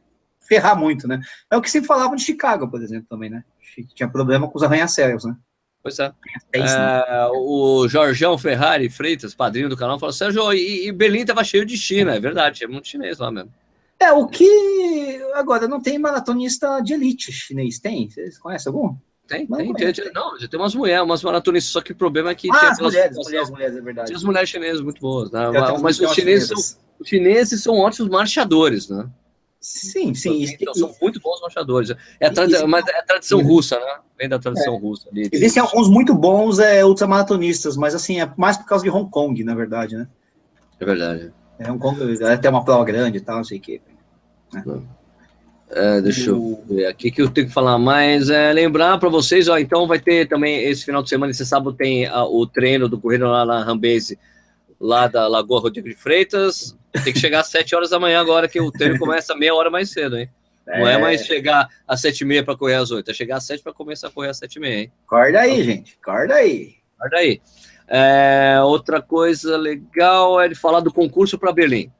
[0.48, 1.20] ferrar muito, né?
[1.50, 3.44] É o que sempre falavam de Chicago, por exemplo, também, né?
[3.94, 5.36] Tinha problema com os arranha-céus, né?
[5.84, 6.10] Pois é.
[6.50, 11.44] é, é o Jorgão Ferrari Freitas, padrinho do canal, falou: Sérgio, e, e Berlim tava
[11.44, 13.52] cheio de China, é verdade, tinha muito chinês lá mesmo.
[14.00, 15.20] É, o que.
[15.34, 18.08] Agora, não tem maratonista de elite chinês, tem?
[18.08, 18.96] Vocês conhecem algum?
[19.28, 22.30] Tem, tem, tem, tem, Não, já tem umas mulheres, umas maratonistas, só que o problema
[22.30, 22.48] é que.
[22.50, 24.06] Ah, as mulheres, mulheres, mulheres, é verdade.
[24.06, 25.50] Tinha as mulheres chinesas muito boas, né?
[25.82, 29.06] Mas os chineses, são, os chineses são ótimos marchadores, né?
[29.64, 30.44] Sim, sim.
[30.60, 31.90] Então, são muito bons marchadores.
[32.20, 33.96] É a, tradi mas é a tradição russa, né?
[34.18, 34.78] Vem da tradição é.
[34.78, 35.08] russa.
[35.10, 39.10] Ali, Existem alguns muito bons é, ultramaratonistas, mas assim, é mais por causa de Hong
[39.10, 40.06] Kong, na verdade, né?
[40.78, 41.32] É verdade.
[41.58, 43.80] É, Hong Kong é até uma prova grande e tal, não sei o quê.
[44.52, 44.82] Né?
[45.70, 48.28] É, deixa eu ver aqui que eu tenho que falar mais.
[48.28, 51.72] É, lembrar para vocês, ó, então vai ter também esse final de semana, esse sábado
[51.72, 54.18] tem a, o treino do corrida lá na Rambase,
[54.78, 56.76] lá da Lagoa Rodrigo de Freitas.
[57.02, 59.70] Tem que chegar às 7 horas da manhã agora, que o treino começa meia hora
[59.70, 60.30] mais cedo, hein?
[60.66, 60.80] É.
[60.80, 63.44] Não é mais chegar às 7 e meia para correr às 8, é chegar às
[63.44, 64.92] 7 para começar a correr às 7 e meia, hein?
[65.06, 66.74] Acorda aí, então, gente, acorda aí.
[66.98, 67.40] Acorda aí.
[67.86, 71.92] É, outra coisa legal é de falar do concurso para Berlim.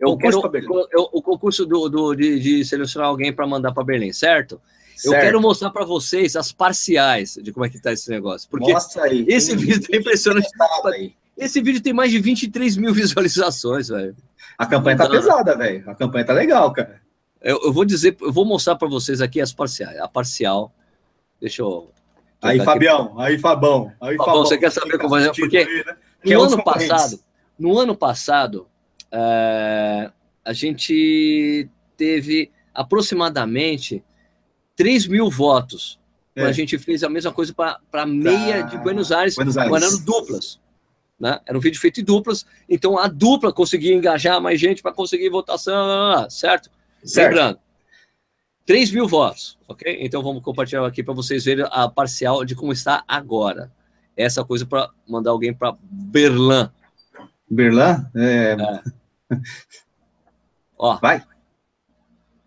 [0.00, 0.86] Eu concurso quero, Berlim.
[0.90, 4.60] Eu, o concurso do, do de, de, selecionar alguém para mandar para Berlim, certo?
[4.96, 5.14] certo?
[5.14, 8.48] Eu quero mostrar para vocês as parciais de como é que tá esse negócio.
[8.50, 9.24] Porque Mostra aí.
[9.28, 10.48] esse vídeo é impressionante.
[11.36, 14.16] Esse vídeo tem mais de 23 mil visualizações, velho.
[14.58, 15.88] A campanha tá pesada, velho.
[15.88, 17.00] A campanha tá legal, cara.
[17.40, 19.98] Eu, eu vou dizer, eu vou mostrar para vocês aqui as parciais.
[19.98, 20.72] A parcial.
[21.40, 21.90] Deixa eu.
[22.42, 23.18] Aí, Fabião.
[23.18, 23.92] Aí, Fabão.
[24.00, 24.26] Aí, Fabão.
[24.26, 24.44] Fabão.
[24.44, 25.32] Você quer saber como é?
[25.32, 25.96] Porque aí, né?
[26.24, 27.20] no, é ano passado,
[27.58, 28.66] no ano passado,
[29.10, 30.10] é,
[30.44, 34.02] a gente teve aproximadamente
[34.76, 35.98] 3 mil votos.
[36.34, 36.44] É.
[36.44, 39.98] A gente fez a mesma coisa para meia de Buenos Aires, Buenos Aires.
[39.98, 40.60] duplas.
[41.20, 41.38] Né?
[41.44, 45.28] Era um vídeo feito em duplas, então a dupla conseguia engajar mais gente para conseguir
[45.28, 46.70] votação, certo?
[47.04, 47.34] certo?
[47.34, 47.58] Lembrando,
[48.64, 49.98] 3 mil votos, ok?
[50.00, 53.70] Então vamos compartilhar aqui para vocês verem a parcial de como está agora.
[54.16, 56.70] Essa coisa para mandar alguém para Berlim.
[57.50, 58.06] Berlim?
[58.14, 58.56] É...
[58.58, 58.82] é.
[60.78, 61.22] Ó, Vai.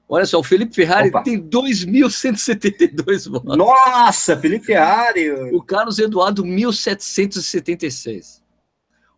[0.10, 1.24] Olha só, o Felipe Ferrari Opa.
[1.24, 3.58] tem 2.172 votos.
[3.58, 5.32] Nossa, Felipe Ferrari!
[5.52, 8.43] O Carlos Eduardo, 1.776.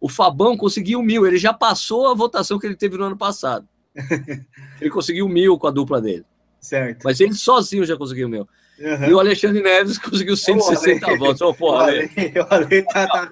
[0.06, 3.68] O Fabão conseguiu mil, ele já passou a votação que ele teve no ano passado.
[4.80, 6.24] ele conseguiu mil com a dupla dele.
[6.62, 7.02] Certo.
[7.04, 8.48] Mas ele sozinho já conseguiu mil.
[8.78, 9.10] Uhum.
[9.10, 11.42] E o Alexandre Neves conseguiu 160 oh, votos.
[11.42, 12.06] Oh, porra, Ale,
[12.38, 13.32] o Ale tá, tá,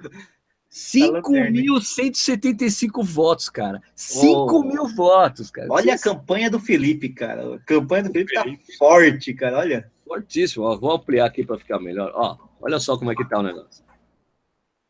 [0.71, 3.79] 5.175 votos, cara.
[3.95, 4.63] 5 oh.
[4.63, 5.67] mil votos, cara.
[5.69, 7.53] Olha a campanha do Felipe, cara.
[7.53, 8.45] A campanha do Felipe, tá
[8.79, 9.59] forte, cara.
[9.59, 9.91] Olha.
[10.07, 10.65] Fortíssimo.
[10.65, 12.11] Ó, vou ampliar aqui para ficar melhor.
[12.15, 13.83] Ó, olha só como é que tá o negócio.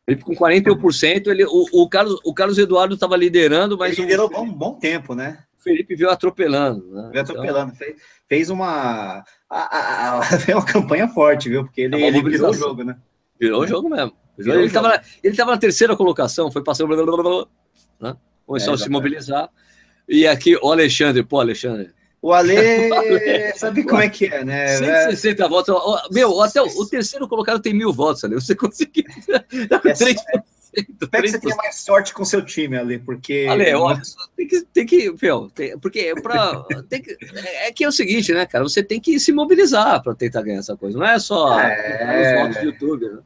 [0.04, 3.92] Felipe com 41%, ele, o, o, Carlos, o Carlos Eduardo estava liderando, mas.
[3.92, 5.38] Ele liderou um bom tempo, né?
[5.58, 6.86] O Felipe veio atropelando.
[6.90, 7.08] Né?
[7.10, 7.72] Veio atropelando.
[7.74, 7.76] Então...
[7.76, 7.96] Fez,
[8.28, 9.24] fez uma.
[9.48, 10.20] A, a, a,
[10.54, 11.64] uma campanha forte, viu?
[11.64, 12.96] Porque ele, ele virou o jogo, né?
[13.40, 14.12] Virou o jogo mesmo.
[14.38, 16.88] Ele estava ele tava na terceira colocação, foi passando.
[16.88, 17.46] Blá, blá, blá,
[18.00, 18.16] né?
[18.46, 19.48] Começou é, a se mobilizar.
[20.06, 21.92] E aqui, o Alexandre, pô, Alexandre.
[22.24, 22.56] O Ale,
[23.54, 24.78] sabe como é que é, né?
[24.78, 25.74] 160 votos.
[26.10, 28.34] Meu, até o, o terceiro colocado tem mil votos ali.
[28.34, 29.04] Você conseguiu.
[29.28, 29.40] É
[29.92, 30.16] 3%.
[30.74, 33.46] Espero que você tenha mais sorte com seu time, Ale, porque.
[33.46, 34.00] Ale, olha,
[34.34, 34.60] tem que.
[34.62, 37.14] Tem que meu, tem, porque é pra, tem que,
[37.60, 38.64] é que é o seguinte, né, cara?
[38.64, 40.98] Você tem que se mobilizar para tentar ganhar essa coisa.
[40.98, 42.38] Não é só é...
[42.38, 43.18] os votos do YouTube, né?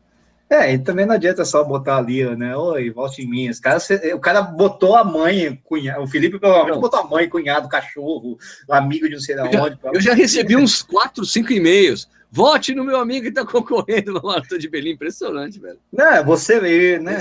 [0.50, 2.56] É, e também não adianta só botar ali, né?
[2.56, 3.50] Oi, volte em mim.
[3.50, 6.80] Os caras, o cara botou a mãe, cunhado, o Felipe provavelmente não.
[6.80, 8.38] botou a mãe, cunhado, cachorro,
[8.70, 9.54] amigo de não sei de onde.
[9.54, 12.08] Eu já, eu já recebi uns 4, 5 e-mails.
[12.30, 14.92] Vote no meu amigo que está concorrendo no Maratona de Belém.
[14.92, 15.78] Impressionante, velho.
[15.92, 17.16] Não, você, né?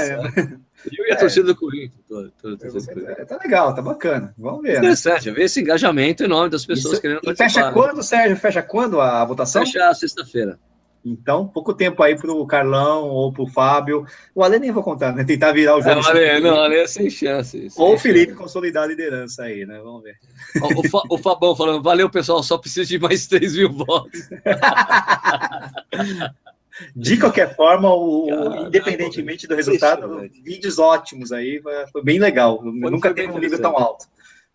[0.86, 1.18] Eu e a é.
[1.18, 2.02] torcida do Corinthians.
[2.08, 4.34] Tô, tô, tô, é, tá legal, tá bacana.
[4.38, 4.74] Vamos ver.
[4.74, 4.78] Né?
[4.80, 5.34] Interessante, né?
[5.34, 7.50] ver esse engajamento enorme das pessoas Isso, querendo participar.
[7.50, 7.72] Fecha né?
[7.74, 8.38] quando, Sérgio?
[8.38, 9.66] Fecha quando a votação?
[9.66, 10.60] Fecha sexta-feira.
[11.04, 14.06] Então, pouco tempo aí para o Carlão ou para o Fábio.
[14.36, 15.24] O Ale nem vou contar, né?
[15.24, 16.02] Tentar virar o jogo.
[16.02, 17.70] Não, Ale, não, Ale é sem chance.
[17.70, 18.44] Sem ou o Felipe chance.
[18.44, 19.80] consolidar a liderança aí, né?
[19.80, 20.18] Vamos ver.
[20.62, 24.30] O, o, o Fabão falando, valeu, pessoal, só preciso de mais 3 mil votos.
[26.96, 32.62] De qualquer forma, o, Cara, independentemente do resultado, vídeos ótimos aí, foi bem legal.
[32.62, 34.06] Foi, nunca teve um nível tão alto.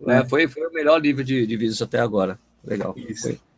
[0.03, 0.25] É, né?
[0.29, 2.39] foi, foi o melhor nível de, de vídeos até agora.
[2.65, 2.95] Legal.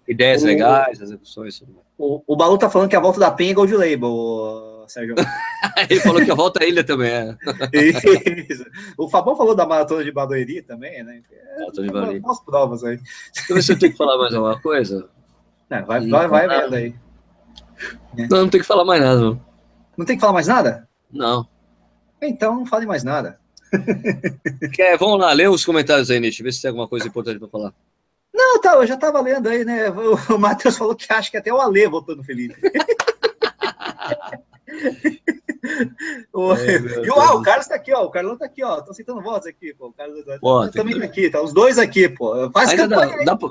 [0.08, 1.62] Ideias o, legais, execuções.
[1.96, 5.14] O, o Balu tá falando que a volta da Penha é Gold Label, Sérgio.
[5.88, 7.36] Ele falou que a volta à ilha também é.
[8.50, 8.64] Isso.
[8.98, 11.22] O Fabão falou da maratona de Barueri também, né?
[11.30, 12.18] É, maratona de Barueri.
[12.18, 12.96] Umas provas aí.
[12.96, 15.08] Deixa eu ver se eu tenho que falar mais alguma coisa.
[15.70, 16.94] É, vai, vai, vai vendo aí.
[18.30, 19.20] Não, não tem que falar mais nada.
[19.20, 19.40] Não,
[19.96, 20.88] não tem que falar mais nada?
[21.10, 21.48] Não.
[22.20, 23.38] Então não fale mais nada.
[24.72, 27.48] Quer, vamos lá, lê os comentários aí, Nish, ver se tem alguma coisa importante para
[27.48, 27.74] falar.
[28.34, 29.88] Não, tá, eu já estava lendo aí, né?
[29.90, 32.60] O, Matheus falou que acha que até o Ale votou no Felipe.
[36.32, 38.04] o, é, e o, ah, o Carlos tá aqui, ó.
[38.04, 38.80] O Carlão tá aqui, ó.
[38.80, 39.86] Tô aceitando votos aqui, pô.
[39.86, 42.50] O Carlos pô, também tá aqui, tá os dois aqui, pô.
[42.50, 43.48] Faz ainda dá, dá pra...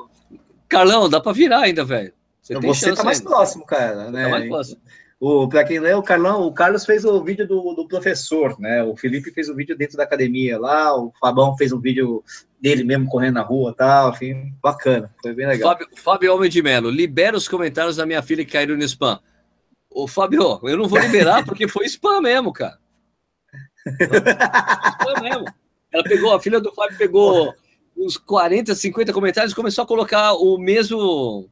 [0.68, 2.12] Carlão, dá pra virar ainda, velho.
[2.42, 3.30] Você, você tá mais ainda.
[3.30, 4.12] próximo, cara.
[4.12, 4.24] Né?
[4.24, 4.82] Tá mais próximo.
[5.18, 8.84] O, para quem lê, o Carlão, o Carlos fez o vídeo do, do professor, né?
[8.84, 12.22] O Felipe fez o vídeo dentro da academia lá, o Fabão fez um vídeo
[12.64, 15.72] dele mesmo correndo na rua tal, enfim, bacana, foi bem legal.
[15.74, 19.20] Fábio, Fábio Homem de Melo, libera os comentários da minha filha que caíram no spam.
[19.90, 22.80] Ô, Fábio, eu não vou liberar porque foi spam mesmo, cara.
[23.86, 25.46] spam mesmo.
[25.92, 27.54] Ela pegou, a filha do Fábio pegou
[27.98, 31.50] uns 40, 50 comentários e começou a colocar o mesmo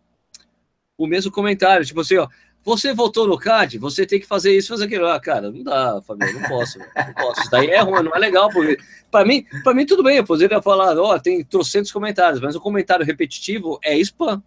[0.97, 2.27] o mesmo comentário, tipo assim, ó,
[2.63, 5.07] você votou no CAD, você tem que fazer isso, fazer aquilo.
[5.07, 7.41] Ah, cara, não dá, Fabio, não posso, não posso.
[7.41, 8.77] Isso daí é ruim, não é legal, porque
[9.09, 12.61] para mim, mim tudo bem, eu poderia falar, ó, oh, tem trocentos comentários, mas o
[12.61, 14.41] comentário repetitivo é spam.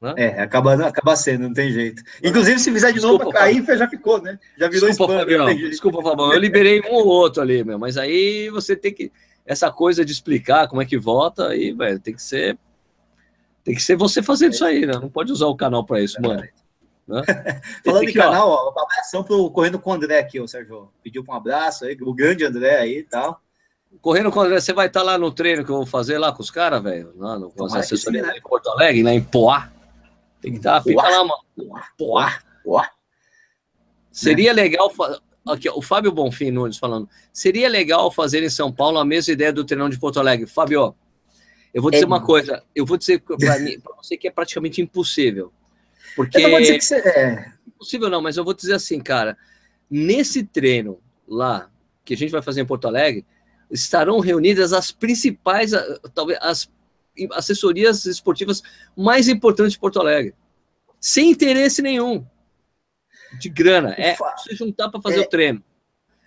[0.00, 0.14] Né?
[0.18, 2.02] É, acaba, acaba sendo, não tem jeito.
[2.22, 4.38] Inclusive, se fizer de Desculpa, novo, aí já ficou, né?
[4.58, 5.20] Já virou Desculpa, spam.
[5.20, 9.10] Fabião, Desculpa, Fabão, eu liberei um ou outro ali, meu, mas aí você tem que.
[9.46, 12.58] Essa coisa de explicar como é que vota, aí, velho, tem que ser.
[13.64, 14.92] Tem que ser você fazendo isso aí, né?
[14.94, 16.42] Não pode usar o canal para isso, mano.
[17.06, 17.22] Né?
[17.84, 20.90] Falando em canal, ó, um abração pro Correndo com o André aqui, o Sérgio.
[21.02, 23.40] Pediu um abraço aí, o grande André aí e tal.
[24.00, 26.18] Correndo com o André, você vai estar tá lá no treino que eu vou fazer
[26.18, 27.12] lá com os caras, velho?
[27.16, 28.36] Lá no, com as assessorias né?
[28.36, 29.70] em Porto Alegre, lá em Poá.
[30.40, 31.80] Tem que estar, tá, fica lá, mano.
[31.96, 32.38] Poá.
[32.64, 32.90] Poá.
[34.10, 34.62] Seria né?
[34.62, 34.92] legal.
[35.46, 37.08] Aqui, o Fábio Bonfim Nunes falando.
[37.32, 40.46] Seria legal fazer em São Paulo a mesma ideia do treinão de Porto Alegre.
[40.46, 40.94] Fábio,
[41.72, 42.06] eu vou dizer é...
[42.06, 42.62] uma coisa.
[42.74, 43.36] Eu vou dizer para
[43.96, 45.52] você que é praticamente impossível.
[46.16, 46.38] Porque.
[46.38, 47.52] Eu não vou dizer que você é.
[47.66, 49.36] Impossível não, mas eu vou dizer assim, cara.
[49.88, 50.98] Nesse treino
[51.28, 51.70] lá,
[52.04, 53.24] que a gente vai fazer em Porto Alegre,
[53.70, 55.70] estarão reunidas as principais,
[56.12, 56.68] talvez as
[57.32, 58.62] assessorias esportivas
[58.96, 60.34] mais importantes de Porto Alegre.
[61.00, 62.26] Sem interesse nenhum
[63.38, 63.94] de grana.
[63.96, 65.62] É se juntar para fazer é, o treino.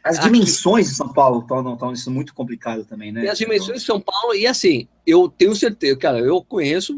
[0.03, 0.29] As Aqui.
[0.29, 3.27] dimensões de São Paulo tornam, isso muito complicado também, né?
[3.27, 6.97] as dimensões de São Paulo, e assim, eu tenho certeza, cara, eu conheço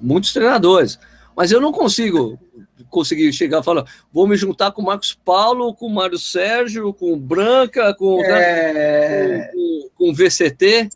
[0.00, 0.98] muitos treinadores,
[1.38, 2.36] mas eu não consigo
[2.90, 6.92] conseguir chegar e falar, vou me juntar com o Marcos Paulo, com o Mário Sérgio,
[6.92, 9.48] com o Branca, com, é...
[9.52, 10.88] com, com, com o VCT.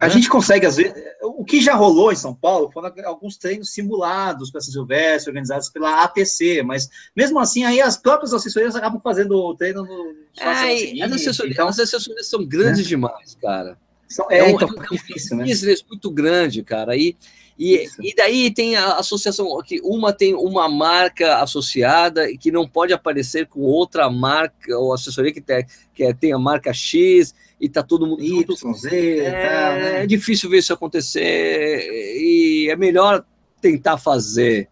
[0.00, 0.12] A né?
[0.12, 0.92] gente consegue, às vezes.
[1.22, 5.70] O que já rolou em São Paulo foram alguns treinos simulados para São Silvestre, organizados
[5.70, 10.16] pela ATC, mas mesmo assim, aí as próprias assessorias acabam fazendo o treino no.
[10.36, 12.88] É, as, assessorias, então, as assessorias são grandes né?
[12.88, 13.78] demais, cara.
[14.08, 15.44] São, é, é, um, então, é difícil, né?
[15.44, 16.96] business muito grande, cara.
[16.96, 17.16] E,
[17.58, 22.68] e, e daí tem a associação, que uma tem uma marca associada e que não
[22.68, 27.68] pode aparecer com outra marca, ou assessoria que tem, que tem a marca X e
[27.68, 30.02] tá todo mundo y, Z, é, tá, né?
[30.02, 33.24] é difícil ver isso acontecer e é melhor
[33.60, 34.68] tentar fazer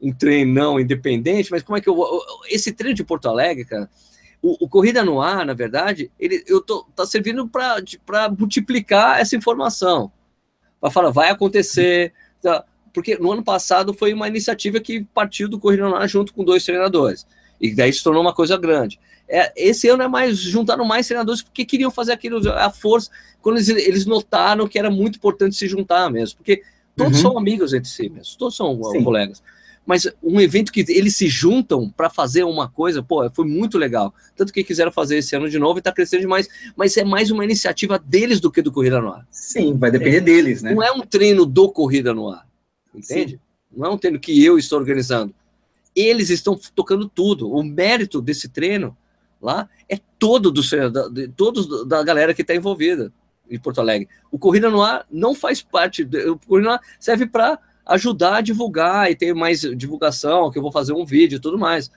[0.00, 2.22] um treinão independente, mas como é que eu vou...
[2.48, 3.90] Esse treino de Porto Alegre, cara,
[4.42, 9.36] o, o Corrida no Ar, na verdade, ele eu tô, tá servindo para multiplicar essa
[9.36, 10.12] informação.
[10.80, 12.12] Para falar, vai acontecer.
[12.40, 12.64] Tá?
[12.92, 16.44] Porque no ano passado foi uma iniciativa que partiu do Corrida no Ar junto com
[16.44, 17.26] dois treinadores.
[17.60, 19.00] E daí se tornou uma coisa grande.
[19.28, 23.10] É, esse ano é mais juntaram mais treinadores porque queriam fazer aquilo a força
[23.42, 26.62] quando eles, eles notaram que era muito importante se juntar mesmo, porque
[26.96, 27.30] todos uhum.
[27.30, 29.04] são amigos entre si mesmo, todos são Sim.
[29.04, 29.42] colegas.
[29.88, 34.14] Mas um evento que eles se juntam para fazer uma coisa, pô, foi muito legal.
[34.36, 36.46] Tanto que quiseram fazer esse ano de novo e está crescendo demais.
[36.76, 39.26] Mas é mais uma iniciativa deles do que do Corrida no Ar.
[39.30, 40.20] Sim, vai depender é.
[40.20, 40.74] deles, né?
[40.74, 42.46] Não é um treino do Corrida no Ar,
[42.94, 43.32] entende?
[43.32, 43.40] Sim.
[43.74, 45.34] Não é um treino que eu estou organizando.
[45.96, 47.50] Eles estão tocando tudo.
[47.50, 48.94] O mérito desse treino
[49.40, 50.60] lá é todo do
[50.90, 53.10] da, de, todos da galera que está envolvida
[53.50, 54.06] em Porto Alegre.
[54.30, 57.58] O Corrida no Ar não faz parte, o Corrida no Ar serve para
[57.88, 61.58] ajudar a divulgar e ter mais divulgação, que eu vou fazer um vídeo e tudo
[61.58, 61.90] mais.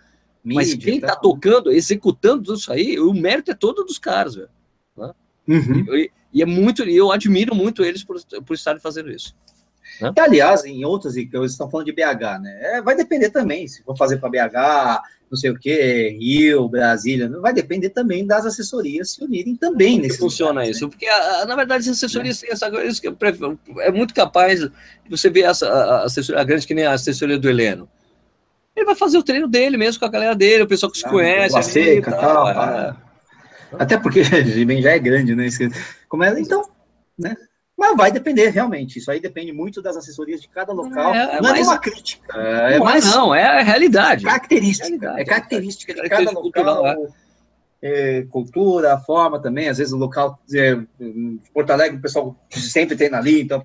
[0.44, 4.36] Mídia, Mas quem está tá tocando, executando isso aí, o mérito é todo dos caras,
[4.36, 4.50] velho.
[4.98, 5.12] Né?
[5.48, 5.96] Uhum.
[5.96, 9.36] E, e, é muito, e eu admiro muito eles por, por estarem fazendo isso.
[10.02, 10.12] Né?
[10.18, 12.60] aliás, em outras, eles estão falando de BH, né?
[12.62, 17.30] É, vai depender também, se for fazer para BH, não sei o que, Rio, Brasília,
[17.40, 20.86] vai depender também das assessorias se unirem também nesse funciona lugares, isso?
[20.86, 20.92] Né?
[20.92, 21.08] Porque,
[21.48, 22.52] na verdade, as assessorias é.
[22.52, 23.08] essa coisa que
[23.80, 24.70] é muito capaz de
[25.10, 27.88] você ver essa, a assessoria grande que nem a assessoria do Heleno.
[28.76, 31.06] Ele vai fazer o treino dele mesmo com a galera dele, o pessoal que se
[31.06, 31.56] ah, conhece.
[31.56, 32.96] Ali, seca, tal, tal, é.
[33.80, 34.22] Até porque
[34.82, 35.48] já é grande, né?
[36.10, 36.70] Como é, então,
[37.18, 37.38] né?
[37.82, 39.00] Mas vai depender, realmente.
[39.00, 41.16] Isso aí depende muito das assessorias de cada local.
[41.16, 42.32] É, é não é uma crítica.
[42.38, 44.24] É, mais, não, é a realidade.
[44.24, 44.86] Característica.
[44.86, 47.08] É, realidade, é característica de cada local.
[47.84, 50.78] É cultura, forma também, às vezes o local, é,
[51.52, 53.64] Porto Alegre, o pessoal sempre tem ali, então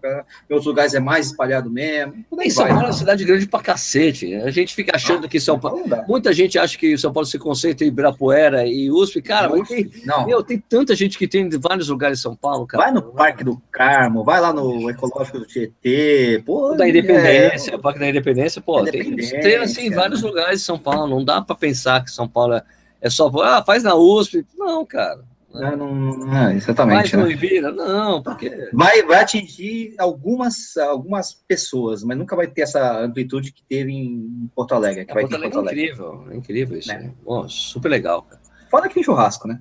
[0.49, 2.25] em outros lugares é mais espalhado mesmo.
[2.41, 4.35] Em São Paulo é uma cidade grande pra cacete.
[4.37, 5.85] A gente fica achando ah, que São Paulo.
[6.09, 9.21] Muita gente acha que São Paulo se concentra em Ibirapuera e USP.
[9.21, 10.27] Cara, mas tem, não.
[10.27, 12.85] Meu, tem tanta gente que tem em vários lugares em São Paulo, cara.
[12.85, 16.75] Vai no Parque do Carmo, vai lá no Ecológico do Tietê, pô.
[16.75, 17.77] Da Independência, é...
[17.77, 21.07] o Parque da Independência, pô, Independência, tem, tem assim em vários lugares de São Paulo.
[21.07, 22.63] Não dá para pensar que São Paulo é
[23.01, 24.47] é só, ah, faz na USP.
[24.57, 25.21] Não, cara.
[25.53, 27.11] Não, não, não exatamente.
[27.11, 27.33] Faz no né?
[27.33, 27.73] Ibira?
[27.73, 28.69] Não, porque...
[28.73, 34.51] Vai, vai atingir algumas, algumas pessoas, mas nunca vai ter essa amplitude que teve em
[34.55, 35.05] Porto Alegre.
[35.05, 36.93] Que é, vai Porto, Alegre Porto Alegre é incrível, é incrível isso.
[36.93, 37.11] É.
[37.25, 38.23] Bom, super legal.
[38.23, 38.41] Cara.
[38.71, 39.59] Fora que tem churrasco, né?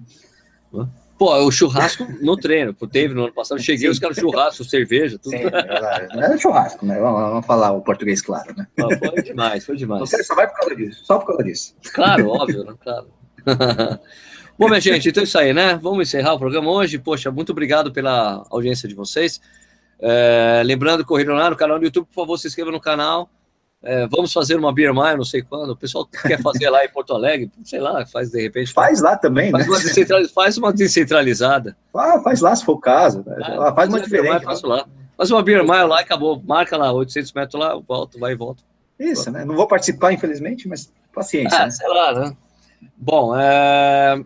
[1.18, 3.92] Pô, o churrasco no treino, teve no ano passado, cheguei, Sim.
[3.92, 5.32] os caras churrasco, cerveja, tudo.
[5.38, 7.00] Sim, é, é churrasco, né?
[7.00, 8.68] Vamos, vamos, falar o português claro, né?
[8.76, 10.02] foi demais, foi demais.
[10.02, 11.74] Você só vai por causa disso, só por causa disso.
[11.94, 12.74] Claro, óbvio, né?
[12.82, 13.08] Claro.
[14.58, 15.78] Bom, minha gente, então é isso aí, né?
[15.82, 16.98] Vamos encerrar o programa hoje.
[16.98, 19.42] Poxa, muito obrigado pela audiência de vocês.
[20.00, 23.30] É, lembrando, Corrida lá no canal do YouTube, por favor, se inscreva no canal.
[23.84, 25.72] É, vamos fazer uma Beer Mile, não sei quando.
[25.72, 28.74] O pessoal quer fazer lá em Porto Alegre, sei lá, faz de repente.
[28.74, 29.72] Faz lá também, faz né?
[29.72, 31.78] Uma faz uma descentralizada.
[31.94, 33.24] Ah, faz lá, se for o caso.
[33.26, 33.36] Né?
[33.42, 34.44] Ah, faz uma diferente.
[34.44, 34.88] Faz lá.
[35.16, 36.42] Faz uma Beer Mile lá e acabou.
[36.44, 38.64] Marca lá, 800 metros lá, volta, vai e volta.
[39.00, 39.46] Isso, né?
[39.46, 41.60] Não vou participar, infelizmente, mas paciência.
[41.60, 41.72] Ah, né?
[41.72, 42.38] sei lá, né?
[42.98, 44.24] Bom, é...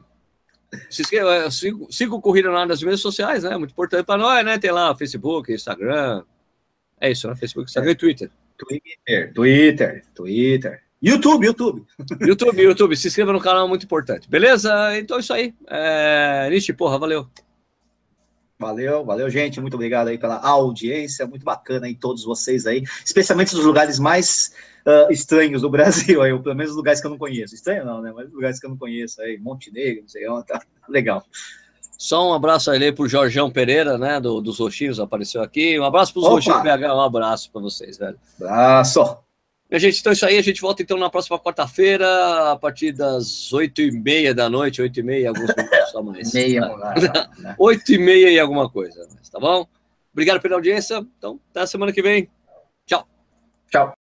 [0.89, 3.57] Se inscreva, siga, siga o Corrida lá nas redes sociais, né?
[3.57, 4.57] Muito importante para nós, né?
[4.59, 6.23] Tem lá Facebook, Instagram.
[7.01, 7.35] É isso, né?
[7.35, 7.93] Facebook, Instagram é.
[7.93, 8.31] e Twitter.
[8.57, 10.83] Twitter, Twitter, Twitter.
[11.01, 11.85] YouTube, YouTube.
[12.21, 12.97] YouTube, YouTube.
[12.97, 14.29] Se inscreva no canal, muito importante.
[14.29, 14.97] Beleza?
[14.97, 15.53] Então é isso aí.
[15.67, 16.49] É...
[16.51, 17.27] Nishi, porra, valeu.
[18.59, 19.61] Valeu, valeu, gente.
[19.61, 21.25] Muito obrigado aí pela audiência.
[21.25, 24.53] Muito bacana aí todos vocês aí, especialmente dos lugares mais
[24.85, 27.55] uh, estranhos do Brasil, aí, pelo menos lugares que eu não conheço.
[27.55, 28.11] Estranho não, né?
[28.13, 31.23] Mas lugares que eu não conheço aí, Montenegro, não sei onde, tá legal.
[31.97, 34.19] Só um abraço aí pro Jorgão Pereira, né?
[34.19, 35.79] Do, dos Roxinhos, apareceu aqui.
[35.79, 38.19] Um abraço para os Roxinhos PH, um abraço para vocês, velho.
[38.37, 39.28] Abraço.
[39.69, 40.37] Minha gente, então é isso aí.
[40.37, 44.81] A gente volta então na próxima quarta-feira, a partir das oito e meia da noite,
[44.81, 46.33] oito e meia, alguns minutos só mais.
[46.33, 47.29] Meia, né?
[47.59, 49.67] Oito e meia e alguma coisa, tá bom?
[50.11, 51.05] Obrigado pela audiência.
[51.17, 52.27] Então, até a semana que vem.
[52.87, 53.07] Tchau.
[53.69, 53.98] Tchau.